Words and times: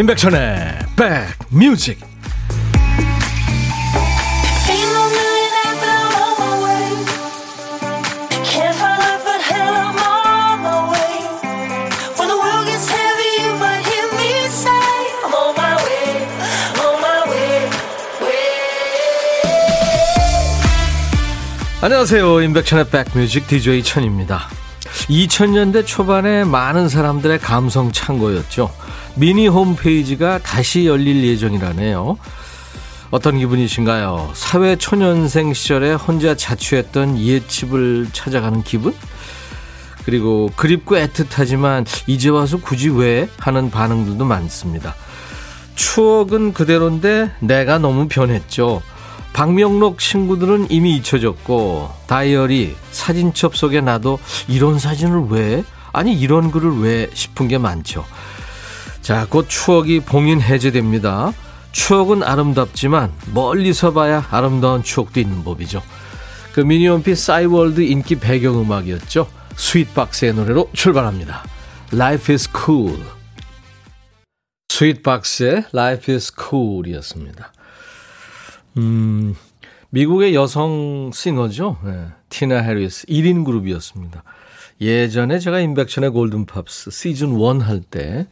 임백천의 0.00 0.78
백뮤직. 0.96 2.00
안녕하세요. 21.82 22.40
임백천의 22.40 22.86
백뮤직 22.88 23.46
DJ 23.46 23.82
천입니다. 23.82 24.48
2000년대 25.10 25.84
초반에 25.84 26.44
많은 26.44 26.88
사람들의 26.88 27.38
감성 27.40 27.92
창고였죠 27.92 28.70
미니 29.20 29.48
홈페이지가 29.48 30.38
다시 30.38 30.86
열릴 30.86 31.22
예정이라네요. 31.26 32.16
어떤 33.10 33.36
기분이신가요? 33.38 34.30
사회 34.32 34.76
초년생 34.76 35.52
시절에 35.52 35.92
혼자 35.92 36.34
자취했던 36.34 37.18
옛집을 37.18 38.08
찾아가는 38.14 38.62
기분? 38.62 38.94
그리고 40.06 40.50
그립고 40.56 40.96
애틋하지만 40.96 41.84
이제 42.06 42.30
와서 42.30 42.56
굳이 42.56 42.88
왜? 42.88 43.28
하는 43.36 43.70
반응들도 43.70 44.24
많습니다. 44.24 44.94
추억은 45.74 46.54
그대로인데 46.54 47.30
내가 47.40 47.78
너무 47.78 48.08
변했죠. 48.08 48.80
박명록 49.34 49.98
친구들은 49.98 50.68
이미 50.70 50.96
잊혀졌고 50.96 51.90
다이어리 52.06 52.74
사진첩 52.90 53.54
속에 53.54 53.82
나도 53.82 54.18
이런 54.48 54.78
사진을 54.78 55.26
왜? 55.28 55.62
아니 55.92 56.14
이런 56.14 56.50
글을 56.50 56.78
왜? 56.78 57.10
싶은 57.12 57.48
게 57.48 57.58
많죠. 57.58 58.06
자, 59.02 59.26
곧 59.28 59.46
추억이 59.48 60.00
봉인 60.00 60.40
해제됩니다. 60.40 61.32
추억은 61.72 62.22
아름답지만 62.22 63.12
멀리서 63.32 63.92
봐야 63.92 64.26
아름다운 64.30 64.82
추억도 64.82 65.20
있는 65.20 65.42
법이죠. 65.44 65.82
그 66.52 66.60
미니홈피 66.60 67.14
싸이월드 67.14 67.80
인기 67.80 68.16
배경음악이었죠. 68.16 69.28
Sweetbox의 69.56 70.34
노래로 70.34 70.70
출발합니다. 70.72 71.44
Life 71.92 72.32
is 72.32 72.48
cool. 72.64 72.98
Sweetbox의 74.68 75.64
Life 75.74 76.12
is 76.12 76.32
cool 76.38 76.86
이었습니다. 76.88 77.52
음, 78.76 79.34
미국의 79.90 80.34
여성 80.34 81.10
싱어죠. 81.12 81.78
네, 81.84 82.06
티나 82.28 82.58
해리스 82.58 83.06
1인 83.06 83.44
그룹이었습니다. 83.44 84.22
예전에 84.80 85.38
제가 85.38 85.60
임백천의 85.60 86.10
골든팝스 86.10 86.90
시즌 86.90 87.38
1 87.38 87.60
할 87.60 87.82
때 87.82 88.26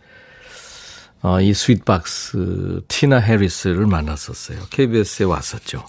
어, 1.22 1.40
이 1.40 1.52
Sweetbox 1.52 2.82
티나 2.88 3.18
해리스를 3.18 3.86
만났었어요. 3.86 4.60
KBS에 4.70 5.26
왔었죠. 5.26 5.84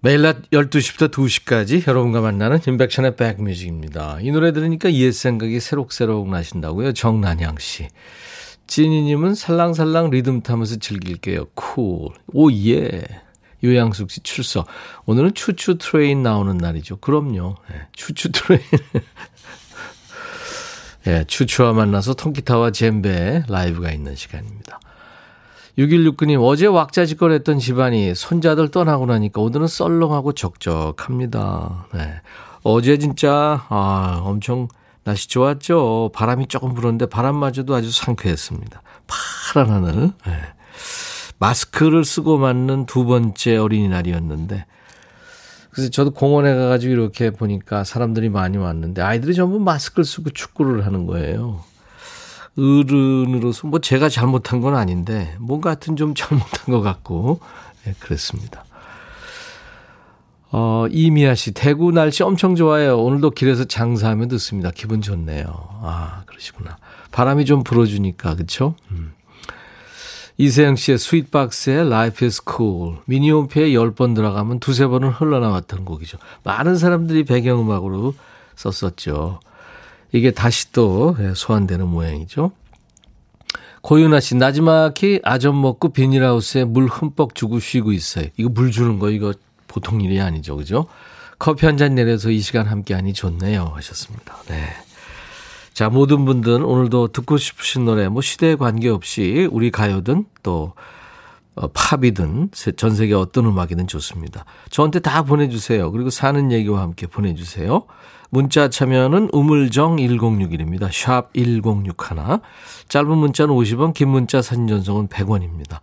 매일 0.00 0.22
낮 0.22 0.48
12시부터 0.50 1.10
2시까지 1.10 1.88
여러분과 1.88 2.20
만나는 2.20 2.60
임백천의 2.66 3.16
백뮤직입니다. 3.16 4.18
이 4.20 4.30
노래 4.30 4.52
들으니까 4.52 4.92
옛 4.92 5.10
생각이 5.10 5.58
새록새록 5.58 6.28
나신다고요. 6.28 6.92
정난양 6.92 7.56
씨. 7.58 7.88
찐이님은 8.68 9.34
살랑살랑 9.34 10.10
리듬 10.10 10.42
타면서 10.42 10.76
즐길게요. 10.76 11.46
Cool. 11.54 12.10
Oh, 12.28 12.52
yeah. 12.52 13.02
요양숙 13.64 14.10
씨 14.10 14.20
출석. 14.20 14.66
오늘은 15.06 15.34
추추 15.34 15.78
트레인 15.78 16.22
나오는 16.22 16.56
날이죠. 16.56 16.98
그럼요. 16.98 17.56
네, 17.68 17.80
추추 17.92 18.30
트레인. 18.30 18.62
예, 21.06 21.24
추추와 21.26 21.72
만나서 21.72 22.14
통기타와 22.14 22.72
젬베 22.72 23.44
라이브가 23.48 23.92
있는 23.92 24.16
시간입니다. 24.16 24.80
6169님, 25.78 26.44
어제 26.44 26.66
왁자지껄 26.66 27.30
했던 27.32 27.60
집안이 27.60 28.14
손자들 28.16 28.68
떠나고 28.70 29.06
나니까 29.06 29.40
오늘은 29.40 29.68
썰렁하고 29.68 30.32
적적합니다. 30.32 31.86
네. 31.94 32.14
어제 32.64 32.98
진짜, 32.98 33.64
아, 33.68 34.20
엄청 34.24 34.66
날씨 35.04 35.28
좋았죠. 35.28 36.10
바람이 36.14 36.48
조금 36.48 36.74
불었는데 36.74 37.06
바람마저도 37.06 37.74
아주 37.74 37.92
상쾌했습니다. 37.92 38.82
파란 39.06 39.70
하늘. 39.70 40.10
네. 40.26 40.32
마스크를 41.38 42.04
쓰고 42.04 42.38
맞는 42.38 42.86
두 42.86 43.04
번째 43.04 43.56
어린이날이었는데, 43.56 44.66
그래서 45.70 45.90
저도 45.90 46.10
공원에 46.10 46.54
가가지고 46.54 46.92
이렇게 46.92 47.30
보니까 47.30 47.84
사람들이 47.84 48.28
많이 48.28 48.56
왔는데 48.56 49.02
아이들이 49.02 49.34
전부 49.34 49.58
마스크를 49.58 50.04
쓰고 50.04 50.30
축구를 50.30 50.86
하는 50.86 51.06
거예요. 51.06 51.62
어른으로서 52.56 53.68
뭐 53.68 53.78
제가 53.78 54.08
잘못한 54.08 54.60
건 54.60 54.74
아닌데 54.74 55.36
뭔가 55.38 55.70
하여튼 55.70 55.96
좀 55.96 56.14
잘못한 56.14 56.74
것 56.74 56.80
같고 56.80 57.40
네, 57.84 57.94
그랬습니다. 58.00 58.64
어, 60.50 60.86
이미아 60.90 61.34
씨, 61.34 61.52
대구 61.52 61.92
날씨 61.92 62.22
엄청 62.22 62.56
좋아요. 62.56 62.98
오늘도 62.98 63.30
길에서 63.30 63.64
장사하면 63.64 64.28
듣습니다. 64.28 64.70
기분 64.74 65.02
좋네요. 65.02 65.44
아, 65.82 66.22
그러시구나. 66.26 66.78
바람이 67.12 67.44
좀 67.44 67.62
불어주니까, 67.62 68.34
그쵸? 68.34 68.74
음. 68.90 69.12
이세영 70.38 70.76
씨의 70.76 70.98
스윗박스의 70.98 71.78
Life 71.86 72.24
is 72.26 72.40
Cool. 72.48 72.98
미니홈피에 73.06 73.70
10번 73.70 74.14
들어가면 74.14 74.60
두세 74.60 74.86
번은 74.86 75.08
흘러나왔던 75.10 75.84
곡이죠. 75.84 76.18
많은 76.44 76.76
사람들이 76.76 77.24
배경음악으로 77.24 78.14
썼었죠. 78.54 79.40
이게 80.12 80.30
다시 80.30 80.72
또 80.72 81.16
예, 81.20 81.32
소환되는 81.34 81.86
모양이죠. 81.86 82.52
고윤아 83.82 84.20
씨, 84.20 84.36
나지막히 84.36 85.20
아점 85.24 85.60
먹고 85.60 85.90
비닐하우스에 85.90 86.64
물 86.64 86.86
흠뻑 86.86 87.34
주고 87.34 87.58
쉬고 87.58 87.92
있어요. 87.92 88.26
이거 88.36 88.48
물 88.48 88.70
주는 88.70 88.98
거 88.98 89.10
이거 89.10 89.32
보통 89.66 90.00
일이 90.00 90.20
아니죠. 90.20 90.56
그죠? 90.56 90.86
커피 91.38 91.66
한 91.66 91.76
잔 91.76 91.94
내려서 91.94 92.30
이 92.30 92.40
시간 92.40 92.66
함께 92.66 92.94
하니 92.94 93.12
좋네요. 93.12 93.72
하셨습니다. 93.76 94.36
네. 94.48 94.68
자, 95.78 95.88
모든 95.88 96.24
분들 96.24 96.64
오늘도 96.64 97.12
듣고 97.12 97.36
싶으신 97.36 97.84
노래 97.84 98.08
뭐 98.08 98.20
시대에 98.20 98.56
관계없이 98.56 99.48
우리 99.52 99.70
가요든 99.70 100.24
또 100.42 100.72
어, 101.54 101.68
팝이든 101.68 102.50
전 102.76 102.96
세계 102.96 103.14
어떤 103.14 103.46
음악이든 103.46 103.86
좋습니다. 103.86 104.44
저한테 104.70 104.98
다 104.98 105.22
보내주세요. 105.22 105.92
그리고 105.92 106.10
사는 106.10 106.50
얘기와 106.50 106.82
함께 106.82 107.06
보내주세요. 107.06 107.84
문자 108.28 108.68
참여는 108.68 109.30
우물정 109.32 109.98
1061입니다. 109.98 110.90
샵 110.90 111.32
1061. 111.32 111.94
짧은 112.88 113.16
문자는 113.16 113.54
50원, 113.54 113.94
긴 113.94 114.08
문자 114.08 114.42
사진 114.42 114.66
전송은 114.66 115.06
100원입니다. 115.06 115.78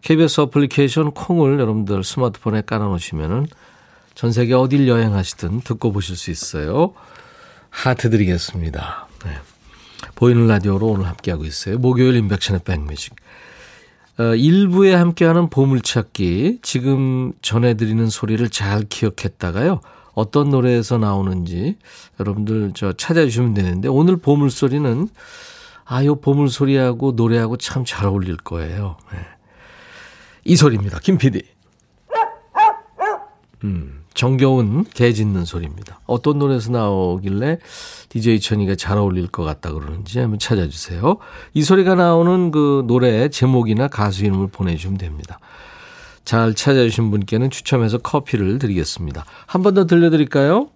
KBS 0.00 0.40
어플리케이션 0.40 1.10
콩을 1.10 1.60
여러분들 1.60 2.02
스마트폰에 2.02 2.62
깔아놓으시면은 2.62 3.46
전 4.14 4.32
세계 4.32 4.54
어딜 4.54 4.88
여행하시든 4.88 5.60
듣고 5.60 5.92
보실 5.92 6.16
수 6.16 6.30
있어요. 6.30 6.94
하트 7.72 8.10
드리겠습니다. 8.10 9.08
네. 9.24 9.30
보이는 10.14 10.46
라디오로 10.46 10.86
오늘 10.86 11.06
함께하고 11.08 11.44
있어요. 11.44 11.78
목요일 11.78 12.14
인백션의 12.16 12.60
백뮤직. 12.64 13.14
어, 14.18 14.22
1부에 14.22 14.90
함께하는 14.92 15.48
보물찾기. 15.48 16.58
지금 16.62 17.32
전해드리는 17.40 18.08
소리를 18.08 18.46
잘 18.50 18.82
기억했다가요. 18.82 19.80
어떤 20.14 20.50
노래에서 20.50 20.98
나오는지 20.98 21.78
여러분들 22.20 22.72
저 22.74 22.92
찾아주시면 22.92 23.54
되는데 23.54 23.88
오늘 23.88 24.18
보물소리는 24.18 25.08
아, 25.86 26.04
요 26.04 26.16
보물소리하고 26.16 27.12
노래하고 27.12 27.56
참 27.56 27.84
잘 27.84 28.06
어울릴 28.06 28.36
거예요. 28.36 28.98
네. 29.12 29.18
이 30.44 30.56
소리입니다. 30.56 30.98
김 31.00 31.16
PD. 31.16 31.42
음. 33.64 34.01
정겨운 34.14 34.84
개 34.84 35.12
짖는 35.12 35.44
소리입니다. 35.44 36.00
어떤 36.06 36.38
노래에서 36.38 36.70
나오길래 36.72 37.58
DJ 38.08 38.40
천이가 38.40 38.74
잘 38.76 38.98
어울릴 38.98 39.26
것 39.28 39.42
같다 39.44 39.72
그러는지 39.72 40.18
한번 40.18 40.38
찾아주세요. 40.38 41.16
이 41.54 41.62
소리가 41.62 41.94
나오는 41.94 42.50
그 42.50 42.84
노래 42.86 43.28
제목이나 43.28 43.88
가수 43.88 44.24
이름을 44.24 44.48
보내주시면 44.48 44.98
됩니다. 44.98 45.38
잘 46.24 46.54
찾아주신 46.54 47.10
분께는 47.10 47.50
추첨해서 47.50 47.98
커피를 47.98 48.58
드리겠습니다. 48.58 49.24
한 49.46 49.62
번 49.62 49.74
더 49.74 49.86
들려드릴까요? 49.86 50.68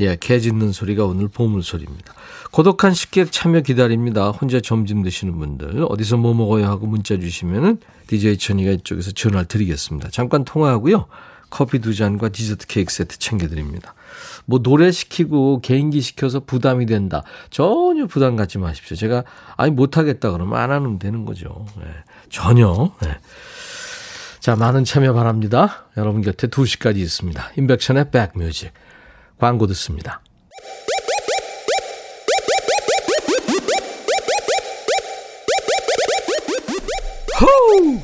예, 0.00 0.16
개 0.18 0.40
짖는 0.40 0.72
소리가 0.72 1.04
오늘 1.04 1.28
보물 1.28 1.62
소리입니다. 1.62 2.14
고독한 2.50 2.94
식객 2.94 3.30
참여 3.30 3.60
기다립니다. 3.60 4.30
혼자 4.30 4.60
점심 4.60 5.02
드시는 5.02 5.38
분들 5.38 5.86
어디서 5.88 6.16
뭐 6.16 6.34
먹어야 6.34 6.68
하고 6.68 6.86
문자 6.86 7.16
주시면 7.16 7.64
은 7.64 7.78
DJ 8.08 8.38
천이가 8.38 8.72
이쪽에서 8.72 9.12
전화를 9.12 9.46
드리겠습니다. 9.46 10.08
잠깐 10.10 10.44
통화하고요. 10.44 11.06
커피 11.54 11.78
두 11.78 11.94
잔과 11.94 12.30
디저트 12.30 12.66
케이크 12.66 12.92
세트 12.92 13.20
챙겨드립니다. 13.20 13.94
뭐 14.44 14.60
노래 14.60 14.90
시키고 14.90 15.60
개인기 15.60 16.00
시켜서 16.00 16.40
부담이 16.40 16.84
된다. 16.86 17.22
전혀 17.48 18.08
부담 18.08 18.34
갖지 18.34 18.58
마십시오. 18.58 18.96
제가 18.96 19.22
아니 19.56 19.70
못하겠다 19.70 20.32
그러면 20.32 20.58
안 20.58 20.72
하면 20.72 20.98
되는 20.98 21.24
거죠. 21.24 21.64
네. 21.78 21.84
전혀. 22.28 22.90
네. 23.00 23.18
자, 24.40 24.56
많은 24.56 24.82
참여 24.82 25.12
바랍니다. 25.12 25.86
여러분 25.96 26.22
곁에 26.22 26.48
2시까지 26.48 26.96
있습니다. 26.96 27.52
인백션의 27.56 28.10
백뮤직. 28.10 28.72
광고 29.38 29.68
듣습니다. 29.68 30.22
호우! 37.40 38.00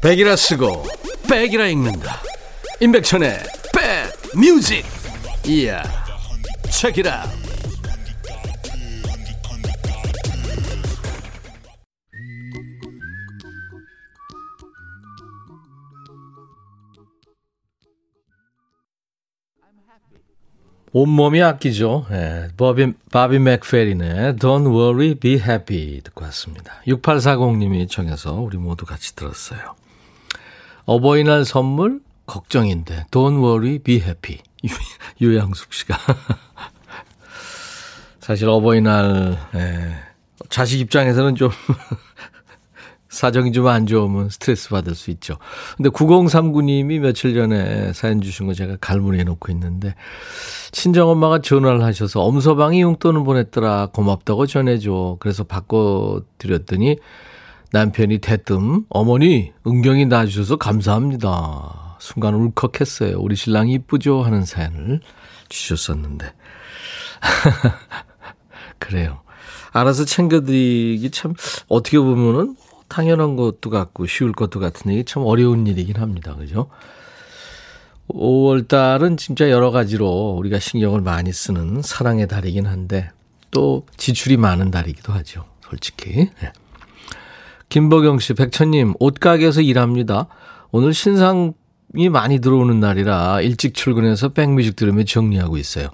백이라 0.00 0.34
쓰고 0.34 0.86
백이라 1.28 1.68
읽는다. 1.68 2.20
임백천의 2.82 3.30
백 3.74 4.38
뮤직. 4.40 4.86
이야. 5.46 5.82
책이라. 6.70 7.26
온몸이 20.92 21.42
아끼죠. 21.42 22.06
예, 22.10 22.48
버비, 22.56 22.94
바비 23.12 23.38
맥페린의 23.40 24.36
Don't 24.36 24.66
Worry, 24.66 25.14
Be 25.16 25.34
Happy 25.34 26.00
듣고 26.00 26.24
왔습니다. 26.24 26.80
6840님이 26.86 27.88
청해서 27.90 28.32
우리 28.40 28.56
모두 28.56 28.86
같이 28.86 29.14
들었어요. 29.14 29.76
어버이날 30.86 31.44
선물 31.44 32.00
걱정인데 32.30 33.06
Don't 33.10 33.42
Worry, 33.42 33.78
Be 33.78 33.96
Happy 33.96 34.38
유, 35.20 35.36
양숙 35.36 35.72
씨가 35.72 35.96
사실 38.20 38.48
어버이날 38.48 39.38
예, 39.54 39.94
자식 40.48 40.80
입장에서는 40.80 41.34
좀 41.34 41.50
사정이 43.10 43.52
좀 43.52 43.66
안 43.66 43.86
좋으면 43.86 44.30
스트레스 44.30 44.70
받을 44.70 44.94
수 44.94 45.10
있죠. 45.10 45.36
근데 45.76 45.90
9039님이 45.90 47.00
며칠 47.00 47.34
전에 47.34 47.92
사연 47.92 48.20
주신 48.20 48.46
거 48.46 48.54
제가 48.54 48.76
갈무리해 48.80 49.24
놓고 49.24 49.50
있는데, 49.52 49.96
친정엄마가 50.70 51.40
전화를 51.40 51.82
하셔서 51.82 52.22
엄서방이 52.22 52.80
용돈을 52.80 53.24
보냈더라. 53.24 53.88
고맙다고 53.92 54.46
전해줘. 54.46 55.16
그래서 55.18 55.42
바꿔드렸더니 55.42 56.98
남편이 57.72 58.18
대뜸, 58.18 58.84
어머니, 58.88 59.52
은경이 59.66 60.06
낳아주셔서 60.06 60.56
감사합니다. 60.56 61.89
순간 62.00 62.34
울컥했어요. 62.34 63.18
우리 63.20 63.36
신랑이 63.36 63.74
이쁘죠? 63.74 64.22
하는 64.22 64.44
사연을 64.44 65.00
주셨었는데. 65.48 66.32
그래요. 68.80 69.20
알아서 69.72 70.04
챙겨드리기 70.04 71.10
참, 71.10 71.34
어떻게 71.68 71.98
보면은 71.98 72.56
당연한 72.88 73.36
것도 73.36 73.70
같고 73.70 74.06
쉬울 74.06 74.32
것도 74.32 74.58
같은 74.58 74.90
얘기 74.90 75.04
참 75.04 75.22
어려운 75.24 75.66
일이긴 75.66 75.96
합니다. 75.96 76.34
그죠? 76.34 76.68
5월 78.08 78.66
달은 78.66 79.16
진짜 79.16 79.50
여러 79.50 79.70
가지로 79.70 80.34
우리가 80.38 80.58
신경을 80.58 81.00
많이 81.02 81.32
쓰는 81.32 81.82
사랑의 81.82 82.26
달이긴 82.26 82.66
한데 82.66 83.10
또 83.52 83.86
지출이 83.96 84.36
많은 84.36 84.70
달이기도 84.70 85.12
하죠. 85.12 85.44
솔직히. 85.62 86.30
네. 86.40 86.52
김보경 87.68 88.18
씨, 88.18 88.34
백천님, 88.34 88.94
옷가게에서 88.98 89.60
일합니다. 89.60 90.26
오늘 90.72 90.92
신상 90.92 91.52
이 91.96 92.08
많이 92.08 92.38
들어오는 92.38 92.78
날이라 92.78 93.40
일찍 93.40 93.74
출근해서 93.74 94.28
백뮤직 94.30 94.76
들으며 94.76 95.02
정리하고 95.04 95.56
있어요. 95.56 95.88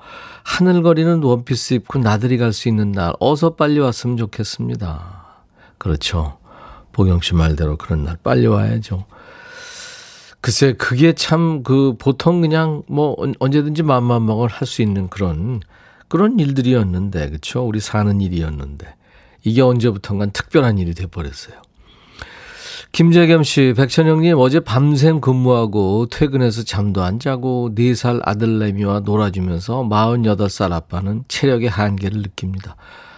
하늘거리는 0.44 1.22
원피스 1.22 1.74
입고 1.74 1.98
나들이 2.00 2.36
갈 2.38 2.52
수 2.52 2.68
있는 2.68 2.92
날, 2.92 3.12
어서 3.18 3.54
빨리 3.56 3.78
왔으면 3.78 4.16
좋겠습니다. 4.16 5.24
그렇죠. 5.78 6.38
보경 6.92 7.20
씨 7.20 7.34
말대로 7.34 7.76
그런 7.76 8.04
날 8.04 8.16
빨리 8.22 8.46
와야죠. 8.46 9.06
글쎄, 10.40 10.74
그게 10.74 11.12
참 11.12 11.62
그 11.64 11.96
보통 11.98 12.40
그냥 12.40 12.82
뭐 12.88 13.16
언제든지 13.40 13.82
마음만 13.82 14.24
먹을 14.26 14.48
할수 14.48 14.82
있는 14.82 15.08
그런 15.08 15.60
그런 16.08 16.38
일들이었는데, 16.38 17.30
그쵸? 17.30 17.66
우리 17.66 17.80
사는 17.80 18.20
일이었는데. 18.20 18.86
이게 19.44 19.60
언제부턴간 19.62 20.30
특별한 20.30 20.78
일이 20.78 20.94
돼 20.94 21.06
버렸어요. 21.06 21.56
김재겸 22.96 23.42
씨, 23.42 23.74
백천영님, 23.76 24.38
어제 24.38 24.58
밤샘 24.58 25.20
근무하고 25.20 26.06
퇴근해서 26.10 26.64
잠도 26.64 27.02
안 27.02 27.18
자고 27.18 27.68
4살 27.74 28.22
아들내미와 28.24 29.00
놀아주면서 29.00 29.82
48살 29.82 30.72
아빠는 30.72 31.24
체력의 31.28 31.68
한계를 31.68 32.22
느낍니다. 32.22 32.76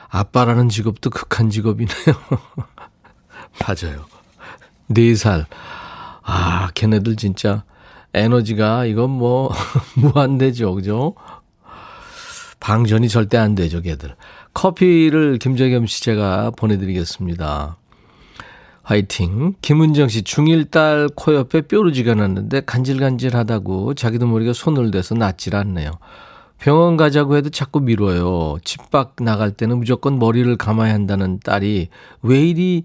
아빠라는 0.08 0.68
직업도 0.68 1.10
극한 1.10 1.48
직업이네요. 1.48 1.94
맞아요. 3.62 4.06
4살. 4.90 5.46
아, 6.24 6.70
걔네들 6.74 7.14
진짜 7.14 7.62
에너지가 8.14 8.84
이건 8.84 9.10
뭐 9.10 9.52
무한대죠. 9.94 10.74
그죠? 10.74 11.14
방전이 12.58 13.08
절대 13.08 13.38
안 13.38 13.54
되죠, 13.54 13.80
걔들. 13.80 14.16
커피를 14.54 15.38
김재겸 15.38 15.86
씨 15.86 16.02
제가 16.02 16.50
보내드리겠습니다. 16.56 17.76
화이팅. 18.88 19.52
김은정 19.60 20.08
씨, 20.08 20.22
중1 20.22 20.70
딸 20.70 21.08
코 21.14 21.34
옆에 21.34 21.60
뾰루지가 21.60 22.14
났는데 22.14 22.62
간질간질하다고 22.62 23.92
자기도 23.92 24.26
모르게 24.26 24.54
손을 24.54 24.90
대서 24.90 25.14
낫질 25.14 25.56
않네요. 25.56 25.90
병원 26.58 26.96
가자고 26.96 27.36
해도 27.36 27.50
자꾸 27.50 27.80
미뤄요. 27.80 28.56
집 28.64 28.90
밖 28.90 29.16
나갈 29.20 29.50
때는 29.52 29.76
무조건 29.76 30.18
머리를 30.18 30.56
감아야 30.56 30.94
한다는 30.94 31.38
딸이 31.44 31.88
왜 32.22 32.40
이리 32.48 32.84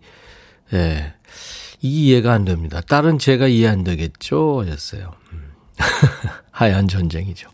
예. 0.73 1.13
이 1.81 2.07
이해가 2.07 2.33
안 2.33 2.44
됩니다. 2.44 2.81
딸은 2.81 3.17
제가 3.17 3.47
이해 3.47 3.69
안 3.69 3.85
되겠죠? 3.85 4.61
하셨어요. 4.61 5.13
음. 5.31 5.53
하얀 6.51 6.89
전쟁이죠. 6.89 7.47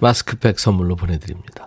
마스크팩 0.00 0.58
선물로 0.58 0.96
보내드립니다. 0.96 1.66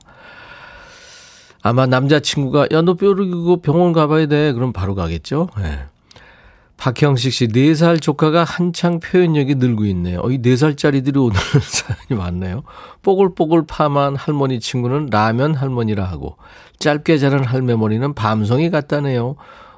아마 1.61 1.85
남자친구가, 1.85 2.67
야, 2.73 2.81
너 2.81 2.95
뾰루기고 2.95 3.61
병원 3.61 3.93
가봐야 3.93 4.25
돼. 4.25 4.51
그럼 4.51 4.73
바로 4.73 4.95
가겠죠? 4.95 5.47
예. 5.61 5.85
박형식 6.77 7.33
씨, 7.33 7.47
4살 7.47 8.01
조카가 8.01 8.43
한창 8.43 8.99
표현력이 8.99 9.55
늘고 9.55 9.85
있네요. 9.85 10.19
어, 10.21 10.29
이 10.29 10.39
4살짜리들이 10.41 11.17
오늘 11.17 11.35
사연이 11.61 12.19
많네요. 12.21 12.63
뽀글뽀글 13.01 13.65
파만 13.65 14.15
할머니 14.15 14.59
친구는 14.59 15.07
라면 15.09 15.55
할머니라 15.55 16.03
하고, 16.03 16.37
짧게 16.79 17.17
자란 17.17 17.43
할매 17.45 17.75
머리는 17.75 18.13
밤송이 18.13 18.69
같다네요. 18.69 19.35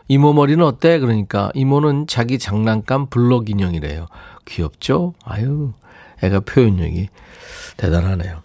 이모 0.08 0.34
머리는 0.34 0.64
어때? 0.66 1.00
그러니까 1.00 1.52
이모는 1.54 2.08
자기 2.08 2.40
장난감 2.40 3.08
블럭 3.08 3.50
인형이래요. 3.50 4.08
귀엽죠? 4.46 5.14
아유, 5.24 5.74
애가 6.24 6.42
표현력이 6.42 7.10
대단하네요. 7.78 8.42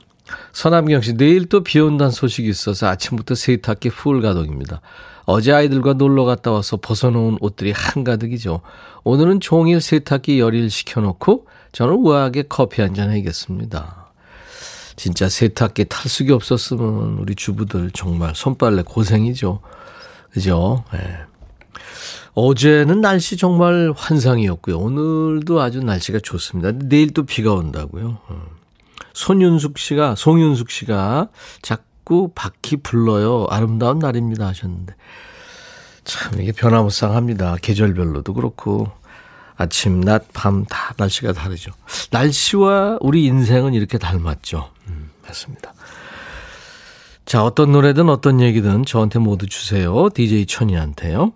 서남경 0.53 1.01
씨, 1.03 1.17
내일 1.17 1.49
또 1.49 1.63
비 1.63 1.79
온다는 1.81 2.11
소식이 2.11 2.49
있어서 2.49 2.89
아침부터 2.89 3.35
세탁기 3.35 3.91
풀 3.91 4.21
가동입니다. 4.21 4.81
어제 5.25 5.53
아이들과 5.53 5.95
놀러 5.95 6.25
갔다 6.25 6.51
와서 6.51 6.77
벗어놓은 6.77 7.39
옷들이 7.41 7.73
한가득이죠. 7.73 8.61
오늘은 9.05 9.41
종일 9.41 9.81
세탁기 9.81 10.41
열일 10.41 10.71
시켜놓고 10.71 11.47
저는 11.73 11.95
우아하게 11.95 12.45
커피 12.49 12.83
한 12.83 12.95
잔 12.95 13.11
해야겠습니다. 13.11 14.13
진짜 14.97 15.29
세탁기 15.29 15.87
탈수기 15.87 16.33
없었으면 16.33 17.19
우리 17.19 17.35
주부들 17.35 17.91
정말 17.93 18.35
손빨래 18.35 18.83
고생이죠. 18.83 19.61
그죠? 20.31 20.85
네. 20.93 20.99
어제는 22.35 23.01
날씨 23.01 23.37
정말 23.37 23.93
환상이었고요. 23.97 24.79
오늘도 24.79 25.61
아주 25.61 25.83
날씨가 25.83 26.21
좋습니다. 26.23 26.73
내일 26.73 27.13
또 27.13 27.25
비가 27.25 27.53
온다고요. 27.53 28.19
어. 28.29 28.43
손윤숙 29.15 29.79
씨가, 29.79 30.15
송윤숙 30.17 30.71
씨가 30.71 31.29
자꾸 32.13 32.31
바퀴 32.35 32.77
불러요. 32.77 33.47
아름다운 33.49 33.99
날입니다 33.99 34.47
하셨는데. 34.47 34.95
참 36.05 36.41
이게 36.43 36.53
변화무쌍합니다. 36.53 37.57
계절별로도 37.63 38.35
그렇고 38.35 38.91
아침, 39.57 40.03
낮, 40.03 40.27
밤 40.35 40.67
다 40.67 40.93
날씨가 40.99 41.33
다르죠. 41.33 41.73
날씨와 42.11 42.99
우리 43.01 43.25
인생은 43.25 43.73
이렇게 43.73 43.97
닮았죠. 43.97 44.71
음, 44.89 45.11
맞습니다. 45.27 45.73
자, 47.25 47.43
어떤 47.45 47.73
노래든 47.73 48.11
어떤 48.11 48.41
얘기든 48.43 48.85
저한테 48.85 49.19
모두 49.19 49.47
주세요. 49.47 50.11
DJ 50.13 50.45
천이한테요. 50.47 51.33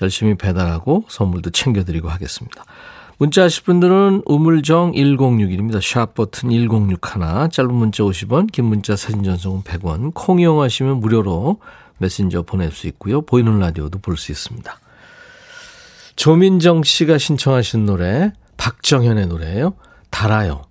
열심히 0.00 0.36
배달하고 0.36 1.06
선물도 1.08 1.50
챙겨드리고 1.50 2.08
하겠습니다. 2.08 2.64
문자 3.18 3.44
하실 3.44 3.64
분들은 3.64 4.22
우물정 4.26 4.92
1061입니다. 4.92 5.80
샵 5.80 6.14
버튼 6.14 6.50
1061. 6.50 7.48
짧은 7.50 7.72
문자 7.72 8.02
50원, 8.02 8.50
긴 8.50 8.64
문자 8.66 8.96
사진 8.96 9.22
전송은 9.22 9.62
100원. 9.62 10.12
콩 10.14 10.40
이용하시면 10.40 10.98
무료로 10.98 11.60
메신저 11.98 12.42
보낼 12.42 12.72
수 12.72 12.86
있고요. 12.88 13.22
보이는 13.22 13.58
라디오도 13.58 14.00
볼 14.00 14.16
수 14.16 14.32
있습니다. 14.32 14.78
조민정 16.16 16.82
씨가 16.82 17.18
신청하신 17.18 17.86
노래, 17.86 18.32
박정현의 18.56 19.26
노래예요. 19.26 19.74
달아요. 20.10 20.62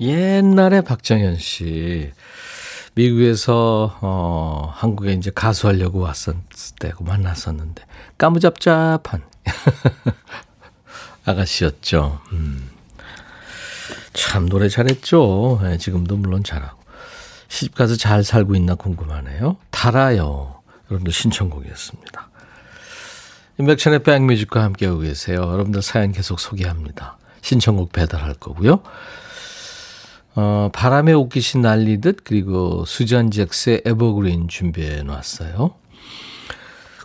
옛날에 0.00 0.80
박정현 0.80 1.36
씨. 1.38 2.10
미국에서 2.94 3.98
어 4.00 4.70
한국에 4.74 5.12
이제 5.12 5.30
가수하려고 5.34 6.00
왔었을 6.00 6.42
때고 6.80 7.04
만났었는데 7.04 7.84
까무잡잡한 8.16 9.22
아가씨였죠. 11.26 12.20
음. 12.32 12.70
참 14.12 14.48
노래 14.48 14.68
잘했죠. 14.68 15.60
네, 15.62 15.76
지금도 15.76 16.16
물론 16.16 16.42
잘하고 16.42 16.78
시집 17.48 17.74
가서 17.74 17.96
잘 17.96 18.24
살고 18.24 18.54
있나 18.54 18.74
궁금하네요. 18.74 19.56
달아요. 19.70 20.62
여러분들 20.90 21.12
신청곡이었습니다. 21.12 22.28
인백천의 23.58 24.02
백뮤직과 24.02 24.62
함께하고 24.62 25.00
계세요. 25.00 25.36
여러분들 25.40 25.82
사연 25.82 26.12
계속 26.12 26.40
소개합니다. 26.40 27.18
신청곡 27.42 27.92
배달할 27.92 28.34
거고요. 28.34 28.82
어, 30.34 30.70
바람에 30.72 31.12
옷깃이 31.12 31.62
날리듯 31.62 32.20
그리고 32.24 32.84
수잔 32.84 33.30
잭스의 33.30 33.82
에버그린 33.86 34.48
준비해 34.48 35.02
놨어요. 35.02 35.74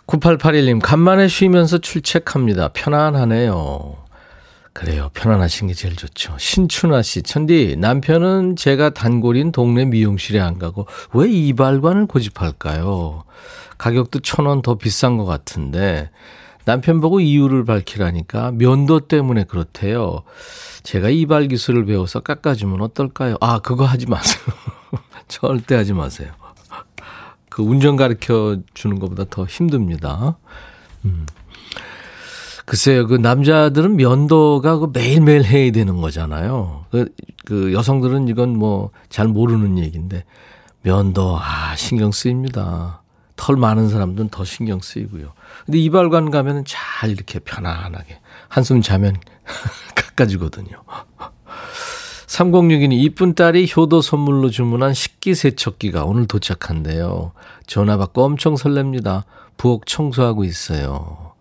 9881님 0.06 0.80
간만에 0.82 1.28
쉬면서 1.28 1.78
출첵합니다. 1.78 2.68
편안하네요. 2.68 4.01
그래요. 4.72 5.10
편안하신 5.12 5.68
게 5.68 5.74
제일 5.74 5.96
좋죠. 5.96 6.34
신춘아 6.38 7.02
씨, 7.02 7.22
천디, 7.22 7.76
남편은 7.78 8.56
제가 8.56 8.90
단골인 8.90 9.52
동네 9.52 9.84
미용실에 9.84 10.40
안 10.40 10.58
가고 10.58 10.86
왜 11.12 11.30
이발관을 11.30 12.06
고집할까요? 12.06 13.24
가격도 13.78 14.20
천 14.20 14.46
원 14.46 14.62
더 14.62 14.76
비싼 14.76 15.16
것 15.18 15.24
같은데 15.26 16.10
남편 16.64 17.00
보고 17.00 17.20
이유를 17.20 17.64
밝히라니까 17.64 18.52
면도 18.52 19.00
때문에 19.00 19.44
그렇대요. 19.44 20.22
제가 20.84 21.10
이발 21.10 21.48
기술을 21.48 21.84
배워서 21.86 22.20
깎아주면 22.20 22.80
어떨까요? 22.80 23.36
아, 23.40 23.58
그거 23.58 23.84
하지 23.84 24.06
마세요. 24.06 24.42
절대 25.28 25.74
하지 25.74 25.92
마세요. 25.92 26.30
그 27.50 27.62
운전 27.62 27.96
가르쳐 27.96 28.58
주는 28.74 28.98
것보다 28.98 29.24
더 29.28 29.44
힘듭니다. 29.44 30.38
음. 31.04 31.26
글쎄요, 32.64 33.06
그 33.06 33.14
남자들은 33.16 33.96
면도가 33.96 34.78
그 34.78 34.90
매일매일 34.92 35.44
해야 35.44 35.70
되는 35.72 36.00
거잖아요. 36.00 36.86
그, 36.90 37.12
그 37.44 37.72
여성들은 37.72 38.28
이건 38.28 38.56
뭐 38.56 38.90
잘 39.08 39.28
모르는 39.28 39.78
얘기인데, 39.78 40.24
면도, 40.82 41.38
아, 41.38 41.74
신경 41.76 42.12
쓰입니다. 42.12 43.02
털 43.36 43.56
많은 43.56 43.88
사람들은 43.88 44.28
더 44.30 44.44
신경 44.44 44.80
쓰이고요. 44.80 45.32
근데 45.66 45.78
이발관 45.78 46.30
가면은 46.30 46.64
잘 46.66 47.10
이렇게 47.10 47.38
편안하게 47.40 48.20
한숨 48.48 48.80
자면 48.82 49.16
깎아주거든요. 49.94 50.70
3062님, 52.26 52.92
이쁜 52.94 53.34
딸이 53.34 53.70
효도 53.76 54.00
선물로 54.00 54.48
주문한 54.50 54.94
식기 54.94 55.34
세척기가 55.34 56.04
오늘 56.04 56.26
도착한대요. 56.26 57.32
전화 57.66 57.96
받고 57.98 58.24
엄청 58.24 58.54
설렙니다. 58.54 59.24
부엌 59.58 59.86
청소하고 59.86 60.44
있어요. 60.44 61.31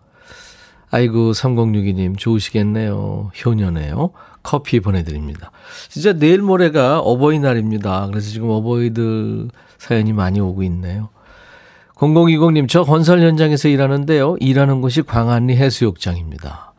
아이고, 0.92 1.32
3062님, 1.32 2.18
좋으시겠네요. 2.18 3.32
효녀네요. 3.44 4.12
커피 4.44 4.80
보내드립니다. 4.80 5.52
진짜 5.90 6.14
내일 6.14 6.42
모레가 6.42 7.00
어버이날입니다. 7.00 8.08
그래서 8.08 8.30
지금 8.30 8.50
어버이들 8.50 9.50
사연이 9.78 10.14
많이 10.14 10.40
오고 10.40 10.64
있네요. 10.64 11.10
0020님, 11.96 12.68
저 12.68 12.84
건설 12.84 13.22
현장에서 13.22 13.68
일하는데요. 13.68 14.38
일하는 14.40 14.82
곳이 14.82 15.04
광안리 15.04 15.56
해수욕장입니다. 15.56 16.74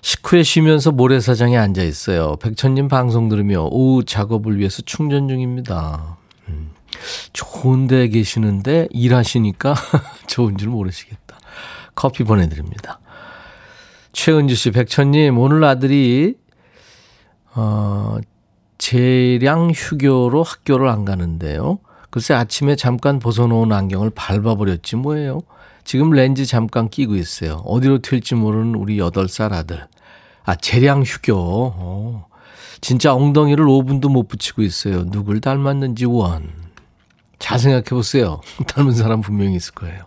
식후에 0.00 0.42
쉬면서 0.42 0.90
모래사장에 0.90 1.56
앉아 1.56 1.82
있어요. 1.82 2.36
백천님 2.36 2.88
방송 2.88 3.28
들으며 3.28 3.68
오후 3.70 4.04
작업을 4.04 4.58
위해서 4.58 4.82
충전 4.82 5.28
중입니다. 5.28 6.16
음, 6.48 6.70
좋은 7.32 7.86
데 7.86 8.08
계시는데 8.08 8.88
일하시니까 8.90 9.74
좋은 10.26 10.56
줄 10.56 10.70
모르시겠다. 10.70 11.38
커피 11.94 12.24
보내드립니다. 12.24 13.00
최은주 14.12 14.54
씨, 14.54 14.70
백천님, 14.70 15.38
오늘 15.38 15.64
아들이, 15.64 16.34
어, 17.54 18.18
재량 18.78 19.70
휴교로 19.70 20.42
학교를 20.42 20.88
안 20.88 21.04
가는데요. 21.04 21.78
글쎄 22.10 22.34
아침에 22.34 22.76
잠깐 22.76 23.18
벗어놓은 23.18 23.72
안경을 23.72 24.10
밟아버렸지 24.10 24.96
뭐예요. 24.96 25.40
지금 25.84 26.10
렌즈 26.10 26.44
잠깐 26.44 26.88
끼고 26.88 27.16
있어요. 27.16 27.62
어디로 27.64 28.00
튈지 28.00 28.34
모르는 28.34 28.74
우리 28.74 28.98
8살 28.98 29.52
아들. 29.52 29.86
아, 30.44 30.54
재량 30.54 31.02
휴교. 31.02 31.34
어. 31.36 32.26
진짜 32.80 33.14
엉덩이를 33.14 33.64
5분도 33.64 34.10
못 34.10 34.28
붙이고 34.28 34.62
있어요. 34.62 35.08
누굴 35.08 35.40
닮았는지 35.40 36.04
원. 36.04 36.50
잘 37.38 37.58
생각해 37.58 37.84
보세요. 37.90 38.40
닮은 38.66 38.92
사람 38.92 39.20
분명히 39.20 39.56
있을 39.56 39.72
거예요. 39.74 40.04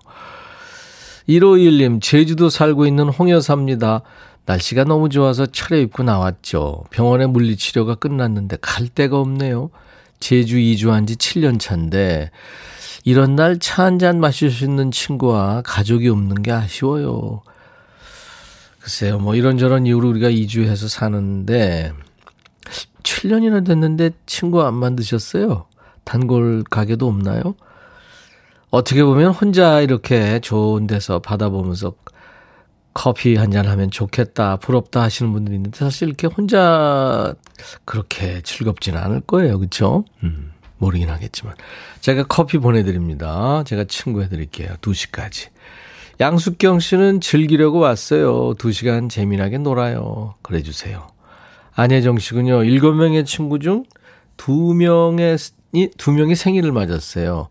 151님, 1.28 2.02
제주도 2.02 2.50
살고 2.50 2.86
있는 2.86 3.10
홍여사입니다. 3.10 4.02
날씨가 4.46 4.84
너무 4.84 5.10
좋아서 5.10 5.48
차려입고 5.48 6.04
나왔죠. 6.04 6.84
병원에 6.92 7.26
물리치료가 7.26 7.96
끝났는데 7.96 8.58
갈 8.62 8.88
데가 8.88 9.20
없네요. 9.20 9.72
제주 10.20 10.60
이주한 10.60 11.08
지 11.08 11.16
7년 11.16 11.60
차인데 11.60 12.30
이런 13.06 13.36
날 13.36 13.58
차 13.60 13.84
한 13.84 13.98
잔 14.00 14.20
마실 14.20 14.52
수 14.52 14.64
있는 14.66 14.92
친구와 14.92 15.62
가족이 15.66 16.08
없는 16.10 16.44
게 16.44 16.52
아쉬워요. 16.52 17.42
글쎄요, 18.80 19.18
뭐 19.18 19.34
이런저런 19.36 19.88
이유로 19.88 20.10
우리가 20.10 20.30
이주해서 20.30 20.88
사는데 20.88 21.92
7년이나 23.02 23.66
됐는데 23.66 24.12
친구 24.28 24.62
안 24.64 24.76
만드셨어요? 24.76 25.66
단골 26.04 26.64
가게도 26.70 27.08
없나요? 27.08 27.56
어떻게 28.76 29.04
보면 29.06 29.32
혼자 29.32 29.80
이렇게 29.80 30.40
좋은 30.42 30.86
데서 30.86 31.20
받아보면서 31.20 31.94
커피 32.94 33.36
한 33.36 33.52
잔 33.52 33.68
하면 33.68 33.90
좋겠다, 33.90 34.58
부럽다 34.58 35.02
하시는 35.02 35.32
분들이 35.32 35.56
있는데 35.56 35.78
사실 35.78 36.08
이렇게 36.10 36.28
혼자 36.28 37.34
그렇게 37.86 38.42
즐겁지는 38.42 39.00
않을 39.02 39.22
거예요. 39.22 39.60
그렇죠? 39.60 40.04
음, 40.24 40.52
모르긴 40.78 41.10
하겠지만. 41.10 41.56
제가 42.02 42.24
커피 42.28 42.58
보내드립니다. 42.58 43.64
제가 43.66 43.86
친구 43.86 44.22
해드릴게요. 44.24 44.74
2시까지. 44.82 45.50
양숙경 46.20 46.80
씨는 46.80 47.22
즐기려고 47.22 47.80
왔어요. 47.80 48.56
2시간 48.56 49.10
재미나게 49.10 49.58
놀아요. 49.58 50.36
그래 50.42 50.62
주세요. 50.64 51.08
안혜정 51.76 52.20
씨군요. 52.20 52.60
7명의 52.64 53.26
친구 53.26 53.60
중 53.60 53.86
2명의, 54.38 55.38
2명이 55.74 56.36
생일을 56.36 56.72
맞았어요. 56.74 57.48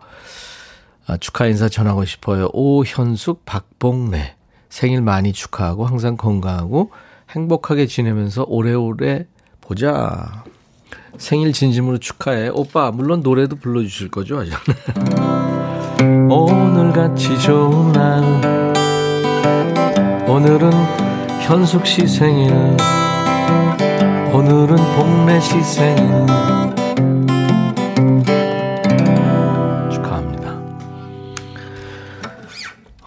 아, 1.06 1.16
축하 1.18 1.46
인사 1.46 1.68
전하고 1.68 2.04
싶어요. 2.04 2.48
오현숙, 2.52 3.44
박봉래. 3.44 4.36
생일 4.70 5.02
많이 5.02 5.32
축하하고 5.32 5.86
항상 5.86 6.16
건강하고 6.16 6.90
행복하게 7.30 7.86
지내면서 7.86 8.44
오래오래 8.48 9.26
보자. 9.60 10.44
생일 11.18 11.52
진심으로 11.52 11.98
축하해. 11.98 12.48
오빠, 12.48 12.90
물론 12.90 13.20
노래도 13.20 13.56
불러주실 13.56 14.10
거죠? 14.10 14.42
오늘같이 16.28 17.38
좋은 17.38 17.92
날. 17.92 18.74
오늘은 20.26 20.70
현숙 21.42 21.86
씨 21.86 22.06
생일. 22.08 22.50
오늘은 24.32 24.76
복래 24.96 25.38
씨 25.40 25.62
생일. 25.62 26.83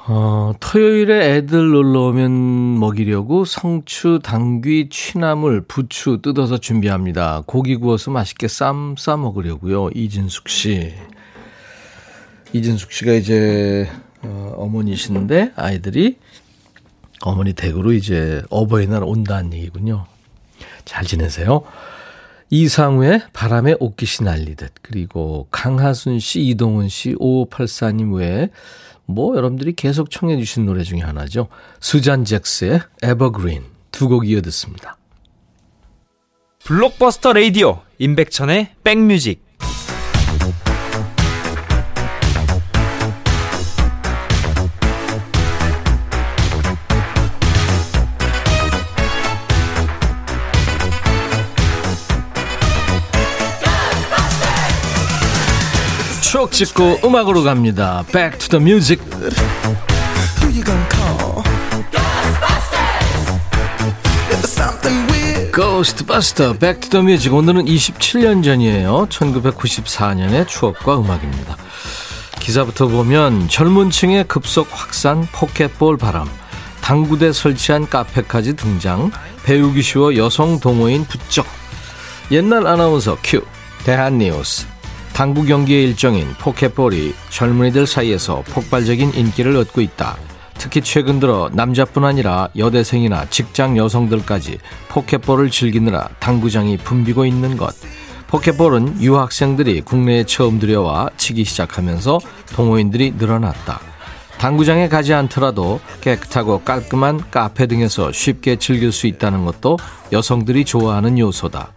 어, 0.09 0.53
토요일에 0.61 1.35
애들 1.35 1.69
놀러 1.69 2.03
오면 2.07 2.79
먹이려고 2.79 3.43
성추, 3.43 4.21
당귀, 4.23 4.87
취나물, 4.89 5.65
부추 5.67 6.21
뜯어서 6.21 6.57
준비합니다. 6.57 7.43
고기 7.45 7.75
구워서 7.75 8.11
맛있게 8.11 8.47
쌈 8.47 8.95
싸 8.97 9.17
먹으려고요. 9.17 9.89
이진숙 9.93 10.47
씨. 10.47 10.93
이진숙 12.53 12.93
씨가 12.93 13.11
이제 13.13 13.89
어, 14.23 14.53
어머니신데 14.55 15.51
아이들이 15.57 16.17
어머니 17.21 17.51
댁으로 17.51 17.91
이제 17.91 18.43
어버이날 18.49 19.03
온다는 19.03 19.51
얘기군요. 19.51 20.05
잘 20.85 21.03
지내세요. 21.03 21.63
이상우의 22.49 23.23
바람에 23.33 23.75
옷깃이 23.81 24.25
날리듯 24.25 24.71
그리고 24.81 25.47
강하순 25.51 26.19
씨, 26.19 26.47
이동훈 26.47 26.87
씨, 26.87 27.13
5584님 27.15 28.15
외에 28.15 28.49
뭐 29.07 29.35
여러분들이 29.35 29.73
계속 29.73 30.11
청해 30.11 30.37
주신 30.37 30.65
노래 30.65 30.83
중에 30.83 30.99
하나죠. 30.99 31.47
수잔 31.79 32.25
잭스의 32.25 32.81
에버그린 33.01 33.63
두 33.91 34.07
곡 34.09 34.27
이어 34.27 34.41
듣습니다. 34.41 34.97
블록버스터 36.65 37.33
레이디오 37.33 37.79
임백천의 37.97 38.75
백뮤직 38.83 39.46
찍고 56.57 57.01
음악으로 57.03 57.43
갑니다. 57.43 58.03
Back 58.11 58.39
to 58.39 58.49
the 58.49 58.59
music. 58.59 59.03
고스트바스터 65.53 66.57
Back 66.57 66.89
to 66.89 67.01
오늘은 67.31 67.65
27년 67.65 68.43
전이에요. 68.43 69.05
1994년의 69.07 70.47
추억과 70.47 70.99
음악입니다. 70.99 71.55
기사부터 72.39 72.87
보면 72.87 73.49
젊은 73.49 73.91
층의 73.91 74.23
급속 74.27 74.67
확산 74.71 75.27
포켓볼 75.31 75.97
바람, 75.97 76.27
당구대 76.81 77.33
설치한 77.33 77.87
카페까지 77.87 78.55
등장, 78.55 79.11
배우기 79.43 79.83
쉬워 79.83 80.15
여성 80.15 80.59
동호인 80.59 81.05
부쩍, 81.05 81.45
옛날 82.31 82.65
아나운서 82.65 83.15
큐, 83.23 83.43
대한뉴스, 83.83 84.65
당구 85.17 85.45
경기의 85.45 85.83
일종인 85.83 86.27
포켓볼이 86.39 87.11
젊은이들 87.31 87.87
사이에서 87.87 88.43
폭발적인 88.51 89.15
인기를 89.15 89.57
얻고 89.57 89.81
있다. 89.81 90.15
특히 90.59 90.79
최근 90.79 91.19
들어 91.19 91.49
남자뿐 91.51 92.05
아니라 92.05 92.49
여대생이나 92.55 93.25
직장 93.31 93.77
여성들까지 93.77 94.59
포켓볼을 94.89 95.49
즐기느라 95.49 96.09
당구장이 96.19 96.77
붐비고 96.77 97.25
있는 97.25 97.57
것. 97.57 97.73
포켓볼은 98.27 99.01
유학생들이 99.01 99.81
국내에 99.81 100.23
처음 100.23 100.59
들여와 100.59 101.09
치기 101.17 101.45
시작하면서 101.45 102.19
동호인들이 102.55 103.15
늘어났다. 103.17 103.79
당구장에 104.37 104.87
가지 104.87 105.15
않더라도 105.15 105.79
깨끗하고 106.01 106.61
깔끔한 106.61 107.31
카페 107.31 107.65
등에서 107.65 108.11
쉽게 108.11 108.57
즐길 108.57 108.91
수 108.91 109.07
있다는 109.07 109.45
것도 109.45 109.79
여성들이 110.11 110.63
좋아하는 110.63 111.17
요소다. 111.17 111.71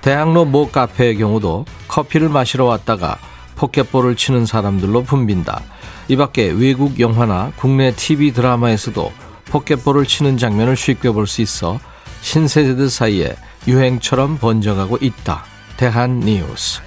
대학로 0.00 0.44
모 0.44 0.68
카페의 0.70 1.18
경우도 1.18 1.66
커피를 1.88 2.28
마시러 2.28 2.64
왔다가 2.64 3.18
포켓볼을 3.56 4.16
치는 4.16 4.46
사람들로 4.46 5.02
붐빈다. 5.04 5.62
이 6.08 6.16
밖에 6.16 6.50
외국 6.50 6.98
영화나 6.98 7.52
국내 7.56 7.94
TV 7.94 8.32
드라마에서도 8.32 9.12
포켓볼을 9.46 10.06
치는 10.06 10.38
장면을 10.38 10.76
쉽게 10.76 11.10
볼 11.10 11.26
수 11.26 11.42
있어 11.42 11.78
신세대들 12.22 12.88
사이에 12.90 13.36
유행처럼 13.66 14.38
번져가고 14.38 14.98
있다. 15.00 15.44
대한 15.76 16.20
뉴스. 16.20 16.80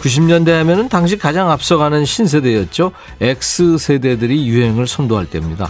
90년대 0.00 0.50
하면은 0.50 0.88
당시 0.88 1.18
가장 1.18 1.50
앞서가는 1.50 2.04
신세대였죠. 2.04 2.92
X세대들이 3.20 4.46
유행을 4.48 4.86
선도할 4.86 5.26
때입니다. 5.26 5.68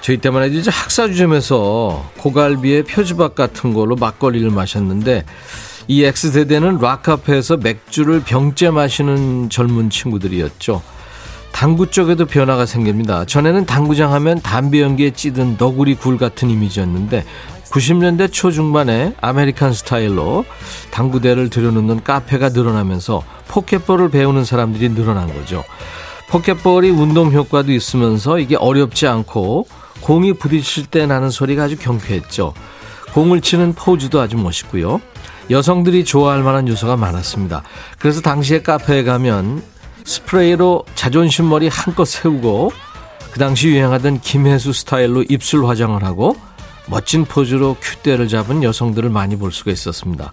저희 0.00 0.16
때만 0.18 0.42
해도 0.42 0.54
이제 0.54 0.70
학사주점에서 0.70 2.10
고갈비에 2.18 2.82
표주박 2.82 3.34
같은 3.34 3.74
걸로 3.74 3.96
막걸리를 3.96 4.50
마셨는데 4.50 5.24
이 5.88 6.04
X세대는 6.04 6.78
락카페에서 6.78 7.58
맥주를 7.58 8.22
병째 8.22 8.70
마시는 8.70 9.50
젊은 9.50 9.90
친구들이었죠. 9.90 10.82
당구 11.50 11.90
쪽에도 11.90 12.26
변화가 12.26 12.66
생깁니다. 12.66 13.24
전에는 13.24 13.64
당구장 13.64 14.12
하면 14.12 14.40
담배 14.40 14.80
연기에 14.80 15.10
찌든 15.10 15.56
너구리 15.58 15.94
굴 15.94 16.18
같은 16.18 16.50
이미지였는데 16.50 17.24
90년대 17.70 18.32
초중반에 18.32 19.14
American 19.20 19.72
스타일로 19.72 20.44
당구대를 20.90 21.50
들여놓는 21.50 22.04
카페가 22.04 22.50
늘어나면서 22.50 23.24
포켓볼을 23.48 24.10
배우는 24.10 24.44
사람들이 24.44 24.90
늘어난 24.90 25.32
거죠. 25.32 25.64
포켓볼이 26.28 26.90
운동 26.90 27.32
효과도 27.32 27.72
있으면서 27.72 28.38
이게 28.38 28.54
어렵지 28.56 29.06
않고 29.06 29.66
공이 30.08 30.32
부딪힐 30.32 30.86
때 30.86 31.04
나는 31.04 31.28
소리가 31.28 31.64
아주 31.64 31.76
경쾌했죠. 31.76 32.54
공을 33.12 33.42
치는 33.42 33.74
포즈도 33.74 34.22
아주 34.22 34.38
멋있고요. 34.38 35.02
여성들이 35.50 36.06
좋아할 36.06 36.42
만한 36.42 36.66
요소가 36.66 36.96
많았습니다. 36.96 37.62
그래서 37.98 38.22
당시에 38.22 38.62
카페에 38.62 39.04
가면 39.04 39.62
스프레이로 40.04 40.86
자존심 40.94 41.50
머리 41.50 41.68
한껏 41.68 42.08
세우고 42.08 42.72
그 43.32 43.38
당시 43.38 43.68
유행하던 43.68 44.22
김혜수 44.22 44.72
스타일로 44.72 45.24
입술 45.28 45.66
화장을 45.66 46.02
하고 46.02 46.38
멋진 46.86 47.26
포즈로 47.26 47.76
큐대를 47.78 48.28
잡은 48.28 48.62
여성들을 48.62 49.10
많이 49.10 49.36
볼 49.36 49.52
수가 49.52 49.70
있었습니다. 49.72 50.32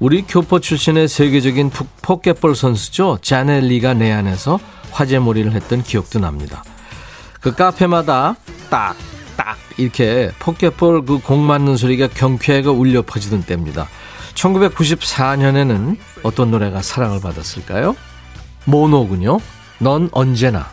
우리 0.00 0.22
교포 0.22 0.58
출신의 0.58 1.06
세계적인 1.06 1.70
포켓볼 2.02 2.56
선수죠. 2.56 3.18
자넬리가 3.22 3.94
내안에서 3.94 4.58
화제몰이를 4.90 5.52
했던 5.52 5.84
기억도 5.84 6.18
납니다. 6.18 6.64
그 7.40 7.54
카페마다 7.54 8.34
딱, 8.70 8.96
딱, 9.36 9.56
이렇게 9.76 10.30
포켓볼 10.38 11.04
그 11.04 11.18
공 11.18 11.46
맞는 11.46 11.76
소리가 11.76 12.08
경쾌하게 12.08 12.68
울려 12.68 13.02
퍼지던 13.02 13.42
때입니다. 13.44 13.88
1994년에는 14.34 15.96
어떤 16.22 16.50
노래가 16.50 16.82
사랑을 16.82 17.20
받았을까요? 17.20 17.96
모노군요. 18.64 19.38
넌 19.80 20.08
언제나. 20.12 20.66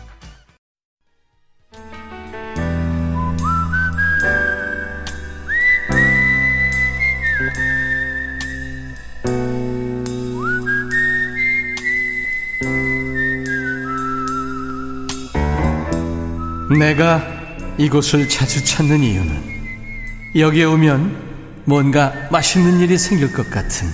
내가 16.78 17.35
이곳을 17.78 18.28
자주 18.28 18.64
찾는 18.64 19.02
이유는 19.02 19.56
여기에 20.34 20.64
오면 20.64 21.62
뭔가 21.64 22.12
맛있는 22.30 22.80
일이 22.80 22.96
생길 22.96 23.32
것 23.32 23.50
같은 23.50 23.88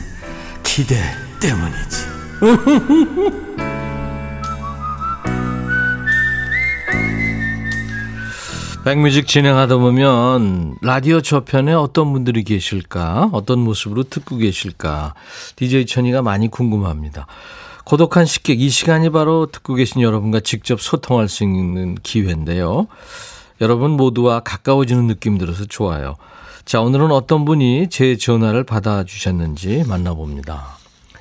기대 0.62 0.96
때문이지. 1.40 2.12
백뮤직 8.84 9.28
진행하다 9.28 9.76
보면 9.76 10.76
라디오 10.82 11.20
저편에 11.20 11.72
어떤 11.72 12.12
분들이 12.12 12.42
계실까, 12.42 13.30
어떤 13.32 13.60
모습으로 13.60 14.02
듣고 14.02 14.38
계실까, 14.38 15.14
DJ 15.54 15.86
천이가 15.86 16.20
많이 16.22 16.48
궁금합니다. 16.48 17.28
고독한 17.84 18.26
식객, 18.26 18.60
이 18.60 18.68
시간이 18.70 19.10
바로 19.10 19.46
듣고 19.46 19.74
계신 19.74 20.02
여러분과 20.02 20.40
직접 20.40 20.80
소통할 20.80 21.28
수 21.28 21.44
있는 21.44 21.94
기회인데요. 22.02 22.88
여러분 23.62 23.92
모두와 23.92 24.40
가까워지는 24.40 25.06
느낌 25.06 25.38
들어서 25.38 25.64
좋아요. 25.64 26.16
자, 26.64 26.80
오늘은 26.80 27.12
어떤 27.12 27.44
분이 27.44 27.90
제 27.90 28.16
전화를 28.16 28.64
받아주셨는지 28.64 29.84
만나봅니다. 29.86 30.78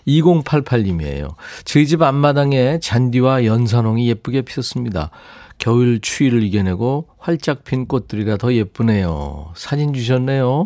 2088님이에요. 0.08 1.36
저희 1.65 1.86
집 1.86 2.01
앞마당에 2.01 2.80
잔디와 2.80 3.45
연산홍이 3.45 4.10
예쁘게 4.10 4.41
피었습니다. 4.41 5.12
겨울 5.60 6.01
추위를 6.01 6.41
이겨내고 6.41 7.10
활짝 7.19 7.63
핀 7.63 7.86
꽃들이라 7.86 8.38
더 8.38 8.51
예쁘네요. 8.51 9.51
사진 9.56 9.93
주셨네요. 9.93 10.65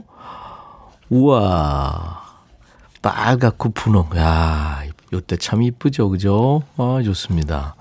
우와. 1.10 2.24
빨갛고 3.02 3.74
분홍. 3.74 4.12
야, 4.16 4.82
요때 5.12 5.36
참 5.36 5.62
이쁘죠. 5.62 6.10
그죠? 6.10 6.64
아, 6.78 7.02
좋습니다. 7.04 7.76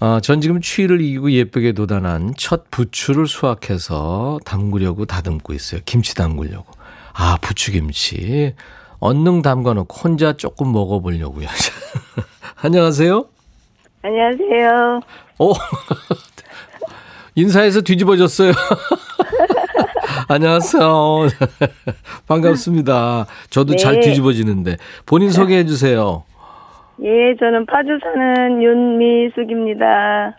아, 0.00 0.20
전 0.22 0.40
지금 0.40 0.60
추위를 0.60 1.00
이기고 1.00 1.32
예쁘게 1.32 1.72
돋아난 1.72 2.32
첫 2.36 2.70
부추를 2.70 3.26
수확해서 3.26 4.38
담그려고 4.44 5.06
다듬고 5.06 5.52
있어요. 5.54 5.80
김치 5.84 6.14
담그려고. 6.14 6.66
아, 7.14 7.36
부추김치. 7.40 8.54
언능 9.00 9.42
담가놓고 9.42 9.96
혼자 9.96 10.34
조금 10.34 10.72
먹어보려고요. 10.72 11.48
안녕하세요. 12.62 13.24
안녕하세요. 14.02 15.00
오, 15.40 15.52
인사해서 17.34 17.80
뒤집어졌어요. 17.80 18.52
안녕하세요. 20.28 21.28
반갑습니다. 22.26 23.26
저도 23.50 23.72
네. 23.72 23.78
잘 23.78 24.00
뒤집어지는데 24.00 24.76
본인 25.06 25.30
소개해 25.30 25.64
주세요. 25.66 26.24
예, 27.04 27.36
저는 27.38 27.66
파주 27.66 27.98
사는 28.02 28.62
윤미숙입니다. 28.62 30.36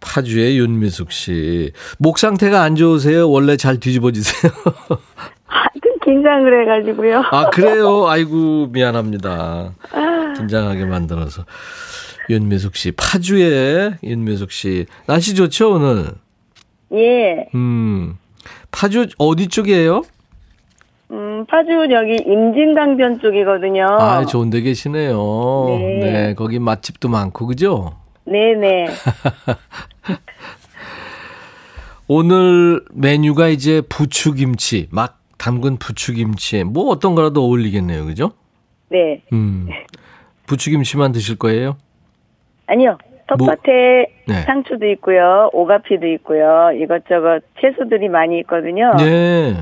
파주의 0.00 0.58
윤미숙 0.58 1.12
씨. 1.12 1.72
목 1.98 2.18
상태가 2.18 2.62
안 2.62 2.74
좋으세요? 2.74 3.30
원래 3.30 3.56
잘 3.56 3.78
뒤집어지세요? 3.78 4.50
하여튼 5.44 5.98
긴장을 6.04 6.62
해가지고요. 6.62 7.22
아, 7.30 7.50
그래요? 7.50 8.08
아이고, 8.08 8.68
미안합니다. 8.68 9.72
긴장하게 10.36 10.86
만들어서. 10.86 11.44
윤미숙 12.30 12.76
씨, 12.76 12.92
파주의 12.92 13.92
윤미숙 14.02 14.52
씨. 14.52 14.86
날씨 15.06 15.34
좋죠, 15.34 15.72
오늘? 15.74 16.06
예. 16.94 17.46
음. 17.54 18.16
파주 18.70 19.08
어디 19.18 19.48
쪽이에요? 19.48 20.02
음, 21.10 21.44
파주 21.46 21.88
여기 21.90 22.16
임진강변 22.24 23.20
쪽이거든요. 23.20 23.84
아, 23.84 24.24
좋은 24.24 24.50
데 24.50 24.60
계시네요. 24.60 25.66
네. 25.68 26.00
네 26.00 26.34
거기 26.34 26.58
맛집도 26.58 27.08
많고, 27.08 27.46
그죠? 27.46 27.92
네네. 28.24 28.86
오늘 32.06 32.82
메뉴가 32.92 33.48
이제 33.48 33.82
부추김치, 33.88 34.88
막 34.90 35.20
담근 35.38 35.78
부추김치. 35.78 36.64
뭐 36.64 36.88
어떤 36.88 37.14
거라도 37.14 37.44
어울리겠네요, 37.44 38.04
그죠? 38.06 38.32
네. 38.88 39.22
음. 39.32 39.68
부추김치만 40.46 41.12
드실 41.12 41.38
거예요? 41.38 41.76
아니요. 42.66 42.98
텃밭에 43.28 44.06
뭐, 44.26 44.36
네. 44.36 44.42
상추도 44.42 44.86
있고요. 44.90 45.50
오가피도 45.52 46.06
있고요. 46.06 46.70
이것저것 46.80 47.42
채소들이 47.60 48.08
많이 48.08 48.40
있거든요. 48.40 48.92
네. 48.96 49.54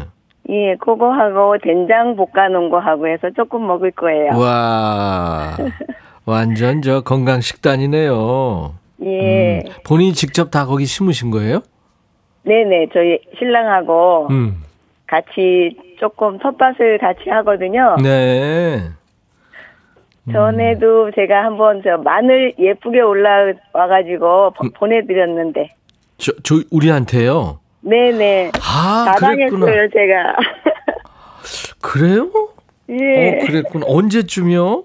예, 0.51 0.77
그거하고 0.77 1.59
된장 1.59 2.17
볶아놓은 2.17 2.71
거하고 2.71 3.07
해서 3.09 3.29
조금 3.37 3.67
먹을 3.67 3.91
거예요. 3.91 4.31
와. 4.39 5.57
완전 6.25 6.83
저 6.83 7.03
건강 7.03 7.41
식단이네요. 7.41 8.75
예. 9.05 9.59
음, 9.59 9.63
본인이 9.87 10.13
직접 10.13 10.51
다 10.51 10.67
거기 10.67 10.85
심으신 10.85 11.31
거예요? 11.31 11.61
네네. 12.45 12.89
저희 12.93 13.19
신랑하고 13.39 14.29
음. 14.31 14.63
같이 15.07 15.77
조금 15.99 16.39
텃밭을 16.39 16.99
같이 16.99 17.29
하거든요. 17.29 17.97
네. 18.03 18.81
전에도 20.33 21.11
제가 21.13 21.45
한번 21.45 21.81
저 21.83 21.97
마늘 21.99 22.55
예쁘게 22.59 23.01
올라와가지고 23.01 24.53
음. 24.63 24.71
보내드렸는데. 24.75 25.69
저, 26.19 26.33
저 26.43 26.57
우리한테요? 26.71 27.61
네네. 27.81 28.53
아, 28.63 29.15
그랬구나. 29.19 29.67
제가. 29.67 30.37
그래요? 31.81 32.31
예. 32.91 32.95
어, 33.43 33.47
그랬구나. 33.47 33.87
언제쯤이요? 33.89 34.85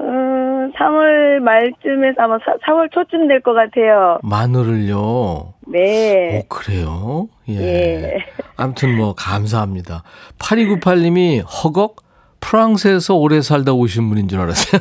음, 0.00 0.72
3월 0.72 1.40
말쯤에서 1.40 2.14
아마 2.22 2.38
4, 2.38 2.54
4월 2.66 2.90
초쯤 2.92 3.28
될 3.28 3.42
것 3.42 3.52
같아요. 3.52 4.18
마늘을요? 4.22 5.54
네. 5.68 6.38
어, 6.38 6.42
그래요? 6.48 7.28
예. 7.48 7.54
예. 7.60 8.14
아무튼 8.56 8.96
뭐, 8.96 9.14
감사합니다. 9.14 10.02
8298님이 10.38 11.42
허걱? 11.44 11.96
프랑스에서 12.40 13.16
오래 13.16 13.42
살다 13.42 13.72
오신 13.74 14.08
분인 14.08 14.26
줄 14.26 14.40
알았어요. 14.40 14.80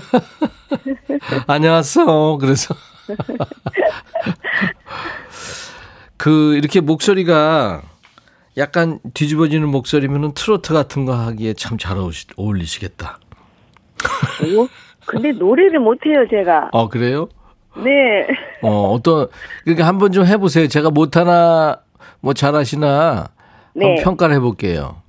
안녕하세요. 1.47 2.37
그래서. 2.37 2.73
그, 6.19 6.55
이렇게 6.55 6.81
목소리가 6.81 7.81
약간 8.57 8.99
뒤집어지는 9.13 9.69
목소리면은 9.69 10.33
트로트 10.33 10.73
같은 10.73 11.05
거 11.05 11.13
하기에 11.15 11.53
참 11.53 11.77
잘 11.77 11.97
어울리시겠다. 12.35 13.19
오? 14.57 14.67
근데 15.05 15.31
노래를 15.31 15.79
못해요, 15.79 16.27
제가. 16.29 16.69
어, 16.73 16.89
그래요? 16.89 17.29
네. 17.77 18.27
어, 18.61 18.91
어떤, 18.91 19.27
그러니까 19.63 19.87
한번 19.87 20.11
좀 20.11 20.25
해보세요. 20.25 20.67
제가 20.67 20.89
못하나, 20.89 21.79
뭐 22.19 22.33
잘하시나, 22.33 23.29
네. 23.73 23.85
한번 23.85 24.03
평가를 24.03 24.35
해볼게요. 24.35 25.01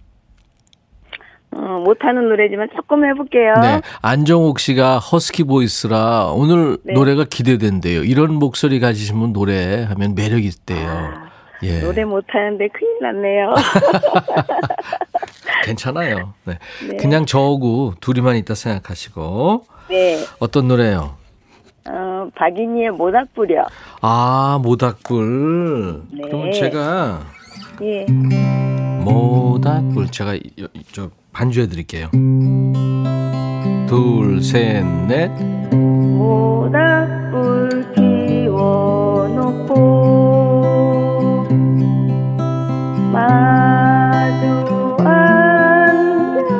어, 1.52 1.82
못하는 1.84 2.28
노래지만 2.28 2.68
조금 2.76 3.04
해볼게요. 3.04 3.54
네. 3.60 3.80
안정옥 4.02 4.60
씨가 4.60 4.98
허스키 4.98 5.44
보이스라 5.44 6.30
오늘 6.32 6.78
네. 6.84 6.94
노래가 6.94 7.24
기대된대요. 7.24 8.04
이런 8.04 8.34
목소리 8.34 8.78
가지시면 8.78 9.32
노래하면 9.32 10.14
매력 10.14 10.44
있대요. 10.44 10.88
아, 10.88 11.28
예. 11.62 11.80
노래 11.80 12.04
못하는데 12.04 12.68
큰일 12.68 12.98
났네요. 13.02 13.54
괜찮아요. 15.64 16.34
네. 16.44 16.58
네. 16.88 16.96
그냥 16.96 17.26
저하고 17.26 17.94
둘이만 18.00 18.36
있다 18.36 18.54
생각하시고. 18.54 19.64
네. 19.88 20.18
어떤 20.38 20.68
노래요? 20.68 21.16
어, 21.88 22.28
박인희의 22.36 22.92
모닥불이요. 22.92 23.66
아, 24.02 24.60
모닥불. 24.62 26.02
네. 26.12 26.22
그러면 26.26 26.52
제가. 26.52 27.22
예. 27.82 28.06
모닥불. 29.02 30.10
제가 30.12 30.38
저 30.92 31.10
반주해 31.32 31.68
드릴게요. 31.68 32.08
둘, 33.88 34.42
셋, 34.42 34.84
넷. 35.08 35.30
모닥불 36.16 37.92
피워놓고 37.94 39.74
마주 43.12 44.96
앉아서 44.98 46.50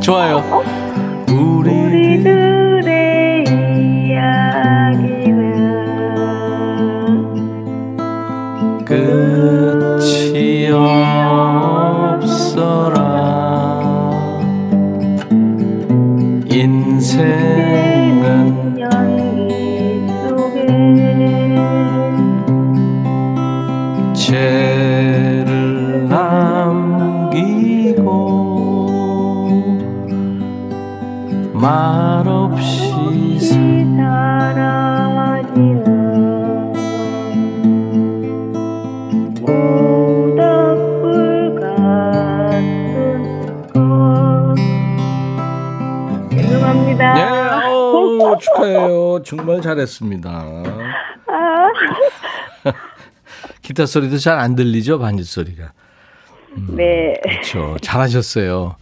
좋아요. 0.00 0.42
우리들 1.28 2.51
정말 49.36 49.62
잘했습니다. 49.62 50.30
아. 50.30 51.68
기타 53.62 53.86
소리도 53.86 54.18
잘 54.18 54.38
안 54.38 54.54
들리죠, 54.54 54.98
반주 54.98 55.24
소리가. 55.24 55.72
음, 56.58 56.74
네. 56.76 57.14
그렇죠. 57.22 57.76
잘하셨어요. 57.80 58.76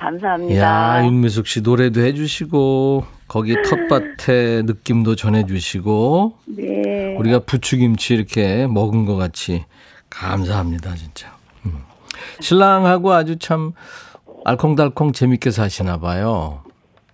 감사합니다. 0.00 0.60
야, 0.60 1.04
윤미숙 1.04 1.46
씨 1.46 1.60
노래도 1.60 2.00
해주시고 2.00 3.04
거기 3.28 3.54
텃밭의 3.62 4.64
느낌도 4.64 5.14
전해주시고 5.14 6.38
네. 6.56 7.14
우리가 7.16 7.38
부추김치 7.40 8.14
이렇게 8.14 8.66
먹은 8.66 9.04
것 9.06 9.14
같이 9.14 9.64
감사합니다, 10.10 10.94
진짜. 10.96 11.32
음. 11.66 11.84
신랑하고 12.40 13.12
아주 13.12 13.38
참 13.38 13.72
알콩달콩 14.44 15.12
재밌게 15.12 15.52
사시나 15.52 15.98
봐요. 15.98 16.62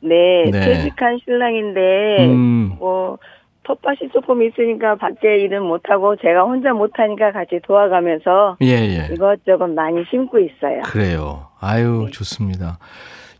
네, 0.02 0.50
네. 0.50 0.60
퇴직한 0.60 1.18
신랑인데 1.24 2.26
음. 2.26 2.76
뭐 2.78 3.18
텃밭이 3.64 4.10
조금 4.12 4.42
있으니까 4.42 4.96
밖에 4.96 5.38
일은 5.38 5.62
못하고 5.62 6.16
제가 6.16 6.42
혼자 6.42 6.72
못하니까 6.72 7.32
같이 7.32 7.60
도와가면서 7.64 8.56
예, 8.62 8.66
예. 8.66 9.08
이것저것 9.12 9.68
많이 9.68 10.04
심고 10.10 10.38
있어요. 10.40 10.82
그래요. 10.84 11.46
아유, 11.60 12.04
네. 12.06 12.10
좋습니다. 12.10 12.78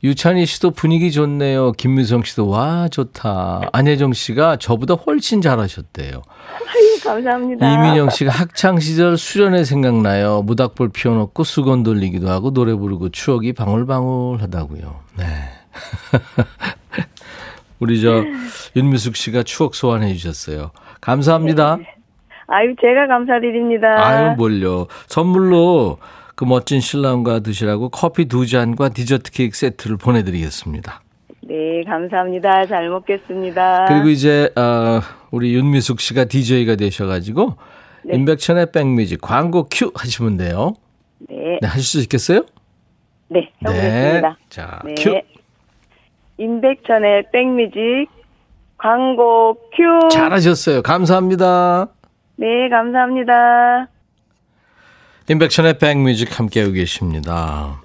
유찬희 0.04 0.46
씨도 0.46 0.72
분위기 0.72 1.12
좋네요. 1.12 1.72
김미성 1.72 2.22
씨도 2.24 2.48
와 2.48 2.88
좋다. 2.88 3.68
안혜정 3.72 4.12
씨가 4.12 4.56
저보다 4.56 4.94
훨씬 4.94 5.40
잘하셨대요. 5.40 6.14
아유, 6.14 7.04
감사합니다. 7.04 7.72
이민영 7.72 8.10
씨가 8.10 8.32
학창 8.32 8.80
시절 8.80 9.16
수련회 9.16 9.62
생각나요. 9.62 10.42
무닥불 10.42 10.90
피워놓고 10.92 11.44
수건 11.44 11.84
돌리기도 11.84 12.28
하고 12.28 12.52
노래 12.52 12.74
부르고 12.74 13.10
추억이 13.10 13.52
방울방울하다고요. 13.52 15.00
네. 15.18 15.24
우리 17.80 18.00
저 18.00 18.24
윤미숙 18.76 19.16
씨가 19.16 19.42
추억 19.42 19.74
소환해 19.74 20.14
주셨어요. 20.14 20.70
감사합니다. 21.00 21.76
네. 21.76 21.94
아유, 22.46 22.74
제가 22.80 23.06
감사드립니다. 23.06 24.06
아유, 24.06 24.36
뭘요. 24.36 24.86
선물로 25.06 25.98
그 26.34 26.44
멋진 26.44 26.80
신랑과 26.80 27.40
드시라고 27.40 27.88
커피 27.88 28.26
두 28.26 28.46
잔과 28.46 28.90
디저트 28.90 29.32
케이크 29.32 29.56
세트를 29.56 29.96
보내드리겠습니다. 29.96 31.00
네, 31.42 31.82
감사합니다. 31.84 32.66
잘 32.66 32.88
먹겠습니다. 32.88 33.86
그리고 33.88 34.08
이제 34.08 34.50
어, 34.56 35.00
우리 35.30 35.54
윤미숙 35.54 36.00
씨가 36.00 36.26
DJ가 36.26 36.76
되셔가지고 36.76 37.56
네. 38.04 38.16
임백천의 38.16 38.72
백뮤직 38.72 39.20
광고 39.20 39.66
큐 39.70 39.90
하시면 39.94 40.36
돼요. 40.36 40.74
네. 41.28 41.58
네, 41.60 41.66
하실 41.66 41.84
수 41.84 42.00
있겠어요? 42.00 42.44
네, 43.28 43.50
해보겠습니다. 43.62 44.28
네. 44.28 44.34
자, 44.48 44.80
네. 44.84 44.94
큐. 44.98 45.20
임백천의 46.42 47.26
백뮤직 47.32 48.08
광고 48.76 49.54
큐. 49.76 50.08
잘하셨어요. 50.10 50.82
감사합니다. 50.82 51.86
네, 52.34 52.68
감사합니다. 52.68 53.86
임백천의 55.30 55.78
백뮤직 55.78 56.36
함께하고 56.36 56.72
계십니다. 56.72 57.80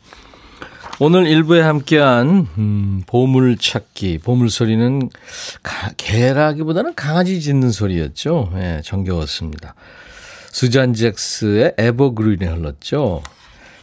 오늘 0.99 1.27
일부에 1.27 1.61
함께한 1.61 2.47
음, 2.57 3.03
보물찾기, 3.05 4.21
보물소리는 4.23 5.09
가, 5.61 5.91
개라기보다는 5.95 6.95
강아지 6.95 7.39
짖는 7.39 7.69
소리였죠. 7.69 8.49
예, 8.55 8.81
정겨웠습니다. 8.83 9.75
수잔 10.51 10.95
잭스의 10.95 11.75
에버그린에 11.77 12.47
흘렀죠. 12.47 13.21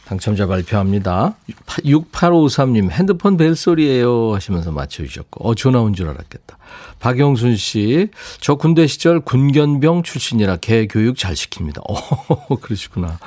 당첨자 0.05 0.45
발표합니다. 0.45 1.35
6853님 1.83 2.91
핸드폰 2.91 3.37
벨소리예요 3.37 4.33
하시면서 4.35 4.71
맞춰주셨고 4.71 5.47
어 5.49 5.55
전화 5.55 5.79
온 5.81 5.93
줄 5.95 6.07
알았겠다. 6.09 6.57
박영순 6.99 7.55
씨 7.57 8.09
저 8.39 8.55
군대 8.55 8.85
시절 8.87 9.19
군견병 9.19 10.03
출신이라 10.03 10.57
개 10.57 10.87
교육 10.87 11.17
잘 11.17 11.33
시킵니다. 11.33 11.81
어 11.87 12.55
그러시구나. 12.61 13.17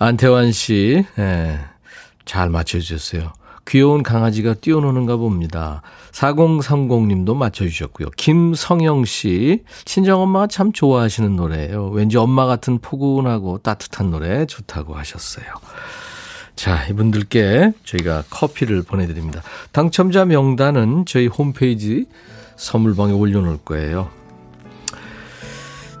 안태환 0.00 0.52
씨 0.52 1.04
예, 1.18 1.58
잘 2.24 2.50
맞춰주셨어요. 2.50 3.32
귀여운 3.68 4.02
강아지가 4.02 4.54
뛰어노는가 4.54 5.16
봅니다. 5.16 5.82
4030님도 6.12 7.36
맞춰주셨고요. 7.36 8.08
김성영 8.16 9.04
씨, 9.04 9.62
친정엄마가 9.84 10.46
참 10.46 10.72
좋아하시는 10.72 11.36
노래예요. 11.36 11.90
왠지 11.90 12.16
엄마 12.16 12.46
같은 12.46 12.78
포근하고 12.78 13.58
따뜻한 13.58 14.10
노래 14.10 14.46
좋다고 14.46 14.94
하셨어요. 14.94 15.46
자, 16.56 16.86
이분들께 16.86 17.72
저희가 17.84 18.24
커피를 18.30 18.82
보내드립니다. 18.82 19.42
당첨자 19.70 20.24
명단은 20.24 21.04
저희 21.06 21.26
홈페이지 21.26 22.06
선물방에 22.56 23.12
올려놓을 23.12 23.58
거예요. 23.64 24.08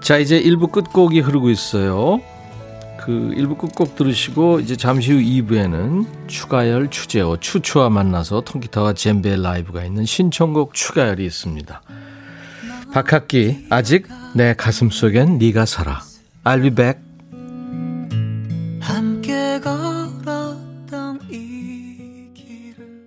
자, 0.00 0.16
이제 0.16 0.40
1부 0.40 0.72
끝곡이 0.72 1.20
흐르고 1.20 1.50
있어요. 1.50 2.20
그 3.08 3.32
1부 3.34 3.56
끝곡 3.56 3.96
들으시고 3.96 4.60
이제 4.60 4.76
잠시 4.76 5.12
후 5.12 5.18
2부에는 5.18 6.28
추가열 6.28 6.90
추재호 6.90 7.38
추추와 7.38 7.88
만나서 7.88 8.42
통기타와 8.42 8.92
젬베 8.92 9.36
라이브가 9.36 9.82
있는 9.82 10.04
신청곡 10.04 10.74
추가열이 10.74 11.24
있습니다. 11.24 11.80
박학기 12.92 13.64
아직 13.70 14.08
내 14.34 14.52
가슴 14.52 14.90
속엔 14.90 15.38
네가 15.38 15.64
살아. 15.64 16.02
I'll 16.44 16.60
be 16.60 16.68
back. 16.68 17.00
함께 18.82 19.58
걸었던 19.60 21.20
이 21.30 22.28
길을 22.34 23.06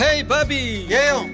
헤이 0.00 0.26
바비 0.26 0.86
예영 0.90 1.33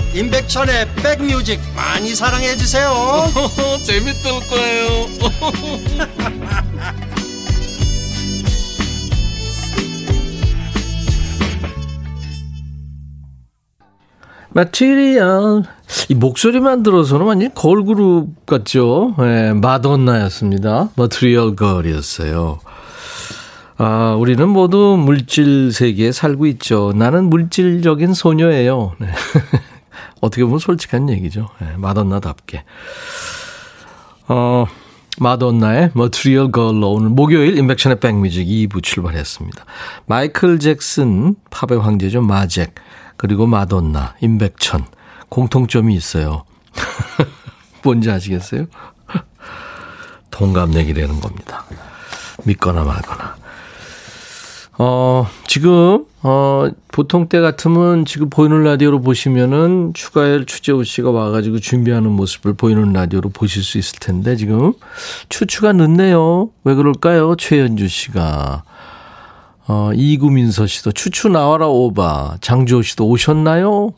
임백천의 0.13 0.87
백뮤직 0.95 1.59
많이 1.75 2.13
사랑해 2.13 2.55
주세요. 2.57 2.91
재밌을 3.83 4.31
거예요. 4.49 5.07
Material 14.53 15.63
이 16.09 16.15
목소리만 16.15 16.83
들어서는 16.83 17.25
완전 17.25 17.53
걸그룹 17.53 18.45
같죠? 18.45 19.15
네, 19.17 19.53
마돈나였습니다. 19.53 20.89
Material 20.97 21.55
Girl이었어요. 21.55 22.59
아, 23.77 24.15
우리는 24.19 24.47
모두 24.49 24.97
물질 24.99 25.71
세계에 25.71 26.11
살고 26.11 26.47
있죠. 26.47 26.91
나는 26.95 27.29
물질적인 27.29 28.13
소녀예요. 28.13 28.91
네. 28.99 29.07
어떻게 30.19 30.43
보면 30.43 30.59
솔직한 30.59 31.09
얘기죠. 31.09 31.49
네, 31.59 31.75
마돈나답게. 31.77 32.63
어, 34.27 34.65
마돈나의 35.19 35.91
Material 35.93 36.51
Girl로 36.51 36.93
오늘 36.93 37.09
목요일 37.09 37.57
임백천의 37.57 37.99
백뮤직 37.99 38.47
2부 38.47 38.81
출발했습니다. 38.81 39.65
마이클 40.05 40.59
잭슨 40.59 41.35
팝의 41.49 41.81
황제죠. 41.81 42.21
마잭 42.21 42.75
그리고 43.17 43.45
마돈나 43.45 44.15
임백천 44.21 44.85
공통점이 45.29 45.93
있어요. 45.95 46.45
뭔지 47.83 48.09
아시겠어요? 48.09 48.65
동갑내기라는 50.31 51.19
겁니다. 51.19 51.65
믿거나 52.45 52.83
말거나. 52.83 53.35
어, 54.83 55.27
지금, 55.45 56.05
어, 56.23 56.67
보통 56.91 57.29
때 57.29 57.39
같으면 57.39 58.03
지금 58.03 58.31
보이는 58.31 58.63
라디오로 58.63 59.01
보시면은 59.01 59.91
추가열 59.93 60.47
추재호 60.47 60.83
씨가 60.83 61.11
와가지고 61.11 61.59
준비하는 61.59 62.09
모습을 62.09 62.55
보이는 62.55 62.91
라디오로 62.91 63.29
보실 63.29 63.61
수 63.61 63.77
있을 63.77 63.99
텐데 63.99 64.35
지금 64.35 64.73
추추가 65.29 65.71
늦네요. 65.71 66.49
왜 66.63 66.73
그럴까요? 66.73 67.35
최현주 67.35 67.87
씨가. 67.89 68.63
어, 69.67 69.91
이구민서 69.93 70.65
씨도 70.65 70.93
추추 70.93 71.29
나와라 71.29 71.67
오바. 71.67 72.37
장주호 72.41 72.81
씨도 72.81 73.07
오셨나요? 73.07 73.93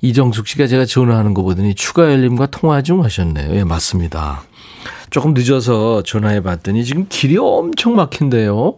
이정숙 0.00 0.48
씨가 0.48 0.66
제가 0.66 0.86
전화하는 0.86 1.34
거 1.34 1.42
보더니 1.42 1.76
추가열님과 1.76 2.46
통화 2.46 2.82
중 2.82 3.04
하셨네요. 3.04 3.54
예, 3.54 3.62
맞습니다. 3.62 4.42
조금 5.10 5.34
늦어서 5.34 6.02
전화해 6.02 6.42
봤더니 6.42 6.84
지금 6.84 7.06
길이 7.08 7.38
엄청 7.38 7.94
막힌대요. 7.94 8.74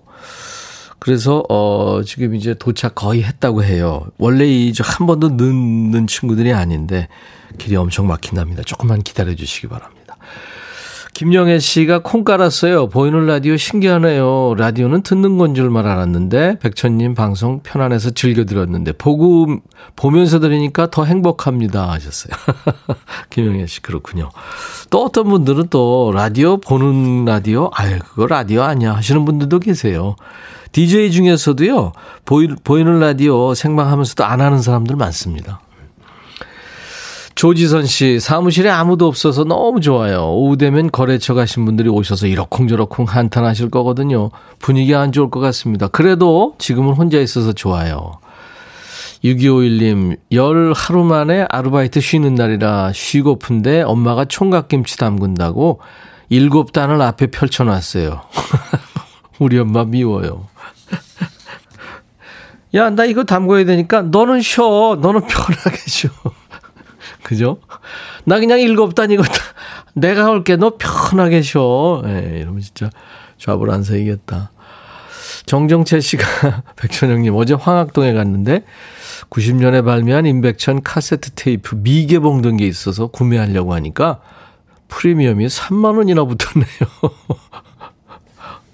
그래서 1.03 1.43
어 1.49 2.03
지금 2.07 2.37
이제 2.37 2.55
도착 2.55 2.95
거의 2.95 3.25
했다고 3.25 3.65
해요. 3.65 4.07
원래 4.19 4.47
이한 4.47 5.09
번도 5.09 5.31
늦는 5.31 6.07
친구들이 6.07 6.53
아닌데 6.53 7.09
길이 7.59 7.75
엄청 7.75 8.07
막힌답니다. 8.07 8.63
조금만 8.63 9.03
기다려 9.03 9.35
주시기 9.35 9.67
바랍니다. 9.67 10.17
김영애 11.13 11.59
씨가 11.59 12.03
콩 12.05 12.23
깔았어요. 12.23 12.89
보이는 12.89 13.27
라디오 13.27 13.57
신기하네요. 13.57 14.55
라디오는 14.57 15.03
듣는 15.03 15.39
건 15.39 15.57
줄만 15.57 15.87
알았는데 15.87 16.61
백천님 16.61 17.17
방송 17.17 17.65
편안해서 17.65 18.11
즐겨 18.11 18.45
들었는데 18.45 18.93
보고 18.93 19.49
보면서 19.97 20.39
들으니까 20.39 20.89
더 20.89 21.05
행복합니다 21.05 21.91
하셨어요. 21.91 22.33
김영애 23.29 23.67
씨 23.67 23.83
그렇군요. 23.83 24.31
또 24.91 25.05
어떤 25.05 25.25
분들은 25.25 25.67
또 25.69 26.13
라디오 26.15 26.59
보는 26.59 27.25
라디오 27.25 27.71
아유 27.75 27.99
그거 27.99 28.29
라디오 28.29 28.63
아니야 28.63 28.95
하시는 28.95 29.25
분들도 29.25 29.59
계세요. 29.59 30.15
DJ 30.73 31.13
중에서도요, 31.13 31.93
보이, 32.25 32.49
보이는 32.65 32.99
라디오 32.99 33.55
생방하면서도 33.55 34.25
안 34.25 34.41
하는 34.41 34.61
사람들 34.61 34.97
많습니다. 34.97 35.61
조지선 37.35 37.87
씨, 37.87 38.21
사무실에 38.21 38.69
아무도 38.69 39.07
없어서 39.07 39.45
너무 39.45 39.81
좋아요. 39.81 40.33
오후 40.33 40.57
되면 40.57 40.91
거래처 40.91 41.35
가신 41.35 41.65
분들이 41.65 41.89
오셔서 41.89 42.27
이러쿵저러쿵 42.27 43.07
한탄하실 43.07 43.71
거거든요. 43.71 44.31
분위기 44.59 44.95
안 44.95 45.13
좋을 45.13 45.31
것 45.31 45.41
같습니다. 45.41 45.89
그래도 45.89 46.55
지금은 46.59 46.93
혼자 46.95 47.19
있어서 47.19 47.53
좋아요. 47.53 48.13
6251님, 49.25 50.19
열 50.33 50.73
하루 50.75 51.05
만에 51.05 51.47
아르바이트 51.49 52.01
쉬는 52.01 52.35
날이라 52.35 52.93
쉬고픈데 52.93 53.83
엄마가 53.83 54.25
총각김치 54.25 54.97
담근다고 54.99 55.81
일곱 56.29 56.73
단을 56.73 57.01
앞에 57.01 57.29
펼쳐놨어요. 57.29 58.21
우리 59.43 59.59
엄마 59.59 59.85
미워요. 59.85 60.47
야, 62.75 62.89
나 62.91 63.05
이거 63.05 63.25
담궈야 63.25 63.65
되니까 63.65 64.03
너는 64.03 64.41
쉬어. 64.41 64.99
너는 65.01 65.27
편하게 65.27 65.77
쉬어. 65.87 66.11
그죠? 67.23 67.59
나 68.25 68.39
그냥 68.39 68.61
일곱 68.61 68.95
단 68.95 69.11
이거 69.11 69.23
내가 69.95 70.25
할게. 70.27 70.57
너 70.57 70.77
편하게 70.79 71.43
쉬어. 71.43 72.03
예, 72.07 72.39
이러면 72.41 72.61
진짜 72.63 72.89
좌불안석이겠다. 73.39 74.53
정정채 75.45 76.01
씨가 76.01 76.63
백천영님 76.77 77.35
어제 77.37 77.53
황학동에 77.55 78.13
갔는데 78.15 78.65
90년에 79.29 79.85
발매한 79.85 80.25
임백천 80.25 80.83
카세트 80.83 81.33
테이프 81.33 81.75
미개봉 81.77 82.43
된 82.43 82.57
게 82.57 82.67
있어서 82.67 83.09
구매하려고 83.09 83.75
하니까 83.75 84.21
프리미엄이 84.89 85.47
3만 85.47 85.97
원이나 85.99 86.25
붙었네요. 86.25 86.67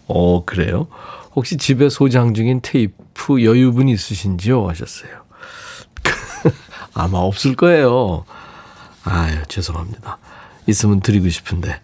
어, 0.08 0.44
그래요? 0.44 0.88
혹시 1.34 1.56
집에 1.56 1.88
소장 1.88 2.34
중인 2.34 2.60
테이프 2.62 3.44
여유분 3.44 3.88
있으신지요? 3.88 4.68
하셨어요. 4.68 5.10
아마 6.94 7.18
없을 7.18 7.54
거예요. 7.54 8.24
아유, 9.04 9.36
죄송합니다. 9.48 10.18
있으면 10.66 11.00
드리고 11.00 11.28
싶은데. 11.28 11.80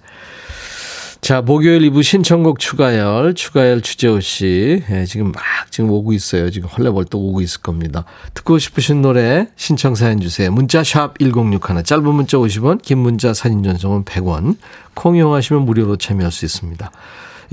자, 1.21 1.41
목요일 1.41 1.81
2부 1.91 2.03
신청곡 2.03 2.59
추가열, 2.59 3.35
추가열 3.35 3.81
주재호 3.81 4.21
씨. 4.21 4.83
예, 4.91 5.07
지금 5.07 5.33
막 5.33 5.43
지금 5.71 5.91
오고 5.91 6.13
있어요. 6.13 6.51
지금 6.51 6.69
헐레벌떡 6.69 7.19
오고 7.19 7.41
있을 7.41 7.63
겁니다. 7.63 8.05
듣고 8.35 8.59
싶으신 8.59 9.01
노래 9.01 9.49
신청 9.57 9.95
사연 9.95 10.21
주세요. 10.21 10.53
문자 10.53 10.85
샵 10.85 11.19
1061, 11.19 11.83
짧은 11.83 12.05
문자 12.05 12.37
50원, 12.37 12.83
긴 12.83 12.99
문자 12.99 13.33
사진 13.33 13.63
전송은 13.63 14.05
100원. 14.05 14.59
콩 14.93 15.17
이용하시면 15.17 15.65
무료로 15.65 15.97
참여할 15.97 16.31
수 16.31 16.45
있습니다. 16.45 16.91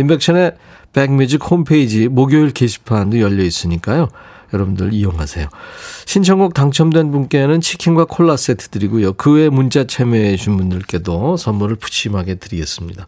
인백션의 0.01 0.53
백뮤직 0.93 1.49
홈페이지 1.49 2.07
목요일 2.07 2.51
게시판도 2.51 3.19
열려 3.19 3.43
있으니까요. 3.43 4.09
여러분들 4.53 4.93
이용하세요. 4.93 5.47
신청곡 6.05 6.53
당첨된 6.53 7.11
분께는 7.11 7.61
치킨과 7.61 8.05
콜라 8.05 8.35
세트 8.35 8.67
드리고요. 8.69 9.13
그 9.13 9.31
외 9.31 9.49
문자 9.49 9.85
참여해 9.85 10.35
주신 10.35 10.57
분들께도 10.57 11.37
선물을 11.37 11.77
푸짐하게 11.77 12.35
드리겠습니다. 12.35 13.07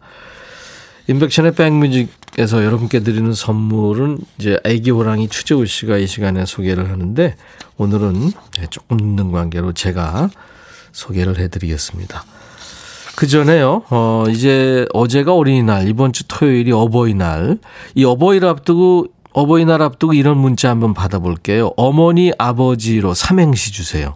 인백션의 1.06 1.54
백뮤직 1.54 2.08
백뮤직에서 2.34 2.64
여러분께 2.64 3.00
드리는 3.00 3.32
선물은 3.32 4.18
이제 4.38 4.60
애기 4.64 4.90
호랑이 4.90 5.28
추재우 5.28 5.64
씨가 5.66 5.98
이 5.98 6.06
시간에 6.06 6.44
소개를 6.44 6.90
하는데 6.90 7.36
오늘은 7.76 8.32
네, 8.58 8.66
조금 8.70 8.98
늦는 8.98 9.32
관계로 9.32 9.72
제가 9.72 10.30
소개를 10.92 11.38
해드리겠습니다. 11.38 12.24
그 13.16 13.26
전에요, 13.26 13.82
어, 13.90 14.24
이제 14.28 14.86
어제가 14.92 15.34
어린이날, 15.34 15.88
이번 15.88 16.12
주 16.12 16.26
토요일이 16.26 16.72
어버이날. 16.72 17.58
이 17.94 18.04
어버이를 18.04 18.48
앞두고, 18.48 19.06
어버이날 19.32 19.82
앞두고 19.82 20.14
이런 20.14 20.38
문자 20.38 20.70
한번 20.70 20.94
받아볼게요. 20.94 21.72
어머니, 21.76 22.32
아버지로 22.38 23.14
삼행시 23.14 23.72
주세요. 23.72 24.14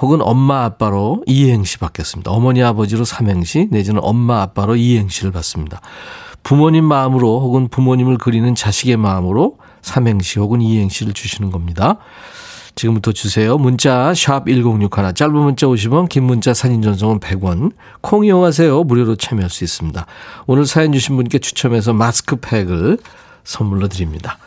혹은 0.00 0.20
엄마, 0.22 0.64
아빠로 0.64 1.22
이행시 1.26 1.78
받겠습니다. 1.78 2.30
어머니, 2.30 2.62
아버지로 2.62 3.04
삼행시, 3.04 3.68
내지는 3.70 4.00
엄마, 4.02 4.42
아빠로 4.42 4.76
이행시를 4.76 5.30
받습니다. 5.30 5.80
부모님 6.42 6.84
마음으로 6.84 7.40
혹은 7.40 7.68
부모님을 7.68 8.18
그리는 8.18 8.54
자식의 8.54 8.96
마음으로 8.96 9.58
삼행시 9.82 10.38
혹은 10.38 10.60
이행시를 10.60 11.12
주시는 11.12 11.50
겁니다. 11.50 11.98
지금부터 12.80 13.12
주세요. 13.12 13.58
문자 13.58 14.14
샵 14.14 14.46
1061, 14.46 15.14
짧은 15.14 15.34
문자 15.34 15.66
50원, 15.66 16.08
긴 16.08 16.24
문자 16.24 16.54
사진 16.54 16.80
전송은 16.80 17.20
100원. 17.20 17.72
콩 18.00 18.24
이용하세요. 18.24 18.84
무료로 18.84 19.16
참여할 19.16 19.50
수 19.50 19.64
있습니다. 19.64 20.06
오늘 20.46 20.64
사연 20.64 20.92
주신 20.92 21.16
분께 21.16 21.38
추첨해서 21.38 21.92
마스크팩을 21.92 22.96
선물로 23.44 23.88
드립니다. 23.88 24.38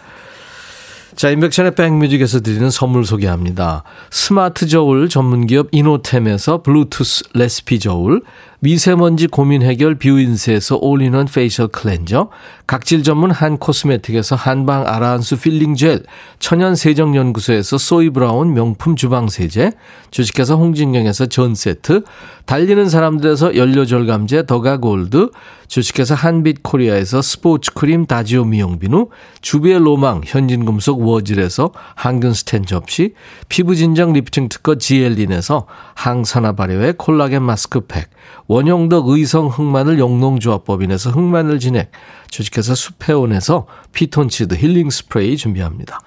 자, 1.15 1.29
임백천의 1.29 1.75
백뮤직에서 1.75 2.39
드리는 2.39 2.71
선물 2.71 3.05
소개합니다. 3.05 3.83
스마트 4.09 4.67
저울 4.67 5.09
전문기업 5.09 5.67
이노템에서 5.71 6.63
블루투스 6.63 7.25
레시피 7.35 7.79
저울, 7.79 8.23
미세먼지 8.63 9.27
고민 9.27 9.61
해결 9.61 9.95
뷰인스에서 9.95 10.77
all-in-one 10.77 11.25
facial 11.25 11.67
cleanser, 11.67 12.29
각질 12.65 13.03
전문 13.03 13.29
한 13.29 13.57
코스메틱에서 13.57 14.37
한방 14.37 14.87
아라한수 14.87 15.37
peeling 15.41 15.75
gel, 15.75 16.03
천연 16.39 16.73
세정 16.73 17.13
연구소에서 17.13 17.77
소이 17.77 18.09
브라운 18.09 18.53
명품 18.53 18.95
주방 18.95 19.27
세제, 19.27 19.73
주식회사 20.11 20.53
홍진경에서 20.53 21.25
전 21.25 21.55
세트, 21.55 22.03
달리는 22.45 22.87
사람들에서 22.87 23.57
연료 23.57 23.85
절감제 23.85 24.45
더가 24.45 24.77
골드, 24.77 25.31
주식회사 25.67 26.15
한빛 26.15 26.63
코리아에서 26.63 27.21
스포츠 27.21 27.73
크림 27.73 28.05
다지오 28.05 28.45
미용비누, 28.45 29.09
주부의 29.41 29.79
로망 29.79 30.21
현진금속 30.23 31.01
워즐에서 31.01 31.73
항균 31.95 32.33
스텐 32.33 32.65
접시, 32.65 33.13
피부 33.49 33.75
진정 33.75 34.13
리프팅 34.13 34.47
특허 34.47 34.75
지엘린에서 34.75 35.67
항산화 35.95 36.53
발효의 36.53 36.93
콜라겐 36.97 37.43
마스크팩, 37.43 38.09
원형덕 38.53 39.09
의성 39.09 39.47
흑마늘 39.47 39.97
영농조합법인에서 39.97 41.09
흑마늘 41.09 41.59
진액, 41.59 41.91
주식회사 42.29 42.75
수페온에서 42.75 43.65
피톤치드 43.93 44.53
힐링 44.53 44.91
스프레이 44.91 45.37
준비합니다. 45.37 45.99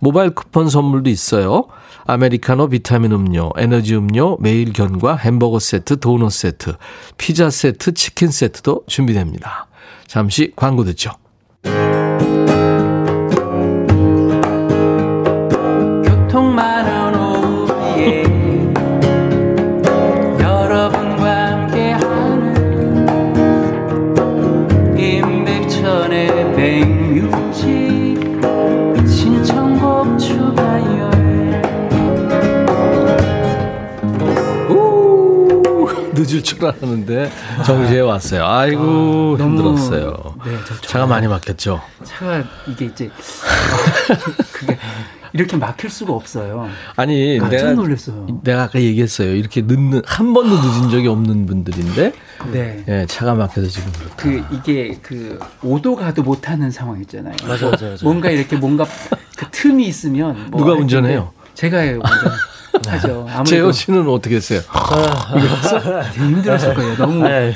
모바일 0.00 0.30
쿠폰 0.34 0.68
선물도 0.68 1.08
있어요. 1.10 1.66
아메리카노 2.04 2.70
비타민 2.70 3.12
음료, 3.12 3.52
에너지 3.56 3.94
음료, 3.94 4.36
매일 4.40 4.72
견과 4.72 5.14
햄버거 5.14 5.60
세트, 5.60 6.00
도넛 6.00 6.32
세트, 6.32 6.72
피자 7.18 7.50
세트, 7.50 7.94
치킨 7.94 8.32
세트도 8.32 8.82
준비됩니다. 8.88 9.68
잠시 10.08 10.52
광고 10.56 10.82
듣죠. 10.82 11.12
늦을 36.14 36.42
줄 36.42 36.64
알았는데 36.64 37.30
정시에 37.64 38.00
왔어요. 38.00 38.46
아이고 38.46 39.36
아, 39.38 39.42
힘들었어요. 39.42 40.34
네, 40.44 40.56
차가 40.86 41.06
많이 41.06 41.26
막혔죠. 41.26 41.80
차가 42.04 42.42
이게 42.66 42.86
이제 42.86 43.10
그게 44.52 44.78
이렇게 45.32 45.56
막힐 45.56 45.90
수가 45.90 46.12
없어요. 46.12 46.68
아니 46.96 47.38
내가 47.38 47.72
놀랐어요. 47.72 48.40
내가 48.44 48.64
아까 48.64 48.80
얘기했어요. 48.80 49.34
이렇게 49.34 49.62
늦는 49.62 50.02
한 50.04 50.34
번도 50.34 50.54
늦은 50.56 50.90
적이 50.90 51.08
없는 51.08 51.46
분들인데 51.46 52.12
네. 52.52 52.82
네 52.86 53.06
차가 53.06 53.34
막혀서 53.34 53.68
지금 53.68 53.92
그렇다. 53.92 54.16
그 54.16 54.44
이게 54.52 54.98
그 55.02 55.38
오도 55.62 55.96
가도 55.96 56.22
못하는 56.22 56.70
상황 56.70 57.00
있잖아요. 57.00 57.34
맞아, 57.46 57.70
맞아, 57.70 57.88
맞아. 57.88 58.04
뭔가 58.04 58.30
이렇게 58.30 58.56
뭔가 58.56 58.86
그 59.36 59.46
틈이 59.50 59.86
있으면 59.86 60.50
뭐 60.50 60.60
누가 60.60 60.72
운전해요? 60.74 61.32
제가 61.54 61.78
운전. 61.78 62.02
하죠. 62.88 63.26
재호 63.44 63.70
씨는 63.70 64.08
어떻게 64.08 64.36
했어요? 64.36 64.60
힘들었을 66.14 66.74
거예요. 66.74 66.96
너무. 66.96 67.22
네. 67.22 67.52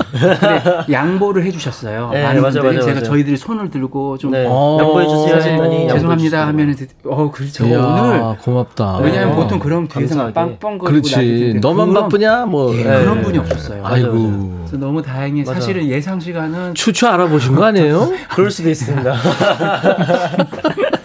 양보를 0.90 1.44
해주셨어요. 1.44 2.10
네, 2.12 2.22
많은 2.22 2.42
맞아, 2.42 2.60
분들이 2.60 2.76
맞아, 2.76 2.86
제가 2.86 3.00
맞아. 3.00 3.10
저희들이 3.10 3.36
손을 3.36 3.70
들고 3.70 4.18
좀 4.18 4.30
네. 4.32 4.44
어, 4.46 4.78
양보해 4.80 5.06
주세요. 5.06 5.36
네, 5.68 5.88
죄송합니다 5.88 6.46
하면은 6.48 6.74
어 7.04 7.30
그렇죠. 7.30 7.66
이야, 7.66 7.78
오늘 7.80 8.36
고맙다. 8.38 8.98
왜냐하면 8.98 9.32
어. 9.32 9.36
보통 9.36 9.58
그런 9.58 9.88
뒤에서 9.88 10.32
빵빵 10.32 10.78
거리고 10.78 10.86
그렇지. 10.86 11.58
너만 11.60 11.88
그런, 11.88 12.02
바쁘냐 12.04 12.46
뭐 12.46 12.72
네, 12.72 12.82
그런 12.82 13.22
분이 13.22 13.38
없었어요. 13.38 13.82
아이고. 13.84 14.56
그래서 14.66 14.76
너무 14.76 15.02
다행히 15.02 15.44
사실은 15.44 15.86
예상 15.86 16.20
시간은 16.20 16.74
추추 16.74 17.06
알아보신 17.06 17.54
거 17.54 17.64
아니에요? 17.64 18.12
그럴 18.34 18.50
수도 18.50 18.68
있습니다. 18.70 19.14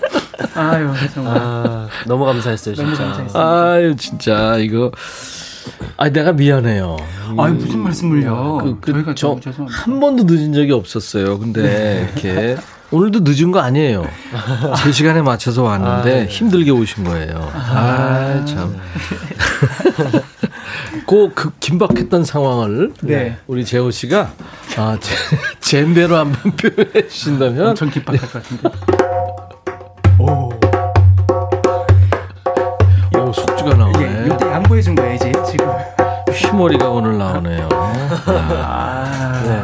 아유, 0.70 0.90
정말. 1.14 1.38
아, 1.38 1.88
너무 2.06 2.26
감사했어요, 2.26 2.76
진짜. 2.76 2.84
너무 2.84 2.98
감사했어요. 2.98 3.44
아유, 3.44 3.96
진짜, 3.96 4.58
이거. 4.58 4.92
아, 5.98 6.10
내가 6.10 6.32
미안해요. 6.34 6.98
아니, 7.38 7.56
무슨 7.56 7.80
말씀을요? 7.80 8.58
그, 8.64 8.80
그, 8.80 8.92
저희가 8.94 9.14
저 9.16 9.40
한 9.70 10.00
번도 10.00 10.24
늦은 10.24 10.54
적이 10.54 10.72
없었어요. 10.74 11.38
근데 11.40 11.62
네. 11.62 12.10
이렇게. 12.14 12.58
오늘도 12.92 13.22
늦은 13.24 13.52
거 13.52 13.60
아니에요. 13.62 14.06
제 14.84 14.92
시간에 14.92 15.22
맞춰서 15.22 15.64
왔는데 15.64 15.92
아, 15.92 16.04
네. 16.04 16.26
힘들게 16.26 16.72
오신 16.72 17.06
거예요. 17.06 17.50
아, 17.54 18.42
아 18.42 18.46
참. 18.46 18.76
그 21.08 21.32
긴박했던 21.60 22.26
상황을 22.26 22.92
네. 23.02 23.38
우리 23.48 23.64
재호 23.64 23.92
씨가 23.92 24.34
아, 24.78 24.98
제, 25.00 25.16
젠베로 25.62 26.18
한번 26.18 26.52
표현해 26.58 27.08
주신다면 27.08 27.68
엄청 27.70 27.90
긴박할 27.90 28.20
것 28.20 28.34
같은데. 28.44 28.70
나오네. 34.72 34.80
이때 34.80 34.82
양보해 34.82 34.82
준 34.82 34.96
거야 34.96 35.14
이제 35.14 35.32
지금. 35.50 35.68
휘머리가 36.32 36.90
오늘 36.90 37.18
나오네요. 37.18 37.70
아, 37.74 39.44
네. 39.46 39.62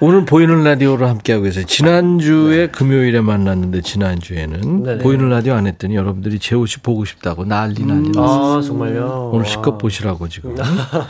오늘 0.00 0.24
보이는 0.24 0.64
라디오를 0.64 1.08
함께하고 1.08 1.44
계세요. 1.44 1.64
지난주에 1.64 2.56
네. 2.56 2.66
금요일에 2.66 3.20
만났는데, 3.20 3.82
지난주에는 3.82 4.82
네네. 4.82 5.02
보이는 5.02 5.28
라디오 5.28 5.54
안 5.54 5.66
했더니 5.66 5.94
여러분들이 5.94 6.38
재호 6.40 6.66
씨 6.66 6.80
보고 6.80 7.04
싶다고 7.04 7.44
난리 7.44 7.84
난리 7.84 8.08
음. 8.08 8.12
났어요. 8.12 8.58
아, 8.58 8.60
정말요? 8.60 9.30
오늘 9.32 9.46
실컷 9.46 9.78
보시라고 9.78 10.28
지금. 10.28 10.56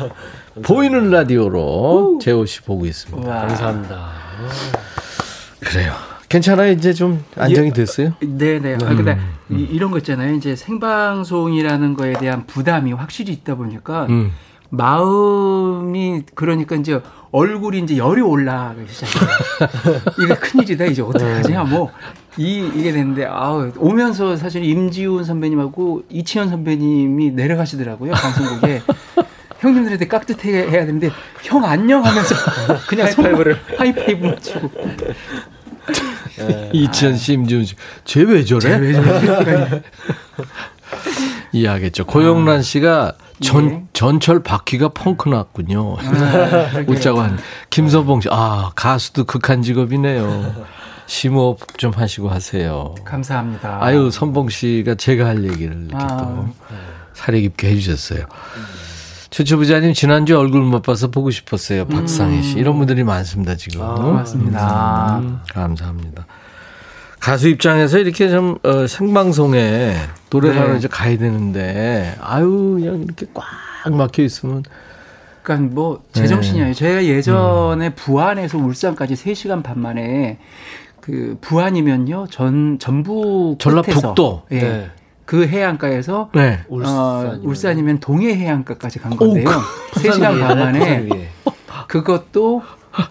보이는 0.62 1.10
라디오로 1.10 2.18
재호 2.20 2.44
씨 2.44 2.60
보고 2.60 2.84
있습니다. 2.84 3.28
와. 3.28 3.46
감사합니다. 3.46 4.10
그래요. 5.60 6.11
괜찮아요? 6.32 6.72
이제 6.72 6.92
좀 6.94 7.22
안정이 7.36 7.72
됐어요? 7.72 8.14
네네. 8.20 8.58
네. 8.60 8.74
아, 8.84 8.88
근데 8.94 9.18
음. 9.50 9.66
이 9.70 9.78
런 9.78 9.90
거 9.90 9.98
있잖아요. 9.98 10.34
이제 10.34 10.56
생방송이라는 10.56 11.94
거에 11.94 12.14
대한 12.14 12.46
부담이 12.46 12.92
확실히 12.94 13.32
있다 13.34 13.54
보니까 13.56 14.06
음. 14.08 14.32
마음이 14.70 16.22
그러니까 16.34 16.76
이제 16.76 17.00
얼굴이 17.32 17.80
이제 17.80 17.98
열이 17.98 18.22
올라가기 18.22 18.80
시작해요. 18.88 19.30
이게 20.24 20.34
큰일이다. 20.34 20.84
이제 20.86 21.02
어떻게 21.02 21.24
네. 21.24 21.32
하지? 21.34 21.52
뭐, 21.70 21.90
이, 22.38 22.70
이게 22.74 22.92
됐는데, 22.92 23.26
아 23.28 23.70
오면서 23.76 24.36
사실 24.36 24.64
임지훈 24.64 25.24
선배님하고 25.24 26.04
이치현 26.10 26.48
선배님이 26.48 27.32
내려가시더라고요. 27.32 28.12
방송국에. 28.12 28.80
형님들한테 29.60 30.08
깍듯해 30.08 30.50
해야 30.70 30.84
되는데, 30.86 31.10
형 31.42 31.64
안녕 31.64 32.04
하면서 32.04 32.34
그냥 32.88 33.06
하이파이브를. 33.06 33.56
하이파이브 33.78 34.26
맞추고. 34.26 34.70
이천 36.72 37.16
심지훈 37.16 37.64
씨, 37.64 37.74
쟤왜 38.04 38.44
저래? 38.44 38.60
쟤왜 38.62 38.92
저래? 38.92 39.82
이해하겠죠. 41.52 42.06
고영란 42.06 42.62
씨가 42.62 43.14
전, 43.40 43.68
네. 43.68 43.84
전철 43.92 44.42
바퀴가 44.42 44.88
펑크 44.90 45.28
났군요. 45.28 45.96
아, 45.98 46.82
웃자고 46.86 47.20
한 47.20 47.38
김선봉 47.70 48.20
씨, 48.22 48.28
아, 48.30 48.70
가수도 48.74 49.24
극한 49.24 49.62
직업이네요. 49.62 50.54
심호흡 51.06 51.76
좀 51.76 51.92
하시고 51.92 52.28
하세요. 52.30 52.94
감사합니다. 53.04 53.78
아유, 53.82 54.10
선봉 54.10 54.48
씨가 54.48 54.94
제가 54.94 55.26
할 55.26 55.44
얘기를 55.44 55.76
이렇게 55.88 55.96
아, 56.04 56.16
또 56.16 56.46
사려 57.12 57.38
깊게 57.38 57.68
해주셨어요. 57.70 58.24
주초부자님 59.32 59.94
지난주 59.94 60.38
얼굴 60.38 60.60
못 60.60 60.82
봐서 60.82 61.10
보고 61.10 61.30
싶었어요. 61.30 61.86
박상희 61.86 62.42
씨. 62.42 62.58
이런 62.58 62.76
분들이 62.76 63.02
많습니다, 63.02 63.56
지금. 63.56 63.80
아, 63.80 63.94
고맙습니다. 63.94 65.18
음, 65.20 65.38
감사합니다. 65.54 66.26
가수 67.18 67.48
입장에서 67.48 67.98
이렇게 67.98 68.28
좀 68.28 68.58
어, 68.62 68.86
생방송에 68.86 69.94
노래하러 70.28 70.72
네. 70.72 70.78
이제 70.78 70.88
가야 70.88 71.16
되는데 71.16 72.14
아유 72.20 72.76
그냥 72.78 73.04
이렇게 73.04 73.26
꽉 73.32 73.94
막혀 73.94 74.22
있으면 74.24 74.64
그러니까 75.42 75.72
뭐 75.72 76.02
네. 76.12 76.20
제정신이 76.20 76.58
아니에요. 76.58 76.74
제가 76.74 77.04
예전에 77.04 77.86
음. 77.86 77.92
부안에서 77.94 78.58
울산까지 78.58 79.14
3시간 79.14 79.62
반 79.62 79.78
만에 79.80 80.38
그 81.00 81.38
부안이면요. 81.40 82.26
전 82.28 82.78
전북 82.78 83.56
전라북도. 83.60 84.02
끝에서, 84.02 84.44
예. 84.50 84.58
네. 84.58 84.90
그 85.32 85.46
해안가에서 85.46 86.28
네. 86.34 86.60
어, 86.68 86.74
울산이면. 86.76 87.40
울산 87.42 87.78
이면 87.78 88.00
동해 88.00 88.34
해안가까지 88.36 88.98
간 88.98 89.16
건데요. 89.16 89.46
3시간 89.92 90.38
반 90.38 90.58
만에 90.58 90.78
부산 90.78 91.04
위에. 91.10 91.28
그것도 91.88 92.62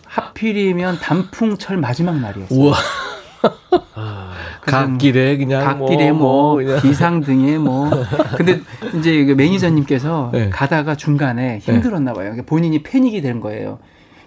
하필이면 0.05 0.99
단풍철 0.99 1.77
마지막 1.77 2.19
날이었어요. 2.19 2.59
우와 2.59 2.77
아, 3.95 4.33
갓길에 4.61 5.37
그냥 5.37 5.65
갓길에 5.65 6.11
뭐, 6.11 6.57
그냥. 6.57 6.79
비상등에 6.79 7.57
뭐. 7.57 7.89
근데 8.37 8.61
이제 8.99 9.25
그 9.25 9.31
매니저님께서 9.31 10.29
네. 10.31 10.49
가다가 10.51 10.93
중간에 10.93 11.57
힘들었나 11.57 12.13
봐요. 12.13 12.25
그러니까 12.25 12.45
본인이 12.45 12.83
패닉이 12.83 13.23
된 13.23 13.39
거예요. 13.39 13.79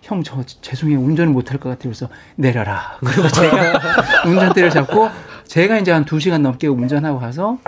형, 0.03 0.25
저 0.25 0.43
죄송해요. 0.43 0.99
운전을 0.99 1.33
못할 1.33 1.59
것 1.61 1.69
같아요. 1.69 1.93
그래서 1.93 2.09
내려라. 2.35 2.99
그리고 2.99 3.29
제가 3.29 3.81
운전대를 4.27 4.71
잡고 4.71 5.11
제가 5.47 5.79
이제 5.79 5.93
한두 5.93 6.19
시간 6.19 6.43
넘게 6.43 6.67
운전하고 6.67 7.21
가서 7.21 7.59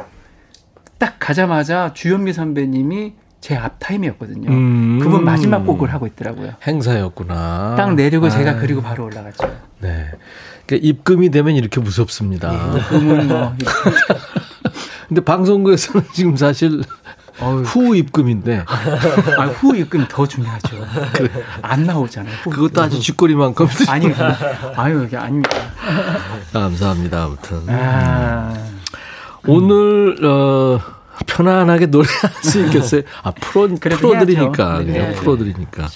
딱 0.99 1.17
가자마자 1.19 1.93
주현미 1.95 2.33
선배님이 2.33 3.13
제 3.41 3.55
앞타임이었거든요. 3.55 4.51
음. 4.51 4.99
그분 5.01 5.25
마지막 5.25 5.61
곡을 5.65 5.93
하고 5.93 6.07
있더라고요. 6.07 6.55
행사였구나. 6.67 7.75
딱 7.77 7.95
내리고 7.95 8.29
제가 8.31 8.53
아, 8.53 8.55
그리고 8.57 8.83
바로 8.83 9.05
올라갔죠. 9.05 9.47
네. 9.81 10.11
그러니까 10.67 10.89
입금이 10.89 11.31
되면 11.31 11.55
이렇게 11.55 11.81
무섭습니다. 11.81 12.51
그분 12.89 13.29
뭐 13.29 13.55
근데 15.09 15.21
방송국에서는 15.21 16.07
지금 16.13 16.35
사실 16.37 16.83
어휴. 17.41 17.63
후 17.63 17.95
입금인데 17.95 18.65
아, 18.67 19.45
후 19.47 19.77
입금 19.77 20.07
더 20.09 20.27
중요하죠. 20.27 20.85
안 21.63 21.85
나오잖아요. 21.85 22.35
후 22.43 22.51
그것도. 22.51 22.83
아주 22.83 22.99
쥐꼬리만큼 22.99 23.69
아니, 23.89 24.09
아유, 24.75 25.05
이게 25.05 25.17
아닙니다. 25.17 25.51
감사합니다. 26.53 27.25
아무튼 27.25 27.61
아, 27.69 28.53
오늘 29.47 30.17
어 30.25 30.81
편안하게 31.27 31.87
노래 31.87 32.07
할 32.23 32.31
수 32.43 32.65
있겠어요. 32.67 33.03
아 33.23 33.31
프로 33.33 33.69
프로들이니까 33.75 34.71
해야죠. 34.75 34.87
그냥 34.87 35.11
네. 35.11 35.15
프로들이니까. 35.15 35.89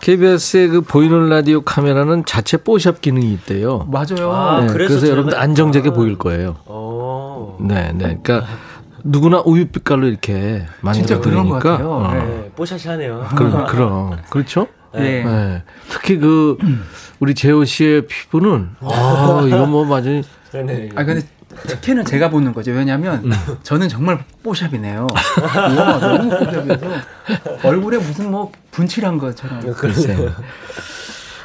KBS의 0.00 0.68
그 0.68 0.80
보이는 0.80 1.28
라디오 1.28 1.60
카메라는 1.62 2.24
자체 2.24 2.56
뽀샵 2.56 3.00
기능이 3.00 3.32
있대요. 3.34 3.86
맞아요. 3.90 4.32
아, 4.32 4.60
네, 4.62 4.66
그래서 4.66 4.94
그래서 4.94 5.08
여러분들 5.08 5.38
안정적이 5.38 5.90
아. 5.90 5.92
보일 5.92 6.18
거예요. 6.18 6.56
어. 6.66 7.56
네, 7.60 7.92
네. 7.94 8.18
그러니까 8.22 8.44
누구나 9.04 9.40
우유빛깔로 9.44 10.06
이렇게 10.08 10.66
만들어 10.80 11.20
드리니까. 11.20 11.58
같아요. 11.58 11.90
어. 11.90 12.12
네, 12.12 12.50
뽀샤시 12.56 12.88
하네요. 12.88 13.26
그럼, 13.36 13.66
그럼. 13.66 14.16
그렇죠? 14.30 14.66
네. 14.94 15.24
네. 15.24 15.62
특히 15.88 16.18
그, 16.18 16.58
우리 17.18 17.34
재호 17.34 17.64
씨의 17.64 18.06
피부는, 18.06 18.70
아, 18.80 19.42
이거 19.46 19.64
뭐, 19.66 19.88
완전히, 19.88 20.22
네. 20.52 20.90
아, 20.94 21.04
근데 21.04 21.26
특혜는 21.66 22.04
제가 22.04 22.30
보는 22.30 22.52
거죠. 22.52 22.72
왜냐면 22.72 23.32
저는 23.62 23.88
정말 23.88 24.24
뽀샵이네요. 24.42 25.06
우와, 25.74 25.98
너무 25.98 26.30
뽀샵이어서 26.30 26.86
얼굴에 27.64 27.98
무슨 27.98 28.30
뭐 28.30 28.50
분칠한 28.70 29.18
것처럼. 29.18 29.72
글쎄요. 29.74 30.32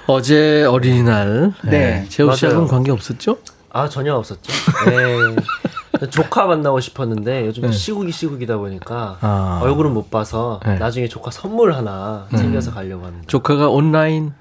어제 0.08 0.64
어린이날, 0.64 1.54
네. 1.64 1.70
네. 1.70 2.06
재호 2.10 2.32
씨하고는. 2.32 2.68
관계 2.68 2.92
없었죠? 2.92 3.38
아 3.72 3.90
전혀 3.90 4.14
없었죠. 4.16 4.52
네. 4.86 6.08
조카 6.10 6.46
만나고 6.46 6.80
싶었는데 6.80 7.48
요즘 7.48 7.64
네. 7.64 7.72
시국이 7.72 8.12
시국이다 8.12 8.58
보니까 8.58 9.18
아. 9.22 9.60
얼굴은 9.64 9.94
못 9.94 10.10
봐서 10.12 10.60
네. 10.66 10.78
나중에 10.78 11.08
조카 11.08 11.32
선물 11.32 11.74
하나 11.74 12.28
챙겨서 12.36 12.72
가려고 12.72 13.06
합니다. 13.06 13.26
조카가 13.28 13.70
온라인 13.70 14.34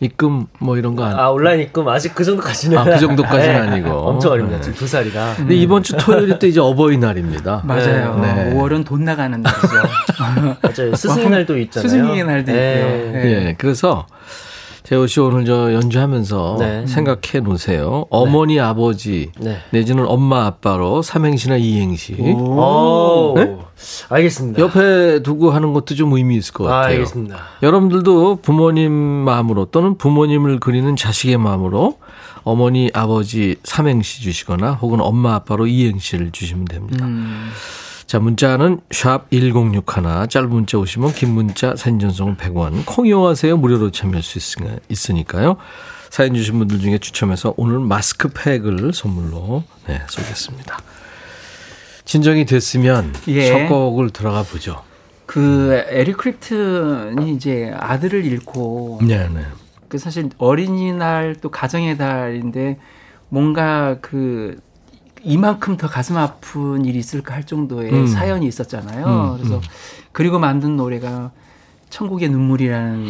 입금 0.00 0.46
뭐 0.58 0.76
이런 0.76 0.96
거 0.96 1.04
안. 1.04 1.18
아 1.18 1.30
온라인 1.30 1.60
입금 1.60 1.88
아직 1.88 2.14
그 2.14 2.24
정도까지는 2.24 2.78
아, 2.78 2.84
그 2.84 2.98
정도까지는 2.98 3.54
네. 3.62 3.68
아니고. 3.68 3.90
엄청 3.90 4.32
어립니다. 4.32 4.56
네. 4.58 4.62
지금 4.62 4.76
두 4.78 4.86
살이라. 4.86 5.34
근데 5.36 5.54
이번 5.54 5.82
주 5.82 5.96
토요일이 5.96 6.38
또 6.38 6.46
이제 6.46 6.60
어버이날입니다. 6.60 7.62
맞아요. 7.64 8.18
네. 8.20 8.52
5월은 8.54 8.84
돈 8.84 9.04
나가는 9.04 9.40
날이죠. 9.40 9.68
맞아요. 10.62 10.94
스승의 10.96 11.30
날도 11.30 11.58
있잖아요. 11.58 11.88
스승의 11.88 12.24
날도 12.24 12.52
네. 12.52 12.74
있고요. 13.06 13.12
네. 13.12 13.24
예, 13.48 13.54
그래서 13.56 14.06
재호 14.84 15.06
씨 15.06 15.18
오늘 15.18 15.46
저 15.46 15.72
연주하면서 15.72 16.56
네. 16.58 16.86
생각해 16.86 17.40
놓으세요. 17.42 18.04
어머니, 18.10 18.60
아버지, 18.60 19.30
네. 19.40 19.56
내지는 19.70 20.06
엄마, 20.06 20.44
아빠로 20.44 21.00
삼행시나 21.00 21.56
이행시. 21.56 22.12
오. 22.20 23.32
네? 23.34 23.56
알겠습니다. 24.10 24.60
옆에 24.60 25.22
두고 25.22 25.52
하는 25.52 25.72
것도 25.72 25.94
좀 25.94 26.12
의미 26.12 26.36
있을 26.36 26.52
것 26.52 26.66
아, 26.66 26.80
같아요. 26.80 26.92
알겠습니다. 26.96 27.38
여러분들도 27.62 28.40
부모님 28.42 28.92
마음으로 28.92 29.64
또는 29.66 29.96
부모님을 29.96 30.60
그리는 30.60 30.94
자식의 30.96 31.38
마음으로 31.38 31.96
어머니, 32.42 32.90
아버지 32.92 33.56
삼행시 33.64 34.20
주시거나 34.20 34.72
혹은 34.72 35.00
엄마, 35.00 35.34
아빠로 35.34 35.66
이행시를 35.66 36.30
주시면 36.30 36.66
됩니다. 36.66 37.06
음, 37.06 37.48
자, 38.14 38.20
문자는 38.20 38.80
샵 38.92 39.28
1061, 39.32 40.28
짧은 40.28 40.48
문자 40.48 40.78
오시면 40.78 41.14
긴 41.14 41.30
문자 41.30 41.74
사진 41.74 41.98
전송은 41.98 42.36
100원, 42.36 42.86
콩 42.86 43.08
이용하세요. 43.08 43.56
무료로 43.56 43.90
참여할 43.90 44.22
수 44.22 44.38
있으니- 44.38 44.78
있으니까요. 44.88 45.56
사연 46.10 46.32
주신 46.32 46.56
분들 46.60 46.78
중에 46.78 46.98
추첨해서 46.98 47.54
오늘 47.56 47.80
마스크팩을 47.80 48.92
선물로 48.94 49.64
네, 49.88 50.00
쏘겠습니다. 50.06 50.78
진정이 52.04 52.44
됐으면 52.46 53.12
예. 53.26 53.48
첫 53.48 53.66
곡을 53.66 54.10
들어가 54.10 54.44
보죠. 54.44 54.84
그 55.26 55.84
에릭 55.88 56.18
크립튼이 56.18 57.32
이제 57.32 57.74
아들을 57.76 58.24
잃고 58.24 59.00
네, 59.02 59.28
네. 59.28 59.40
그 59.88 59.98
사실 59.98 60.30
어린이날 60.38 61.34
또 61.40 61.50
가정의 61.50 61.98
달인데 61.98 62.78
뭔가 63.28 63.96
그 64.00 64.60
이만큼 65.24 65.76
더 65.76 65.88
가슴 65.88 66.16
아픈 66.16 66.84
일이 66.84 66.98
있을까 66.98 67.34
할 67.34 67.44
정도의 67.44 67.92
음. 67.92 68.06
사연이 68.06 68.46
있었잖아요. 68.46 69.06
음, 69.06 69.36
그래서 69.38 69.56
음. 69.56 69.60
그리고 70.12 70.38
만든 70.38 70.76
노래가 70.76 71.30
천국의 71.90 72.28
눈물이라는 72.28 73.06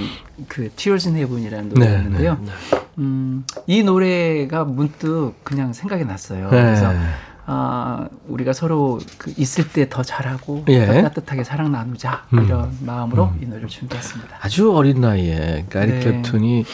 그 0.49 0.71
Tears 0.77 1.09
in 1.09 1.17
Heaven이라는 1.17 1.69
노래였는데요. 1.71 2.39
네, 2.41 2.53
음, 2.99 3.45
이 3.67 3.83
노래가 3.83 4.65
문득 4.65 5.33
그냥 5.43 5.73
생각이 5.73 6.05
났어요. 6.05 6.51
네. 6.51 6.63
그래서 6.63 6.93
아, 7.47 8.09
우리가 8.29 8.53
서로 8.53 8.99
그 9.19 9.33
있을 9.37 9.69
때 9.69 9.89
더 9.89 10.03
잘하고 10.03 10.65
예. 10.69 10.87
더 10.87 10.93
따뜻하게 11.03 11.45
사랑 11.45 11.73
나누자 11.73 12.25
음. 12.33 12.45
이런 12.45 12.79
마음으로 12.81 13.33
이 13.43 13.47
노래를 13.47 13.69
준비했습니다. 13.69 14.39
아주 14.41 14.73
어린 14.73 15.01
나이에 15.01 15.65
그러니까 15.69 15.83
에릭 15.83 15.95
네. 15.99 16.23
클랩튼이 16.23 16.65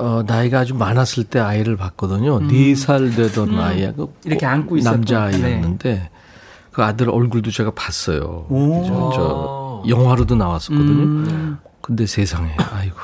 어, 0.00 0.22
나이가 0.26 0.60
아주 0.60 0.74
많았을 0.74 1.24
때 1.24 1.38
아이를 1.38 1.76
봤거든요. 1.76 2.40
네살 2.40 3.10
되던 3.14 3.58
아이야. 3.58 3.92
그 3.92 4.02
음. 4.02 4.08
이렇게 4.24 4.46
안고 4.46 4.76
있었던. 4.78 5.00
남자 5.00 5.22
아이였는데 5.24 6.10
그 6.72 6.82
아들 6.82 7.10
얼굴도 7.10 7.50
제가 7.50 7.72
봤어요. 7.72 8.46
오. 8.48 8.84
저, 8.86 9.12
저 9.14 9.84
영화로도 9.88 10.34
나왔었거든요. 10.36 11.02
음. 11.02 11.58
근데 11.80 12.06
세상에 12.06 12.56
아이고. 12.72 12.96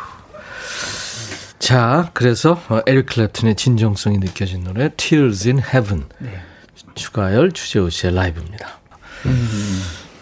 자, 1.59 2.11
그래서 2.15 2.61
어, 2.69 2.81
에릭 2.87 3.07
클랩튼의 3.07 3.57
진정성이 3.57 4.19
느껴진 4.19 4.63
노래 4.65 4.91
Tears 4.97 5.49
in 5.49 5.59
Heaven 5.59 6.05
네. 6.19 6.39
추가열 6.95 7.53
주재호 7.53 7.91
씨의 7.91 8.15
라이브입니다. 8.15 8.69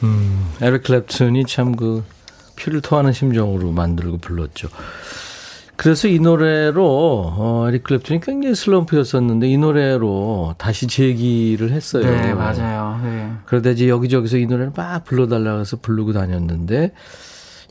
음, 0.02 0.50
에릭 0.60 0.84
클랩튼이 0.84 1.46
참 1.46 1.76
그 1.76 2.04
피를 2.56 2.80
토하는 2.80 3.12
심정으로 3.12 3.72
만들고 3.72 4.18
불렀죠. 4.18 4.68
그래서 5.76 6.06
이 6.08 6.18
노래로 6.20 6.84
어, 7.36 7.64
에릭 7.68 7.84
클랩튼이 7.84 8.24
굉장히 8.24 8.54
슬럼프였었는데 8.54 9.48
이 9.48 9.58
노래로 9.58 10.54
다시 10.56 10.86
재기를 10.86 11.72
했어요. 11.72 12.04
네, 12.04 12.32
맞아요. 12.32 13.00
네. 13.02 13.32
그러다 13.46 13.70
이제 13.70 13.88
여기저기서 13.88 14.36
이 14.38 14.46
노래를 14.46 14.72
막 14.76 15.04
불러달라고 15.04 15.60
해서 15.60 15.76
부르고 15.80 16.12
다녔는데 16.12 16.92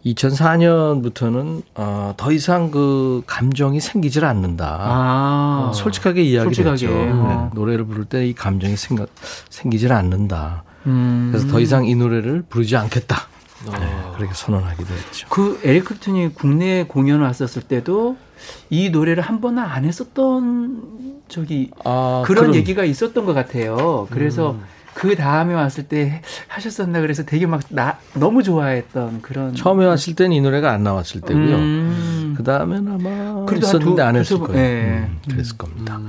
2004년부터는 0.05 1.61
어, 1.75 2.13
더 2.17 2.31
이상 2.33 2.71
그 2.71 3.23
감정이 3.25 3.79
생기질 3.79 4.25
않는다. 4.25 4.77
아, 4.81 5.71
솔직하게 5.73 6.23
이야기를 6.23 6.53
솔직하게. 6.73 6.85
했죠. 6.85 7.13
어. 7.21 7.49
네, 7.53 7.55
노래를 7.55 7.85
부를 7.85 8.05
때 8.05 8.23
이 8.27 8.33
감정이 8.33 8.75
생각, 8.75 9.07
생기질 9.49 9.91
않는다. 9.93 10.63
음. 10.87 11.29
그래서 11.31 11.47
더 11.47 11.59
이상 11.61 11.85
이 11.85 11.95
노래를 11.95 12.43
부르지 12.49 12.75
않겠다. 12.75 13.27
어. 13.67 13.71
네, 13.79 14.11
그렇게 14.17 14.33
선언하기도 14.33 14.93
했죠. 14.93 15.27
그 15.29 15.59
에릭 15.63 15.85
클튼이 15.85 16.33
국내에 16.33 16.83
공연 16.85 17.21
왔었을 17.21 17.61
때도 17.63 18.17
이 18.69 18.89
노래를 18.89 19.23
한 19.23 19.39
번은 19.41 19.61
안 19.63 19.85
했었던 19.85 21.21
저기 21.29 21.71
아, 21.85 22.23
그런 22.25 22.43
그럼- 22.45 22.55
얘기가 22.55 22.83
있었던 22.83 23.25
것 23.25 23.33
같아요. 23.33 24.07
그래서 24.11 24.57
그 24.93 25.15
다음에 25.15 25.53
왔을 25.55 25.87
때 25.87 26.21
하셨었나 26.47 27.01
그래서 27.01 27.23
되게 27.23 27.47
막 27.47 27.61
나, 27.69 27.97
너무 28.13 28.43
좋아했던 28.43 29.21
그런. 29.23 29.55
처음에 29.55 29.85
왔을 29.85 30.13
때는 30.15 30.33
이 30.35 30.41
노래가 30.41 30.71
안 30.71 30.83
나왔을 30.83 31.21
때고요. 31.21 31.55
음. 31.55 32.33
그 32.37 32.43
다음에는 32.43 32.91
아마 32.91 33.45
그래도 33.45 33.65
있었는데 33.65 33.95
두, 33.95 34.01
안 34.03 34.15
했을 34.15 34.37
거예요. 34.39 34.53
네. 34.53 35.09
음, 35.09 35.19
그랬을 35.31 35.57
겁니다. 35.57 35.99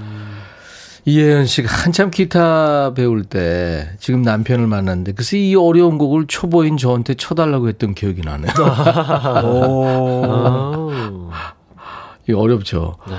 음. 1.06 1.10
이혜연 1.10 1.46
씨가 1.46 1.68
한참 1.84 2.10
기타 2.10 2.92
배울 2.94 3.24
때 3.24 3.90
지금 3.98 4.22
남편을 4.22 4.66
만났는데 4.66 5.12
글쎄 5.12 5.38
이 5.38 5.54
어려운 5.54 5.98
곡을 5.98 6.26
초보인 6.26 6.76
저한테 6.76 7.14
쳐달라고 7.14 7.68
했던 7.68 7.94
기억이 7.94 8.22
나네요. 8.22 8.52
이 12.28 12.32
어렵죠. 12.32 12.96
네. 13.08 13.14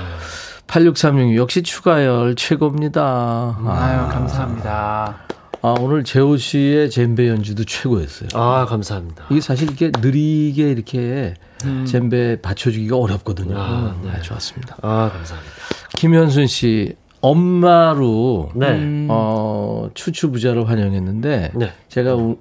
8636 0.66 1.36
역시 1.36 1.62
추가열 1.62 2.34
최고입니다. 2.34 3.56
아유, 3.64 4.08
감사합니다. 4.08 5.16
아, 5.62 5.74
오늘 5.80 6.04
재호 6.04 6.36
씨의 6.36 6.90
젬베 6.90 7.28
연주도 7.28 7.64
최고였어요. 7.64 8.28
아, 8.34 8.66
감사합니다. 8.66 9.24
이게 9.30 9.40
사실 9.40 9.68
이렇게 9.68 9.90
느리게 9.96 10.70
이렇게 10.70 11.34
음. 11.64 11.84
젬베 11.86 12.40
받쳐주기가 12.42 12.96
어렵거든요. 12.96 13.54
아, 13.56 13.94
네. 14.02 14.12
네, 14.12 14.22
좋았습니다. 14.22 14.76
아, 14.82 15.10
감사합니다. 15.12 15.52
김현순 15.96 16.46
씨, 16.46 16.94
엄마로 17.26 18.50
네. 18.54 19.06
어, 19.08 19.90
추추 19.94 20.30
부자를 20.30 20.68
환영했는데 20.68 21.52
네. 21.54 21.72
제가 21.88 22.14
우, 22.14 22.38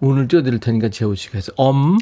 운을 0.00 0.28
띄워드릴 0.28 0.58
테니까 0.58 0.88
재호 0.88 1.14
씨가 1.14 1.38
해서 1.38 1.52
엄 1.56 1.98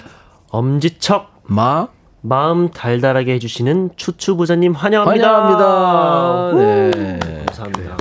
엄지척 0.51 1.43
마 1.45 1.89
마음 2.23 2.71
달달하게 2.71 3.35
해주시는 3.35 3.91
추추 3.97 4.37
부자님 4.37 4.73
환영합니다. 4.73 5.29
환영합니다. 5.29 6.53
네. 6.57 7.19
감사합니다. 7.47 7.97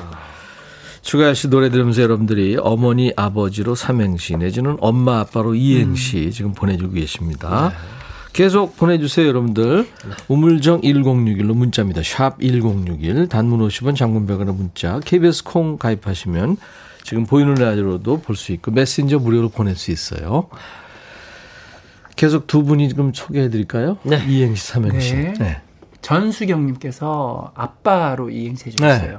추가열 1.01 1.35
씨 1.35 1.49
노래 1.49 1.69
들으면서 1.69 2.01
여러분들이 2.03 2.57
어머니 2.59 3.11
아버지로 3.15 3.75
삼행시 3.75 4.37
내지는 4.37 4.77
엄마 4.79 5.19
아빠로 5.19 5.55
이행시 5.55 6.25
음. 6.25 6.31
지금 6.31 6.53
보내주고 6.53 6.93
계십니다. 6.93 7.69
네. 7.69 8.00
계속 8.33 8.77
보내주세요, 8.77 9.27
여러분들. 9.27 9.87
우물정 10.29 10.81
1061로 10.81 11.53
문자입니다. 11.53 12.01
샵 12.03 12.39
1061. 12.39 13.27
단문 13.27 13.59
50원, 13.67 13.95
장문 13.95 14.25
100원의 14.25 14.55
문자. 14.55 14.99
KBS 15.03 15.43
콩 15.43 15.77
가입하시면 15.77 16.57
지금 17.03 17.25
보이는 17.25 17.53
라디오로도 17.55 18.21
볼 18.21 18.35
수 18.35 18.51
있고 18.53 18.71
메신저 18.71 19.19
무료로 19.19 19.49
보낼 19.49 19.75
수 19.75 19.91
있어요. 19.91 20.47
계속 22.15 22.47
두 22.47 22.63
분이 22.63 22.87
지금 22.89 23.11
소개해 23.13 23.49
드릴까요? 23.49 23.97
네. 24.03 24.23
이행시, 24.27 24.65
삼행시. 24.67 25.13
네. 25.15 25.33
네. 25.39 25.61
전수경님께서 26.01 27.51
아빠로 27.55 28.29
이행시 28.29 28.67
해주셨어요. 28.67 29.11
네. 29.11 29.17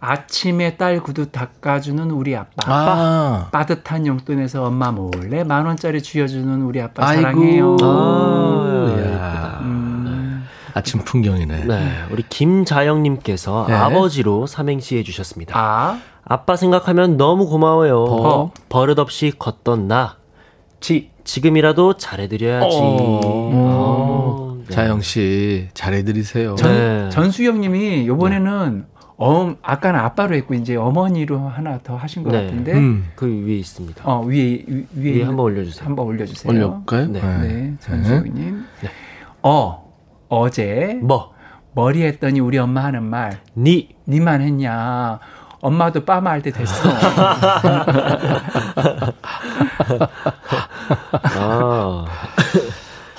아침에 0.00 0.76
딸 0.76 1.00
구두 1.00 1.30
닦아주는 1.30 2.10
우리 2.12 2.36
아빠. 2.36 2.50
아. 2.66 3.48
빠듯한 3.50 4.06
용돈에서 4.06 4.64
엄마 4.64 4.92
몰래 4.92 5.42
만 5.42 5.66
원짜리 5.66 6.00
쥐어주는 6.02 6.62
우리 6.62 6.80
아빠 6.80 7.06
아이고. 7.06 7.22
사랑해요. 7.22 7.76
아, 7.82 9.58
음. 9.62 10.46
아침 10.74 11.00
풍경이네. 11.00 11.64
네, 11.64 11.92
우리 12.12 12.22
김자영님께서 12.28 13.66
네. 13.68 13.74
아버지로 13.74 14.46
삼행시 14.46 14.96
해주셨습니다. 14.98 15.58
아. 15.58 15.98
아빠 16.24 16.54
생각하면 16.56 17.16
너무 17.16 17.48
고마워요. 17.48 18.04
버. 18.04 18.50
버릇없이 18.68 19.32
걷던 19.38 19.88
나. 19.88 20.16
지. 20.80 21.10
지금이라도 21.24 21.94
잘해드려야지. 21.94 22.76
어. 22.80 23.20
어. 23.24 24.58
자영 24.70 25.00
씨 25.00 25.68
잘해드리세요. 25.74 26.54
전, 26.54 26.72
네. 26.72 27.08
전수경님이 27.10 28.06
요번에는 28.06 28.86
네. 28.86 28.97
어, 29.20 29.54
아까는 29.62 29.98
아빠로 29.98 30.36
했고 30.36 30.54
이제 30.54 30.76
어머니로 30.76 31.40
하나 31.48 31.78
더 31.82 31.96
하신 31.96 32.22
것 32.22 32.30
네. 32.30 32.44
같은데 32.44 32.72
음. 32.74 33.10
그 33.16 33.26
위에 33.26 33.56
있습니다. 33.56 34.02
어 34.04 34.20
위에 34.24 34.64
위에, 34.68 34.84
위에 34.94 35.22
한번 35.24 35.46
올려주세요. 35.46 35.84
한번 35.84 36.06
올려주세요. 36.06 36.52
올려볼까요? 36.52 37.06
네, 37.08 37.20
네, 37.20 37.38
네. 37.40 37.74
전수님. 37.80 38.64
네. 38.80 38.88
어 39.42 39.92
어제 40.28 40.98
뭐 41.02 41.32
머리 41.74 42.02
했더니 42.04 42.38
우리 42.40 42.58
엄마 42.58 42.84
하는 42.84 43.02
말. 43.04 43.40
니 43.56 43.88
니만 44.06 44.40
했냐? 44.40 45.18
엄마도 45.60 46.04
빠마 46.04 46.30
할 46.30 46.40
때 46.42 46.52
됐어. 46.52 46.72
아. 51.36 52.04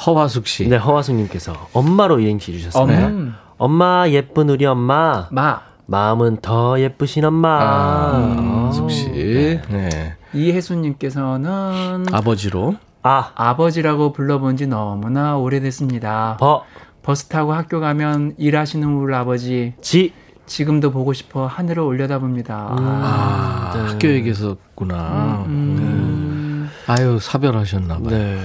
허화숙 0.05 0.47
씨. 0.47 0.67
네, 0.67 0.77
허화숙 0.77 1.15
님께서 1.15 1.53
엄마로 1.73 2.19
이행시 2.19 2.53
주셨습니다. 2.53 3.07
음. 3.07 3.35
엄마 3.57 4.07
예쁜 4.09 4.49
우리 4.49 4.65
엄마. 4.65 5.27
마. 5.31 5.61
마음은 5.93 6.37
더 6.41 6.79
예쁘신 6.79 7.25
엄마. 7.25 7.59
아, 7.61 8.71
숙씨. 8.71 9.09
네. 9.09 9.61
네. 9.69 10.15
이혜수님께서는 10.33 12.05
아버지로 12.11 12.75
아 13.01 13.31
아버지라고 13.33 14.13
불러본 14.13 14.57
지 14.57 14.67
너무나 14.67 15.37
오래됐습니다. 15.37 16.37
버 16.39 16.63
버스 17.01 17.25
타고 17.25 17.53
학교 17.53 17.79
가면 17.79 18.35
일하시는 18.37 18.87
우리 18.87 19.15
아버지 19.15 19.73
지 19.81 20.13
지금도 20.45 20.91
보고 20.91 21.13
싶어 21.13 21.47
하늘을 21.47 21.81
올려다봅니다. 21.81 22.75
음. 22.77 22.85
아, 23.01 23.71
네. 23.73 23.81
학교 23.91 24.07
얘기했었구나. 24.09 25.43
음, 25.47 25.49
음. 25.79 26.69
네. 26.69 26.93
아유 26.93 27.17
사별하셨나 27.19 27.97
봐요. 27.97 28.09
네. 28.09 28.39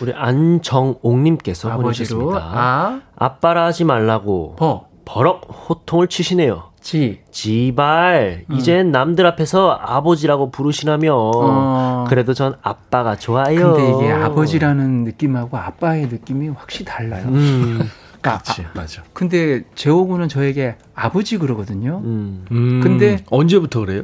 우리 0.00 0.12
안정옥님께서 0.12 1.76
보내주셨습니다. 1.76 2.40
아? 2.40 3.00
아빠라 3.14 3.66
하지 3.66 3.84
말라고 3.84 4.56
버 4.56 4.88
버럭 5.04 5.42
호통을 5.68 6.08
치시네요. 6.08 6.71
지 6.82 7.20
지발 7.30 8.44
음. 8.50 8.56
이젠 8.56 8.90
남들 8.90 9.24
앞에서 9.24 9.78
아버지라고 9.80 10.50
부르시나며 10.50 11.14
어. 11.14 12.04
그래도 12.08 12.34
전 12.34 12.56
아빠가 12.60 13.16
좋아요. 13.16 13.72
근데 13.72 13.90
이게 13.96 14.12
아버지라는 14.12 15.04
느낌하고 15.04 15.56
아빠의 15.56 16.08
느낌이 16.08 16.48
확실히 16.48 16.84
달라요. 16.86 17.24
음. 17.28 17.88
그러니까 18.20 18.42
그치, 18.44 18.64
맞아. 18.74 19.02
근데 19.12 19.62
재호군은 19.74 20.28
저에게 20.28 20.76
아버지 20.94 21.38
그러거든요. 21.38 22.00
음. 22.04 22.44
음. 22.50 22.80
근데 22.80 23.24
언제부터 23.30 23.80
그래요? 23.80 24.02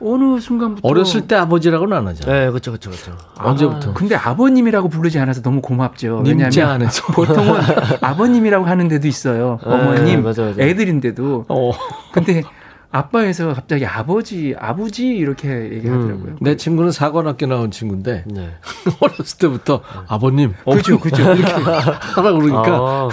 어느 0.00 0.40
순간부터 0.40 0.86
어렸을 0.88 1.26
때 1.26 1.34
아버지라고는 1.34 1.96
안 1.96 2.06
하잖아요. 2.08 2.44
네, 2.44 2.50
그렇죠, 2.50 2.70
그렇죠, 2.70 2.90
그렇죠. 2.90 3.16
언제부터? 3.36 3.94
근데 3.94 4.14
아버님이라고 4.14 4.88
부르지 4.88 5.18
않아서 5.18 5.42
너무 5.42 5.60
고맙죠. 5.60 6.22
왜냐하면 6.24 6.88
보통은 7.14 7.60
아버님이라고 8.00 8.64
하는 8.64 8.88
데도 8.88 9.08
있어요. 9.08 9.58
네, 9.64 9.72
어머님, 9.72 10.22
맞아, 10.22 10.42
맞아. 10.42 10.62
애들인데도. 10.62 11.46
어. 11.48 11.72
근데 12.12 12.42
아빠에서 12.90 13.52
갑자기 13.52 13.84
아버지, 13.84 14.54
아버지 14.58 15.08
이렇게 15.08 15.48
얘기하더라고요. 15.48 16.32
음, 16.32 16.36
내 16.40 16.56
친구는 16.56 16.90
사관학교 16.90 17.46
나온 17.46 17.70
친구인데 17.70 18.24
네. 18.26 18.50
어렸을 19.00 19.38
때부터 19.38 19.82
네. 19.82 20.00
아버님, 20.08 20.54
그렇죠, 20.64 20.98
그렇죠. 20.98 21.22
이렇게 21.34 21.52
하다 21.52 22.32
그러니까. 22.32 22.76
아. 22.76 23.08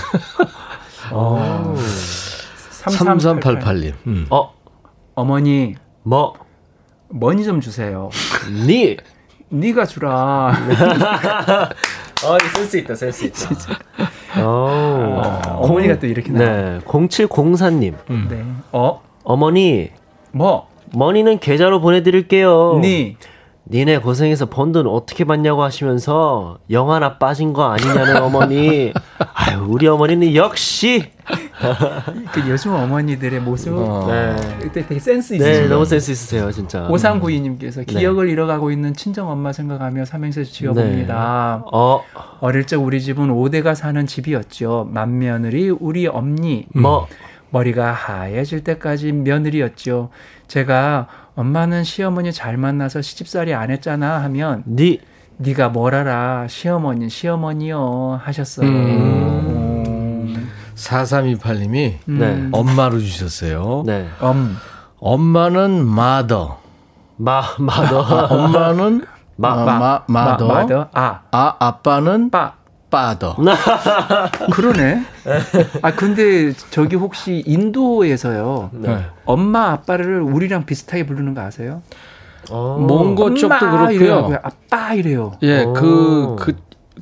어. 1.12 1.76
3388님. 2.86 3.94
음. 4.08 4.28
어, 4.30 4.54
어머니, 5.16 5.76
뭐 6.04 6.34
머니 7.10 7.44
좀 7.44 7.62
주세요. 7.62 8.10
니 8.66 8.98
니가 9.52 9.86
주라. 9.86 10.54
어, 12.26 12.38
센스 12.56 12.78
있다, 12.78 12.96
센스 12.96 13.26
있다. 13.26 13.36
진짜. 13.38 13.80
오. 14.44 15.22
아, 15.22 15.42
어머니가 15.60 16.00
또 16.00 16.08
이렇게 16.08 16.32
나. 16.32 16.40
네, 16.40 16.80
0704님. 16.86 17.94
음. 18.10 18.28
네. 18.30 18.44
어? 18.72 19.02
어머니. 19.24 19.92
뭐? 20.32 20.68
머니는 20.94 21.40
계좌로 21.40 21.80
보내드릴게요. 21.82 22.80
니. 22.82 23.18
니네 23.68 23.98
고생해서 23.98 24.46
번 24.48 24.72
돈 24.72 24.86
어떻게 24.88 25.24
받냐고 25.24 25.64
하시면서 25.64 26.60
영 26.70 26.92
하나 26.92 27.18
빠진 27.18 27.52
거 27.54 27.64
아니냐는 27.72 28.18
어머니. 28.22 28.94
아유, 29.34 29.66
우리 29.68 29.88
어머니는 29.88 30.36
역시. 30.36 31.04
그 32.34 32.50
요즘 32.50 32.74
어머니들의 32.74 33.40
모습. 33.40 33.74
어. 33.76 34.08
네. 34.08 34.36
그때 34.60 34.86
되게 34.86 35.00
센스 35.00 35.34
네, 35.34 35.38
있으시죠. 35.38 35.62
네, 35.62 35.68
너무 35.68 35.86
센스 35.86 36.12
있으세요, 36.12 36.52
진짜. 36.52 36.88
오상구이님께서 36.88 37.84
네. 37.84 37.94
기억을 37.94 38.30
잃어가고 38.30 38.72
있는 38.72 38.94
친정 38.94 39.30
엄마 39.30 39.54
생각하며 39.54 40.06
삼행시 40.06 40.46
지어봅니다. 40.46 41.62
네. 41.64 41.70
어. 41.72 42.04
어릴 42.42 42.66
적 42.66 42.84
우리 42.84 43.02
집은 43.02 43.30
5대가 43.30 43.76
사는 43.76 44.06
집이었죠. 44.06 44.90
맏며느리, 44.92 45.70
우리 45.70 46.08
엄니. 46.08 46.68
뭐. 46.74 47.08
머리가 47.52 47.94
하얘질 47.94 48.66
때까지 48.66 49.14
며느리였죠. 49.14 50.10
제가 50.48 51.08
엄마는 51.36 51.86
시어머니 51.86 52.34
잘 52.34 52.58
만나서 52.58 53.02
시집살이 53.02 53.54
안 53.54 53.72
했잖아 53.72 54.22
하면 54.24 54.64
니 54.68 55.00
네가 55.38 55.70
뭘 55.70 55.96
알아 55.96 56.48
시어머니 56.50 57.10
시어머니요 57.10 58.20
하셨어요. 58.24 58.68
음. 58.68 59.55
4328님이 60.76 61.96
음. 62.10 62.20
네. 62.20 62.50
엄마로 62.52 63.00
주셨어요. 63.00 63.84
네. 63.86 64.08
엄. 64.20 64.56
엄마는 65.00 65.86
마더. 65.86 66.60
마 67.18 67.44
마더. 67.58 68.00
엄마는 68.34 69.06
마, 69.38 69.56
마, 69.56 69.80
마, 69.80 70.04
마더. 70.08 70.48
마 70.48 70.66
더. 70.66 70.90
아. 70.94 71.22
아, 71.32 71.56
아빠는 71.60 72.30
빠. 72.30 72.54
빠더. 72.90 73.36
그러네. 74.54 75.04
아 75.82 75.92
근데 75.96 76.54
저기 76.70 76.96
혹시 76.96 77.44
인도에서요. 77.46 78.70
네. 78.74 79.06
엄마 79.26 79.72
아빠를 79.72 80.22
우리랑 80.22 80.66
비슷하게 80.66 81.06
부르는 81.06 81.34
거 81.34 81.42
아세요? 81.42 81.82
어. 82.52 82.78
몽고 82.80 83.34
쪽도 83.34 83.60
그렇고요. 83.60 83.92
이래요. 83.92 84.38
아빠 84.44 84.94
이래요. 84.94 85.34
예, 85.42 85.66
그, 85.76 86.36
그, 86.40 86.56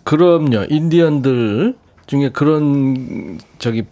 그럼요. 0.03 0.65
인디언들 0.69 1.75
중에 2.05 2.29
그런 2.29 3.39
저기 3.59 3.83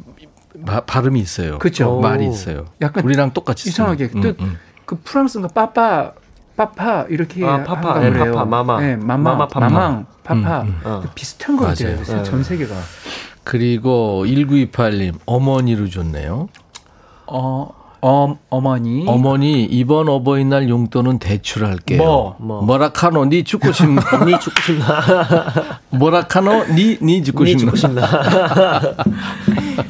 바, 0.66 0.82
발음이 0.82 1.20
있어요. 1.20 1.60
그렇죠. 1.60 2.00
말이 2.00 2.28
있어요. 2.28 2.66
약간 2.82 3.04
우리랑 3.04 3.32
똑같이 3.34 3.70
이상하게 3.70 4.10
음, 4.16 4.36
음. 4.40 4.58
그 4.86 5.00
프랑스가 5.04 5.48
빠빠 5.50 6.12
빠파 6.56 7.04
이렇게 7.10 7.46
아, 7.46 7.64
파파, 7.64 8.00
네, 8.00 8.12
파파, 8.12 8.46
마마, 8.46 8.82
네, 8.82 8.96
마마, 8.96 9.32
마마, 9.32 9.48
파파. 9.48 9.70
마망, 9.70 10.06
파파 10.24 10.62
음, 10.62 10.68
음. 10.68 10.82
어. 10.84 11.04
비슷한 11.16 11.58
거 11.58 11.66
같아요. 11.66 11.98
네. 12.04 12.24
전 12.24 12.44
세계가. 12.44 12.76
그리고 13.44 14.24
1928님 14.26 15.16
어머니로 15.26 15.90
줬네요. 15.90 16.50
어, 17.28 17.70
어, 18.04 18.36
어머니. 18.50 19.06
어머니 19.08 19.64
이번 19.64 20.10
어버이날 20.10 20.68
용돈은 20.70 21.20
대출할게요. 21.20 21.98
뭐, 22.00 22.36
뭐. 22.40 22.62
뭐라카노 22.64 23.26
니 23.26 23.44
죽고 23.44 23.72
싶나? 23.72 24.02
니 24.26 24.40
죽고 24.40 24.62
싶나? 24.62 25.04
뭐라 25.92 26.24
카노 26.24 26.66
니 26.74 26.98
니 27.02 27.24
죽고 27.24 27.46
싶나? 27.46 27.60
죽고 27.60 27.76
싶나? 27.76 28.82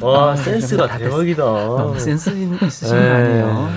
와 0.00 0.36
센스가 0.36 0.98
대박이다. 0.98 1.98
센스 1.98 2.30
있으신 2.30 2.88
거 2.96 3.02
아니에요? 3.02 3.70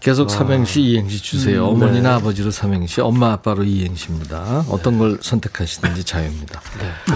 계속 0.00 0.30
삼행시, 0.30 0.80
이행시 0.80 1.20
주세요. 1.20 1.68
음, 1.68 1.76
어머니나 1.76 2.10
네. 2.10 2.14
아버지로 2.16 2.50
삼행시, 2.50 3.00
엄마 3.00 3.32
아빠로 3.32 3.64
이행시입니다. 3.64 4.64
어떤 4.68 4.98
걸 4.98 5.18
선택하시든지 5.20 6.04
자유입니다. 6.04 6.60
네. 6.78 7.14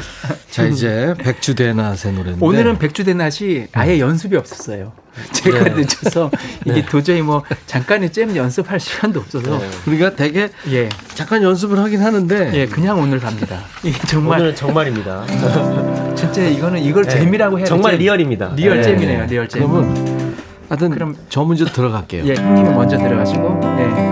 자 0.51 0.65
이제 0.65 1.15
백주대낮의 1.19 2.13
노래인데 2.13 2.45
오늘은 2.45 2.79
백주대낮이 2.79 3.69
아예 3.73 4.01
연습이 4.01 4.37
없었어요. 4.37 4.93
제가 5.33 5.65
네. 5.65 5.71
늦어서 5.77 6.31
이게 6.65 6.75
네. 6.81 6.87
도저히 6.87 7.23
뭐 7.23 7.43
잠깐의 7.67 8.13
잼 8.13 8.35
연습할 8.35 8.81
시간도 8.81 9.21
없어서 9.21 9.59
네. 9.59 9.71
우리가 9.87 10.17
되게 10.17 10.51
예. 10.71 10.89
잠깐 11.15 11.43
연습을 11.43 11.79
하긴 11.79 12.03
하는데 12.03 12.51
예 12.55 12.67
그냥 12.67 12.99
오늘 12.99 13.21
갑니다. 13.21 13.61
이게 13.85 13.99
정말 14.07 14.41
오늘은 14.41 14.57
정말입니다. 14.57 15.27
진짜 16.17 16.43
이거는 16.43 16.83
이걸 16.83 17.05
네. 17.05 17.11
재미라고 17.11 17.59
해야 17.59 17.67
정말 17.67 17.97
real입니다. 17.97 18.55
Real 18.57 18.79
네. 18.79 18.83
잼이네요. 18.83 19.27
Real 19.27 19.49
잼. 19.49 19.61
그러면 19.61 20.32
하여튼 20.73 20.91
그럼 20.91 21.15
저 21.29 21.45
먼저 21.45 21.67
들어갈게요. 21.67 22.25
예, 22.25 22.33
먼저 22.33 22.97
들어가시고. 22.97 23.61
예. 23.63 24.12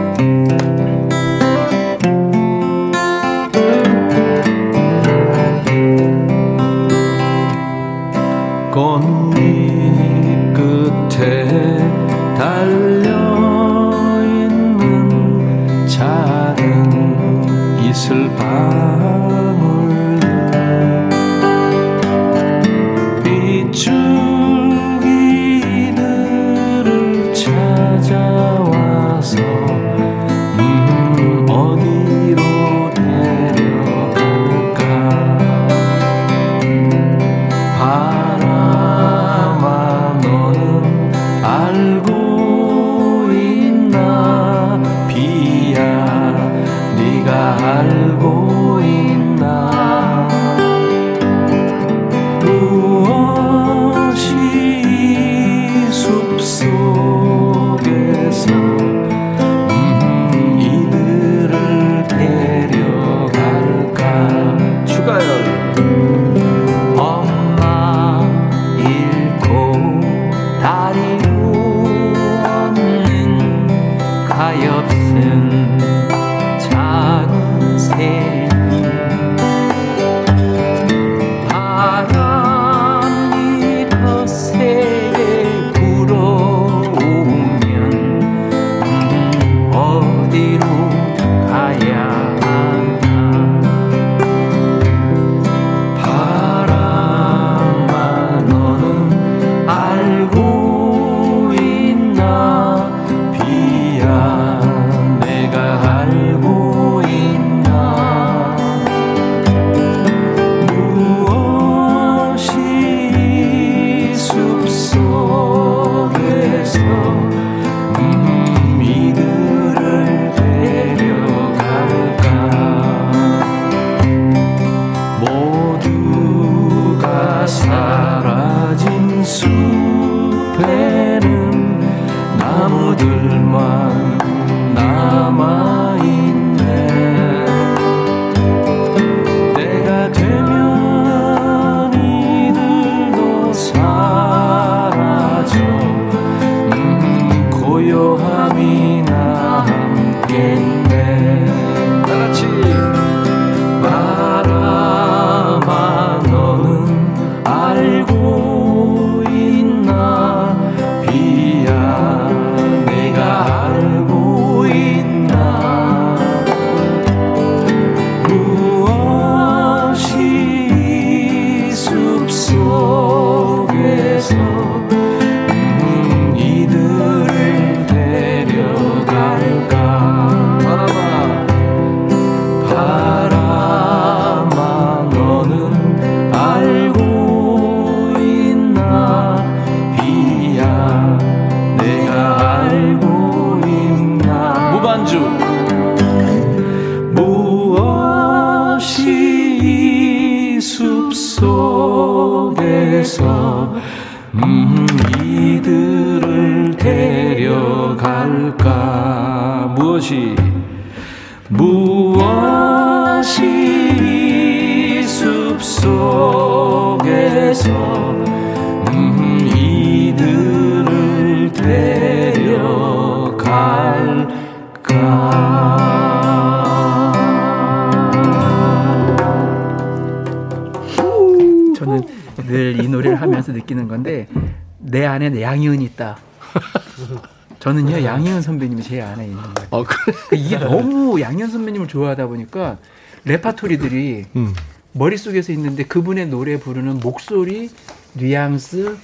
제 238.91 239.01
안에 239.01 239.25
있는 239.25 239.41
거예요. 239.41 239.69
어, 239.71 239.85
그래? 239.85 240.17
그러니까 240.29 240.37
이게 240.37 240.59
너무 240.59 241.21
양희은 241.21 241.49
선배님을 241.49 241.87
좋아하다 241.87 242.27
보니까 242.27 242.79
레파토리들이 243.25 244.25
음. 244.35 244.53
머릿속에서 244.93 245.53
있는데 245.53 245.85
그분의 245.85 246.27
노래 246.27 246.59
부르는 246.59 246.99
목소리, 246.99 247.71
뉘앙스, 248.15 248.97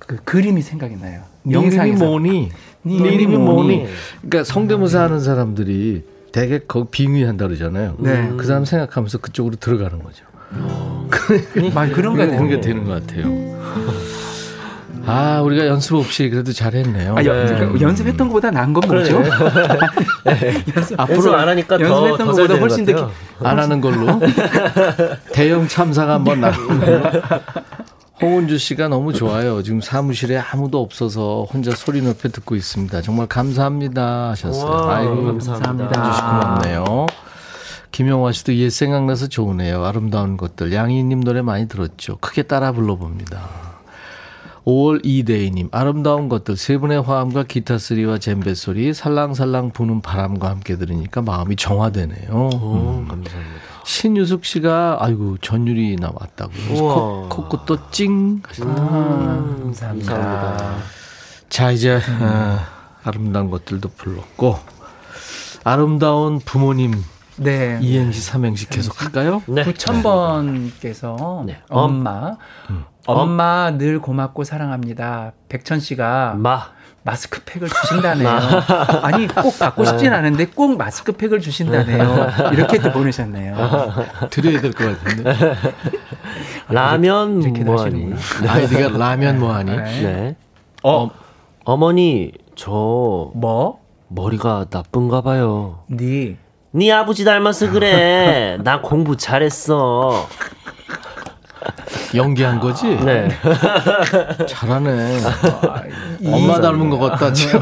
그 0.00 0.16
그림이 0.24 0.62
생각이 0.62 0.96
나요. 0.96 1.22
영상이 1.48 1.92
뭐니? 1.92 2.50
네 2.82 2.94
이름이 2.94 3.36
뭐니? 3.36 3.86
그러니까 4.22 4.42
성대모사 4.42 5.02
하는 5.02 5.20
사람들이 5.20 6.02
되게 6.32 6.58
거기 6.66 6.90
빙의한다 6.90 7.46
그러잖아요. 7.46 7.96
네. 8.00 8.32
그 8.36 8.44
사람 8.44 8.64
생각하면서 8.64 9.18
그쪽으로 9.18 9.54
들어가는 9.54 10.02
거죠. 10.02 10.24
어. 10.54 11.08
말 11.72 11.92
그런 11.92 12.16
거 12.16 12.26
그런 12.26 12.48
게 12.48 12.60
되는 12.60 12.84
것 12.84 13.06
같아요. 13.06 13.28
아, 15.06 15.40
우리가 15.42 15.66
연습 15.66 15.94
없이 15.96 16.28
그래도 16.28 16.52
잘했네요. 16.52 17.14
아, 17.16 17.24
연, 17.24 17.46
네. 17.74 17.80
연습했던 17.80 18.28
것보다 18.28 18.50
나은 18.50 18.72
건 18.72 18.82
뭐죠? 18.88 19.20
네. 20.24 20.64
연습, 20.76 20.98
앞으로 21.00 21.36
안 21.36 21.48
하니까 21.48 21.80
연습했던 21.80 22.18
더, 22.18 22.32
것보다 22.32 22.54
훨씬 22.60 22.84
더 22.86 23.10
안 23.44 23.58
하는 23.58 23.80
걸로 23.80 24.20
대형 25.32 25.66
참사가 25.66 26.14
한번 26.14 26.40
나오면 26.40 27.22
홍은주 28.22 28.56
씨가 28.58 28.86
너무 28.88 29.12
좋아요. 29.12 29.62
지금 29.64 29.80
사무실에 29.80 30.38
아무도 30.38 30.80
없어서 30.80 31.44
혼자 31.52 31.72
소리 31.72 32.00
높여 32.02 32.28
듣고 32.28 32.54
있습니다. 32.54 33.02
정말 33.02 33.26
감사합니다 33.26 34.30
하셨어요. 34.30 34.70
와, 34.70 34.96
아이고 34.98 35.24
감사합니다. 35.26 36.02
주시 36.12 36.20
고맙네요. 36.22 37.06
김영화 37.90 38.30
씨도 38.32 38.54
옛 38.54 38.70
생각나서 38.70 39.26
좋으네요. 39.26 39.84
아름다운 39.84 40.36
것들. 40.36 40.72
양희님 40.72 41.20
노래 41.24 41.42
많이 41.42 41.66
들었죠. 41.66 42.16
크게 42.20 42.44
따라 42.44 42.70
불러봅니다. 42.72 43.40
5월 44.66 45.00
이대희님, 45.02 45.68
아름다운 45.72 46.28
것들, 46.28 46.56
세 46.56 46.78
분의 46.78 47.02
화음과 47.02 47.44
기타 47.44 47.78
소리와 47.78 48.18
젬베 48.18 48.54
소리, 48.54 48.94
살랑살랑 48.94 49.70
부는 49.70 50.02
바람과 50.02 50.48
함께 50.48 50.76
들으니까 50.76 51.22
마음이 51.22 51.56
정화되네요. 51.56 52.30
오, 52.30 53.02
음. 53.02 53.08
감사합니다. 53.08 53.32
신유숙 53.84 54.44
씨가, 54.44 54.98
아이고, 55.00 55.38
전율이 55.38 55.96
나왔다고. 55.96 57.28
코끝도 57.28 57.90
찡. 57.90 58.10
음, 58.12 58.42
감사합니다. 58.42 60.14
감사합니다. 60.14 60.76
자, 61.48 61.72
이제, 61.72 61.96
음. 61.96 62.18
아, 62.20 62.68
아름다운 63.02 63.50
것들도 63.50 63.88
불렀고, 63.96 64.58
아름다운 65.64 66.38
부모님 66.38 66.94
네. 67.36 67.78
이행시, 67.82 68.20
삼행시 68.20 68.68
계속 68.68 69.02
할까요? 69.02 69.42
네. 69.46 69.64
9,000번께서 69.64 71.44
네. 71.46 71.58
엄마. 71.68 72.36
음. 72.70 72.84
엄마 73.06 73.70
늘 73.76 74.00
고맙고 74.00 74.44
사랑합니다. 74.44 75.32
백천 75.48 75.80
씨가 75.80 76.34
마. 76.38 76.62
마스크팩을 77.04 77.68
주신다네요. 77.68 78.28
아니 79.02 79.26
꼭 79.26 79.58
받고 79.58 79.84
싶진 79.84 80.12
않은데 80.12 80.46
꼭 80.46 80.76
마스크팩을 80.78 81.40
주신다네요. 81.40 82.28
이렇게 82.52 82.78
또 82.78 82.92
보내셨네요. 82.92 83.56
드려야 84.30 84.60
될 84.60 84.72
것 84.72 85.02
같은데. 85.02 85.34
라면 86.70 87.40
뭐하니? 87.64 88.14
아니 88.48 88.68
네가 88.68 88.96
라면 88.96 89.40
뭐하니? 89.40 89.76
네. 89.76 89.82
네. 90.02 90.36
어, 90.84 91.04
어 91.06 91.10
어머니 91.64 92.30
저 92.54 92.70
뭐? 93.34 93.80
머리가 94.08 94.66
나쁜가 94.70 95.22
봐요. 95.22 95.80
네. 95.88 96.36
네 96.70 96.92
아버지 96.92 97.24
닮아서 97.24 97.68
그래. 97.70 98.58
나 98.62 98.80
공부 98.80 99.16
잘했어. 99.16 100.28
연기한 102.14 102.60
거지? 102.60 102.96
네. 103.04 103.28
잘하네. 104.46 105.20
아, 105.24 105.82
엄마 106.26 106.60
닮은 106.60 106.90
것 106.90 106.98
같다, 106.98 107.32
지금. 107.34 107.60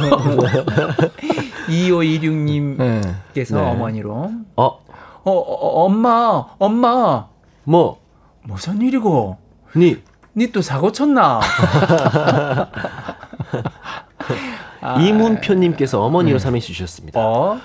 2526님께서 1.69 3.55
네. 3.55 3.61
어머니로. 3.61 4.31
어? 4.57 4.65
어, 4.65 5.31
어, 5.31 5.85
엄마, 5.85 6.45
엄마. 6.59 7.27
뭐? 7.65 8.01
무슨 8.43 8.81
일이고? 8.83 9.37
니. 9.77 9.97
니 10.37 10.47
또 10.53 10.63
사고 10.63 10.93
쳤나? 10.93 11.41
아, 14.81 15.01
이문표님께서 15.01 16.01
어머니로 16.03 16.39
네. 16.39 16.43
삼행시 16.43 16.73
주셨습니다. 16.73 17.21
어? 17.21 17.59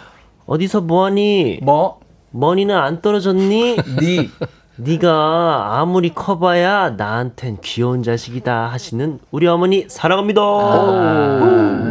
어디서 0.47 0.81
뭐하니? 0.81 1.59
뭐? 1.63 1.99
머니는 2.31 2.75
안 2.75 3.01
떨어졌니? 3.01 3.77
니. 3.99 4.29
네가 4.77 5.79
아무리 5.79 6.13
커봐야 6.13 6.91
나한텐 6.91 7.59
귀여운 7.61 8.03
자식이다 8.03 8.67
하시는 8.67 9.19
우리 9.31 9.47
어머니 9.47 9.85
사랑합니다. 9.87 10.41
아. 10.41 11.85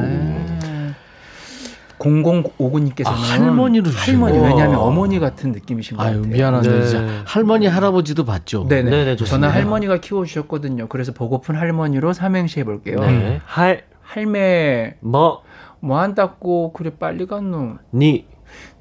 0059님께서는 1.98 3.06
아, 3.06 3.12
할머니로 3.12 3.90
할머니 3.90 4.38
왜냐하면 4.38 4.76
어머니 4.76 5.18
같은 5.18 5.52
느낌이신 5.52 5.96
것 5.96 6.02
아유, 6.02 6.16
같아요. 6.16 6.32
미안한데 6.34 6.70
네. 6.70 6.84
진짜 6.84 7.06
할머니 7.24 7.66
할아버지도 7.66 8.26
봤죠. 8.26 8.66
네네. 8.68 8.90
네네 8.90 9.16
저는 9.16 9.48
할머니가 9.48 9.98
키워주셨거든요. 9.98 10.88
그래서 10.88 11.12
보고픈 11.12 11.54
할머니로 11.54 12.12
삼행시 12.12 12.60
해볼게요. 12.60 13.00
네. 13.00 13.40
할 13.46 13.84
할매 14.02 14.96
뭐 15.00 15.44
뭐 15.84 16.00
한다고 16.00 16.72
그래 16.72 16.90
빨리 16.98 17.26
갔노? 17.26 17.76
니 17.92 18.24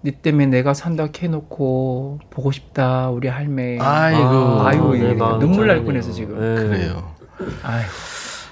니 0.03 0.11
때문에 0.11 0.47
내가 0.47 0.73
산다 0.73 1.07
캐놓고 1.07 2.19
보고 2.29 2.51
싶다 2.51 3.09
우리 3.09 3.27
할매. 3.27 3.79
아이고 3.79 4.21
아, 4.61 4.67
아유 4.67 4.91
네, 4.93 5.13
눈물 5.39 5.67
날 5.67 5.83
뻔해서 5.83 6.11
지금. 6.11 6.39
네. 6.39 6.61
그래요. 6.61 7.13
아이고. 7.63 7.89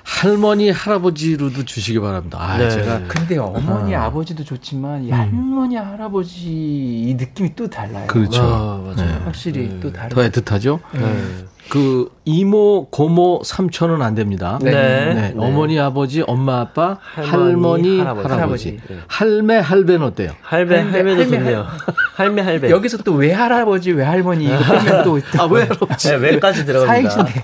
할머니 0.04 0.70
할아버지로도 0.70 1.66
주시기 1.66 2.00
바랍니다. 2.00 2.38
아, 2.40 2.58
네. 2.58 2.70
제가 2.70 3.02
근데 3.08 3.38
어머니 3.38 3.96
아. 3.96 4.06
아버지도 4.06 4.44
좋지만 4.44 5.04
이 5.04 5.12
음. 5.12 5.14
할머니 5.18 5.76
할아버지 5.78 6.48
이 6.50 7.16
느낌이 7.18 7.56
또 7.56 7.70
달라요. 7.70 8.06
그렇죠. 8.08 8.42
아, 8.42 8.82
맞아요. 8.84 9.12
네. 9.12 9.18
확실히 9.24 9.70
네. 9.70 9.80
또 9.80 9.92
다르. 9.92 10.14
더 10.14 10.22
애틋하죠. 10.22 10.80
네. 11.72 11.80
그 11.80 12.12
이모, 12.26 12.88
고모, 12.90 13.42
삼촌은 13.46 14.02
안 14.02 14.14
됩니다. 14.14 14.60
네. 14.62 14.72
네. 14.72 15.14
네. 15.14 15.34
어머니, 15.38 15.80
아버지, 15.80 16.22
엄마, 16.22 16.60
아빠, 16.60 16.98
할머니, 17.00 18.00
할머니 18.00 18.00
할아버지. 18.00 18.28
할아버지. 18.30 18.80
네. 18.88 18.98
할매, 19.08 19.58
할배는 19.60 20.06
어때요? 20.06 20.32
할배, 20.42 20.82
할배 20.82 21.16
도 21.16 21.30
좋네요. 21.30 21.66
할매, 22.16 22.42
할배. 22.42 22.70
여기서 22.70 22.98
또 22.98 23.32
외할아버지, 23.32 23.92
외할머니 23.94 24.46
이거 24.46 24.58
빼면 24.58 25.04
또 25.04 25.20
아, 25.40 25.46
외할아버지? 25.46 26.10
네, 26.10 26.16
외까지 26.16 26.66
들어갑니다. 26.66 27.10
사행시네. 27.10 27.44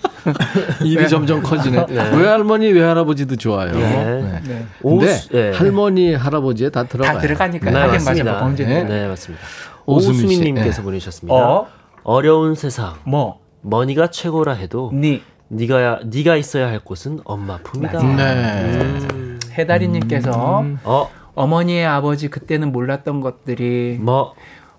입이 0.84 1.08
점점 1.10 1.42
커지네. 1.42 1.86
네. 1.88 2.18
외할머니, 2.18 2.72
외할아버지도 2.74 3.38
좋아요. 3.38 3.72
네. 3.72 4.42
네. 4.46 4.68
근데 4.82 5.52
할머니, 5.54 6.14
할아버지에 6.14 6.70
다 6.70 6.84
들어가요. 6.84 7.14
다 7.14 7.20
들어가니까. 7.22 7.72
네, 7.72 7.88
맞습니다. 7.88 8.54
네, 8.58 8.84
네, 8.84 9.08
맞습니다. 9.08 9.46
오수민님께서 9.86 10.82
보내셨습니다. 10.82 11.34
어? 11.34 11.68
어려운 12.04 12.56
세상. 12.56 12.96
뭐? 13.06 13.47
money가 13.62 14.10
최고라 14.10 14.54
해도 14.54 14.92
니 14.94 15.22
니가 15.52 16.02
네가 16.06 16.36
있어야 16.36 16.68
할 16.68 16.80
곳은 16.80 17.20
엄마 17.24 17.58
품이다. 17.58 18.00
네. 18.16 18.82
음. 19.12 19.40
해다리님께서 19.58 20.62
음. 20.62 20.80
어 20.84 21.10
어머니의 21.36 21.86
아버지 21.86 22.28
그때는 22.30 22.72
몰랐던 22.72 23.22
것들이 23.22 23.98
뭐 24.02 24.34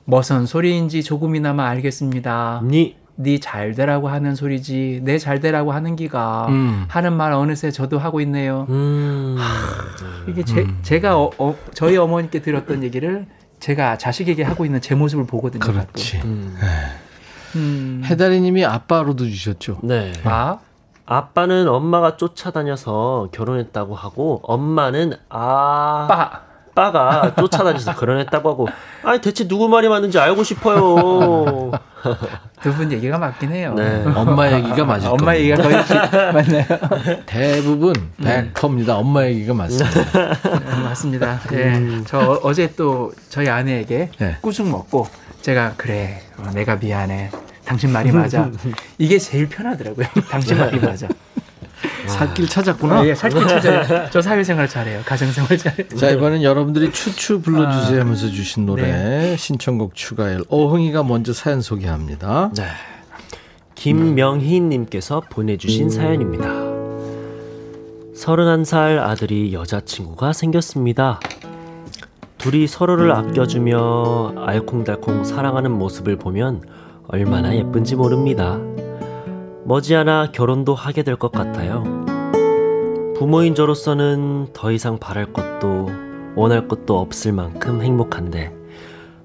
뭐선 0.05 0.47
소리인지 0.47 1.03
조금이나마 1.03 1.69
알겠습니다. 1.69 2.63
니네 2.65 3.39
잘되라고 3.41 4.09
하는 4.09 4.35
소리지 4.35 5.01
내 5.05 5.19
잘 5.19 5.41
되라고 5.41 5.73
하는 5.73 5.97
기가 5.97 6.47
음. 6.49 6.85
하는 6.89 7.13
말 7.15 7.33
어느새 7.33 7.71
저도 7.71 7.99
하고 7.99 8.21
있네요. 8.23 8.67
음. 8.69 9.37
하, 9.39 10.31
이게 10.31 10.45
제, 10.45 10.61
음. 10.63 10.79
제가 10.83 11.19
어, 11.19 11.31
어, 11.39 11.57
저희 11.75 11.97
어머니께 11.97 12.41
들었던 12.43 12.83
얘기를 12.83 13.27
제가 13.61 13.99
자식에게 13.99 14.43
하고 14.43 14.65
있는 14.65 14.81
제 14.81 14.95
모습을 14.95 15.27
보거든요. 15.27 15.61
그렇지. 15.61 16.21
음. 16.25 16.57
네. 18.09 18.13
음. 18.13 18.13
해다리님이 18.13 18.65
아빠로도 18.65 19.25
주셨죠. 19.25 19.79
네. 19.83 20.13
아? 20.25 20.59
아빠는 21.07 21.69
엄마가 21.69 22.17
쫓아다녀서 22.17 23.29
결혼했다고 23.33 23.95
하고 23.95 24.41
엄마는 24.45 25.15
아 25.31 26.07
빠. 26.09 26.41
빠가 26.75 27.35
쫓아다녀서 27.35 27.97
결혼했다고 27.97 28.51
하고 28.51 28.69
아니 29.03 29.21
대체 29.21 29.49
누구 29.49 29.69
말이 29.69 29.89
맞는지 29.89 30.17
알고 30.21 30.45
싶어요. 30.45 31.73
두 32.63 32.73
분 32.75 32.93
얘기가 32.93 33.19
맞긴 33.19 33.51
해요. 33.51 33.75
네. 33.77 34.05
엄마 34.15 34.53
얘기가 34.53 34.85
맞을 34.85 35.09
엄마 35.09 35.35
얘기가 35.37 35.57
거의 35.57 35.77
맞나요? 36.33 36.65
대부분 37.27 37.95
100%입니다. 38.21 38.97
엄마 38.97 39.25
얘기가 39.27 39.55
맞습니다. 39.55 40.03
네, 40.43 40.83
맞습니다. 40.85 41.41
예. 41.53 41.57
네. 41.79 42.05
저 42.07 42.39
어제 42.45 42.73
또 42.77 43.13
저희 43.29 43.49
아내에게 43.49 44.11
네. 44.19 44.37
꾸중 44.41 44.71
먹고 44.71 45.09
제가 45.41 45.73
그래 45.77 46.21
어, 46.37 46.51
내가 46.55 46.77
미안해 46.77 47.31
당신 47.69 47.93
말이 47.93 48.11
맞아 48.11 48.51
이게 48.99 49.19
제일 49.19 49.49
편하더라고요 49.49 50.07
당신 50.31 50.57
말이 50.57 50.81
맞아 50.81 51.07
살길 52.07 52.49
찾았구나. 52.49 53.07
예, 53.07 53.15
살길 53.15 53.47
찾아요. 53.47 54.09
저 54.11 54.21
사회생활 54.23 54.67
잘해요. 54.67 55.03
가정생활 55.05 55.59
잘해요. 55.59 55.89
자, 55.89 56.11
이번엔 56.11 56.43
여러분들이 56.43 56.91
추추 56.91 57.41
불러주세요 57.41 58.01
하면서 58.01 58.29
주신 58.29 58.67
노래 58.67 58.83
네. 58.83 59.37
신청곡 59.37 59.95
추가열. 59.95 60.43
어흥이가 60.49 61.05
먼저 61.05 61.33
사연 61.33 61.61
소개합니다. 61.61 62.51
네. 62.57 62.65
김명희님께서 63.75 65.21
보내주신 65.29 65.91
사연입니다. 65.91 66.49
31살 68.17 68.99
아들이 68.99 69.53
여자친구가 69.53 70.33
생겼습니다. 70.33 71.21
둘이 72.39 72.67
서로를 72.67 73.13
아껴주며 73.13 74.35
알콩달콩 74.47 75.25
사랑하는 75.25 75.71
모습을 75.73 76.17
보면 76.17 76.63
얼마나 77.09 77.55
예쁜지 77.57 77.97
모릅니다. 77.97 78.59
머지않아 79.65 80.31
결혼도 80.33 80.75
하게 80.75 81.03
될 81.03 81.17
것 81.17 81.33
같아요. 81.33 81.83
부모인 83.19 83.55
저로서는 83.55 84.49
더 84.53 84.71
이상 84.71 84.99
바랄 84.99 85.33
것도 85.33 85.91
원할 86.37 86.69
것도 86.69 86.99
없을 86.99 87.33
만큼 87.33 87.83
행복한데 87.83 88.53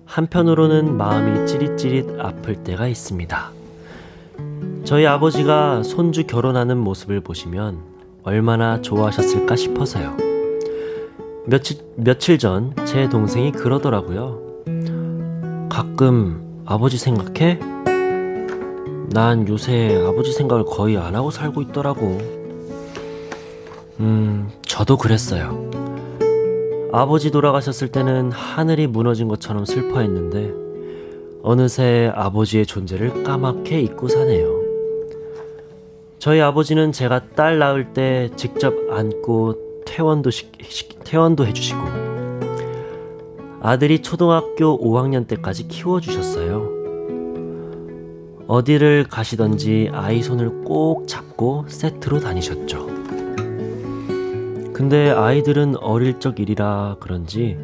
한편으로는 0.06 0.98
마음이 0.98 1.46
찌릿찌릿 1.46 2.08
아플 2.20 2.56
때가 2.64 2.88
있습니다. 2.88 3.52
저희 4.84 5.06
아버지가 5.06 5.84
손주 5.84 6.26
결혼하는 6.26 6.78
모습을 6.78 7.22
보시면 7.22 7.78
얼마나 8.24 8.82
좋아하셨을까 8.82 9.56
싶어서요. 9.56 10.16
며칠, 11.46 11.78
며칠 11.98 12.38
전 12.40 12.74
제 12.86 13.10
동생이 13.10 13.52
그러더라고요. 13.52 14.40
가끔 15.70 16.42
아버지 16.66 16.98
생각해? 16.98 17.60
난 19.14 19.48
요새 19.48 20.04
아버지 20.08 20.32
생각을 20.32 20.66
거의 20.66 20.98
안 20.98 21.16
하고 21.16 21.30
살고 21.30 21.62
있더라고. 21.62 22.18
음, 24.00 24.50
저도 24.64 24.98
그랬어요. 24.98 25.70
아버지 26.92 27.30
돌아가셨을 27.30 27.90
때는 27.90 28.32
하늘이 28.32 28.88
무너진 28.88 29.28
것처럼 29.28 29.66
슬퍼했는데, 29.66 30.52
어느새 31.44 32.12
아버지의 32.16 32.66
존재를 32.66 33.24
까맣게 33.24 33.82
잊고 33.82 34.08
사네요. 34.08 34.64
저희 36.18 36.42
아버지는 36.42 36.92
제가 36.92 37.30
딸 37.36 37.60
낳을 37.60 37.94
때 37.94 38.32
직접 38.36 38.74
안고 38.90 39.84
퇴원도, 39.86 40.32
시, 40.32 40.50
퇴원도 41.04 41.46
해주시고, 41.46 41.82
아들이 43.62 44.02
초등학교 44.02 44.80
5학년 44.80 45.28
때까지 45.28 45.68
키워주셨어요. 45.68 46.73
어디를 48.48 49.06
가시던지 49.10 49.90
아이 49.94 50.22
손을 50.22 50.64
꼭 50.64 51.08
잡고 51.08 51.66
세트로 51.68 52.20
다니셨죠. 52.20 52.88
근데 54.74 55.12
아이들은 55.12 55.78
어릴 55.78 56.20
적 56.20 56.40
일이라 56.40 56.98
그런지 57.00 57.58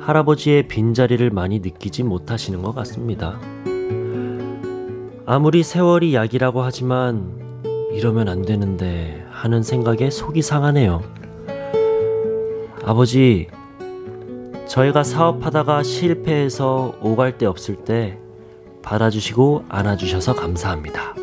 할아버지의 0.00 0.68
빈자리를 0.68 1.30
많이 1.30 1.60
느끼지 1.60 2.02
못하시는 2.02 2.62
것 2.62 2.74
같습니다. 2.74 3.40
아무리 5.24 5.62
세월이 5.62 6.14
약이라고 6.14 6.62
하지만 6.62 7.62
이러면 7.92 8.28
안 8.28 8.42
되는데 8.42 9.24
하는 9.30 9.62
생각에 9.62 10.10
속이 10.10 10.42
상하네요. 10.42 11.02
아버지, 12.84 13.48
저희가 14.68 15.02
사업하다가 15.02 15.82
실패해서 15.82 16.94
오갈 17.00 17.38
데 17.38 17.46
없을 17.46 17.76
때 17.76 18.18
받아주시고 18.86 19.64
안아주셔서 19.68 20.34
감사합니다. 20.34 21.14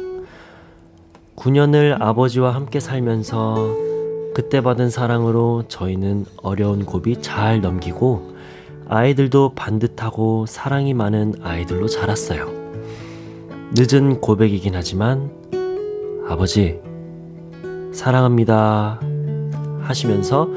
9년을 1.36 2.00
아버지와 2.00 2.54
함께 2.54 2.80
살면서 2.80 3.56
그때 4.36 4.62
받은 4.62 4.90
사랑으로 4.90 5.64
저희는 5.68 6.26
어려운 6.42 6.86
고비 6.86 7.22
잘 7.22 7.62
넘기고 7.62 8.34
아이들도 8.90 9.54
반듯하고 9.56 10.46
사랑이 10.46 10.94
많은 10.94 11.36
아이들로 11.42 11.88
자랐어요. 11.88 12.52
늦은 13.76 14.22
고백이긴 14.22 14.76
하지만 14.76 15.32
아버지 16.28 16.80
사랑합니다 17.92 19.00
하시면서 19.82 20.50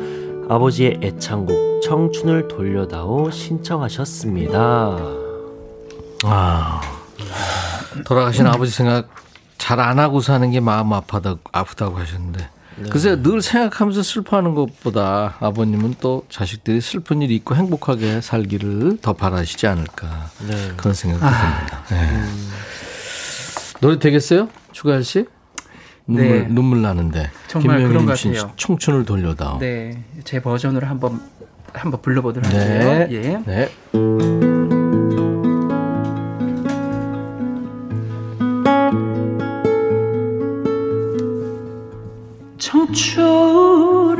아버지의 0.48 1.00
애창곡 1.02 1.82
청춘을 1.82 2.48
돌려다오 2.48 3.30
신청하셨습니다. 3.30 4.98
아. 6.24 6.95
돌아가신 8.04 8.46
아버지 8.46 8.72
생각 8.72 9.08
잘 9.58 9.80
안 9.80 9.98
하고 9.98 10.20
사는 10.20 10.50
게 10.50 10.60
마음 10.60 10.92
아파다, 10.92 11.36
아프다고 11.52 11.96
하셨는데. 11.98 12.48
네. 12.78 12.90
글쎄 12.90 13.22
늘 13.22 13.40
생각하면서 13.40 14.02
슬퍼하는 14.02 14.54
것보다 14.54 15.36
아버님은 15.40 15.94
또 16.00 16.26
자식들이 16.28 16.82
슬픈 16.82 17.22
일이 17.22 17.34
있고 17.36 17.54
행복하게 17.56 18.20
살기를 18.20 18.98
더 19.00 19.14
바라시지 19.14 19.66
않을까 19.66 20.28
네. 20.46 20.72
그런 20.76 20.92
생각도 20.92 21.24
아. 21.24 21.30
듭니다. 21.30 21.82
네. 21.88 22.10
음. 22.10 22.50
노래 23.80 23.98
되겠어요? 23.98 24.48
추가할 24.72 25.04
씨? 25.04 25.24
눈물, 26.06 26.28
네. 26.42 26.46
눈물 26.48 26.82
나는데 26.82 27.30
정말 27.48 27.82
그런 27.88 28.04
것 28.06 28.18
같아요. 28.18 28.52
청춘을 28.56 29.04
돌려다. 29.06 29.56
네, 29.58 30.04
제 30.24 30.40
버전으로 30.40 30.86
한번 30.86 31.20
한번 31.72 32.00
불러보도록 32.02 32.48
네. 32.50 32.84
할게요. 32.84 33.42
예. 33.48 33.70
네. 42.96 43.16
청춘을 43.16 44.16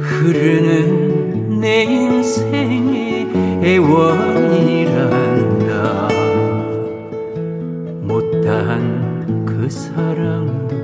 흐르는 0.00 1.60
내 1.60 1.84
인생의 1.84 3.28
애원이란다 3.62 4.98
못다한 8.02 9.44
그 9.46 9.70
사랑도 9.70 10.76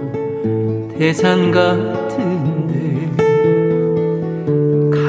대산 0.96 1.50
같은데 1.50 3.03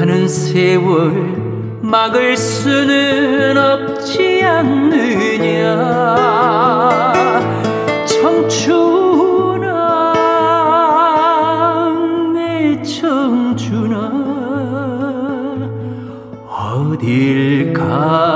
가는 0.05 0.27
세월 0.27 1.81
막을 1.81 2.37
수는 2.37 3.57
없지 3.57 4.43
않느냐. 4.43 5.65
청춘아 8.05 9.63
내 12.35 12.83
청춘아 12.83 14.11
어딜 16.47 17.73
가 17.73 18.34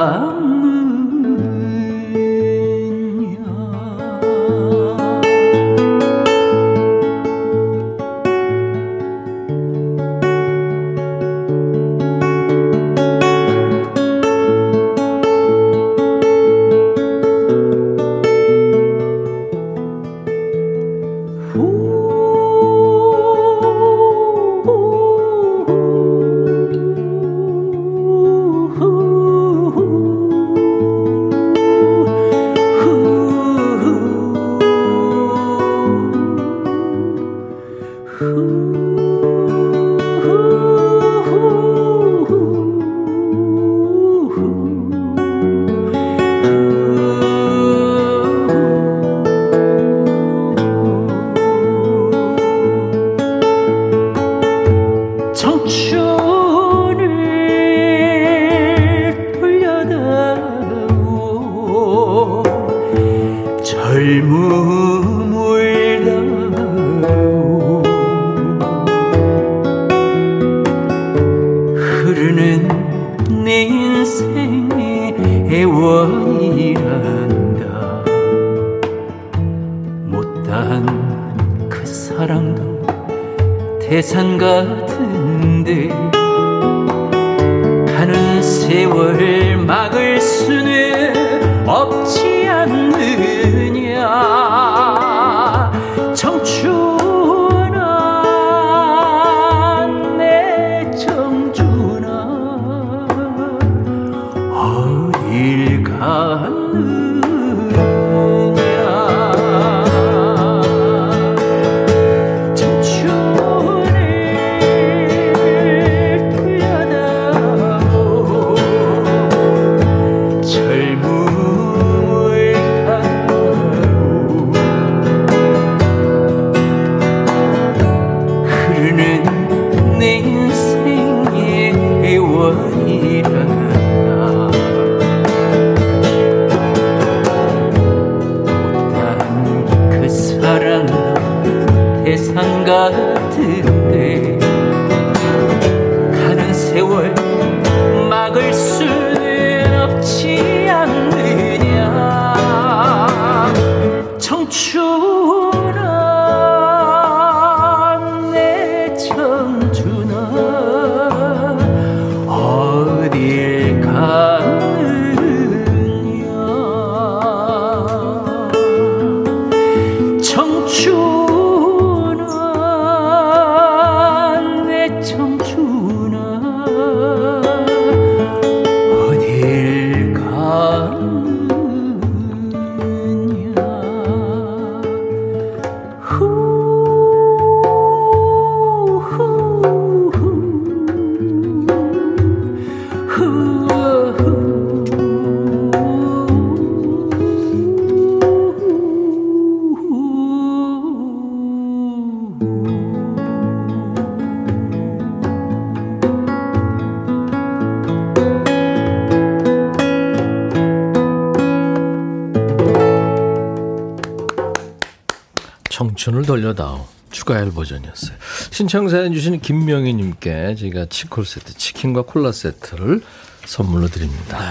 추가열 217.12 217.51
버전이었어요. 217.51 218.16
신청사연 218.51 219.14
주신 219.14 219.39
김명희님께 219.39 220.55
저희가 220.55 220.86
치콜 220.89 221.26
세트, 221.26 221.53
치킨과 221.55 222.03
콜라 222.03 222.32
세트를 222.32 223.01
선물로 223.45 223.88
드립니다. 223.88 224.39
네. 224.39 224.45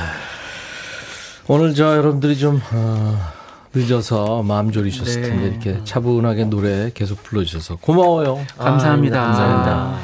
오늘 1.47 1.75
저 1.75 1.97
여러분들이 1.97 2.37
좀, 2.37 2.61
어, 2.73 3.19
늦어서 3.75 4.43
마음 4.43 4.73
졸이셨을 4.73 5.23
네. 5.23 5.29
텐데 5.29 5.47
이렇게 5.49 5.85
차분하게 5.85 6.45
노래 6.47 6.91
계속 6.93 7.23
불러주셔서 7.23 7.77
고마워요. 7.77 8.45
감사합니다. 8.57 9.21
아, 9.21 9.25
감사합니다. 9.25 9.99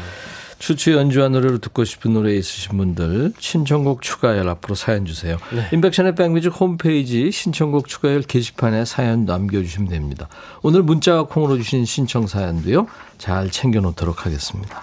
추추 0.64 0.92
연주한 0.92 1.32
노래로 1.32 1.58
듣고 1.58 1.84
싶은 1.84 2.14
노래 2.14 2.34
있으신 2.36 2.78
분들 2.78 3.34
신청곡 3.38 4.00
추가열 4.00 4.48
앞으로 4.48 4.74
사연 4.74 5.04
주세요. 5.04 5.36
네. 5.52 5.68
인백션의 5.74 6.14
백뮤직 6.14 6.58
홈페이지 6.58 7.30
신청곡 7.30 7.86
추가열 7.86 8.22
게시판에 8.22 8.86
사연 8.86 9.26
남겨주시면 9.26 9.90
됩니다. 9.90 10.26
오늘 10.62 10.82
문자와 10.82 11.26
콩으로 11.26 11.58
주신 11.58 11.84
신청 11.84 12.26
사연도요. 12.26 12.86
잘 13.18 13.50
챙겨놓도록 13.50 14.24
하겠습니다. 14.24 14.82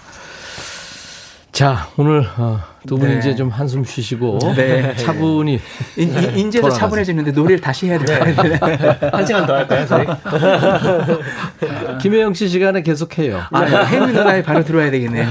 자, 1.52 1.90
오늘 1.98 2.26
어, 2.38 2.60
두 2.88 2.98
분이 2.98 3.14
네. 3.14 3.20
이제 3.20 3.36
좀 3.36 3.50
한숨 3.50 3.84
쉬시고 3.84 4.40
네. 4.56 4.96
차분히 4.96 5.60
인제도 5.98 6.70
차분해지는데 6.70 7.32
노래를 7.32 7.60
다시 7.60 7.88
해야 7.88 8.00
될까요? 8.00 8.36
네. 8.42 9.10
한 9.12 9.26
시간 9.26 9.46
더 9.46 9.56
할까요, 9.56 9.86
저희? 9.86 10.06
김혜영 12.02 12.34
씨 12.36 12.48
시간에 12.48 12.82
계속해요. 12.82 13.42
아, 13.52 13.62
혜미 13.64 14.14
누나의 14.14 14.44
바로 14.44 14.64
들어야 14.64 14.90
되겠네요. 14.92 15.28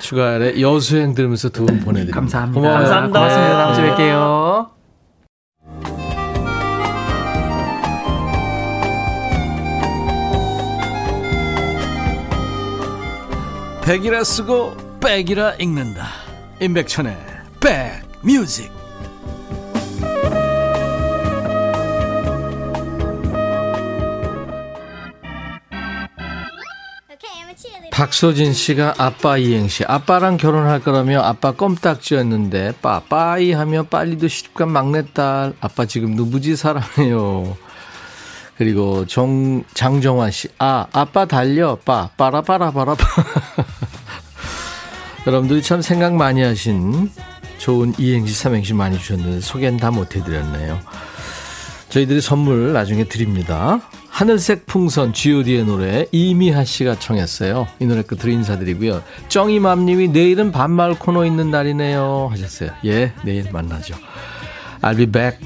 추가열의 0.00 0.60
여수행 0.60 1.14
들으면서 1.14 1.48
두 1.50 1.66
분 1.66 1.78
보내드립니다. 1.80 2.20
감사합니다. 2.20 2.60
고마워요. 2.60 2.80
감사합니다. 2.80 3.18
고맙습니다. 3.20 3.56
다음 3.58 3.74
주에 3.74 3.90
뵐게요. 3.94 4.66
백이라 13.84 14.24
쓰고 14.24 14.76
백이라 15.06 15.54
읽는다. 15.60 16.08
임백천의 16.60 17.16
백뮤직. 17.60 18.72
박소진 27.92 28.52
씨가 28.52 28.94
아빠 28.98 29.38
이행시. 29.38 29.84
아빠랑 29.86 30.38
결혼할 30.38 30.80
거라며 30.80 31.22
아빠 31.22 31.52
껌딱지였는데 31.52 32.74
빠빠이 32.82 33.52
하며 33.52 33.84
빨리도 33.84 34.26
시집간 34.26 34.72
막내딸. 34.72 35.54
아빠 35.60 35.86
지금 35.86 36.16
누구지 36.16 36.56
사랑해요. 36.56 37.56
그리고 38.58 39.06
정 39.06 39.62
장정환 39.72 40.32
씨. 40.32 40.48
아 40.58 40.88
아빠 40.92 41.26
달려 41.26 41.78
빠 41.84 42.10
빠라빠라빠라빠. 42.16 43.04
여러분들이 45.26 45.60
참 45.60 45.82
생각 45.82 46.14
많이 46.14 46.42
하신 46.42 47.10
좋은 47.58 47.94
이행시 47.98 48.34
삼행시 48.34 48.74
많이 48.74 48.98
주셨는데 48.98 49.40
소개는 49.40 49.78
다 49.78 49.90
못해드렸네요. 49.90 50.78
저희들이 51.88 52.20
선물 52.20 52.72
나중에 52.72 53.04
드립니다. 53.04 53.80
하늘색 54.08 54.66
풍선 54.66 55.12
G.O.D의 55.12 55.64
노래 55.64 56.06
이미하 56.12 56.64
씨가 56.64 56.98
청했어요. 56.98 57.66
이 57.80 57.86
노래 57.86 58.02
끝으로 58.02 58.30
인사드리고요. 58.30 59.02
정이맘님이 59.28 60.08
내일은 60.08 60.52
반말 60.52 60.94
코너 60.98 61.26
있는 61.26 61.50
날이네요 61.50 62.28
하셨어요. 62.30 62.70
예, 62.84 63.12
내일 63.24 63.50
만나죠. 63.50 63.94
I'll 64.82 64.96
be 64.96 65.06
back. 65.06 65.38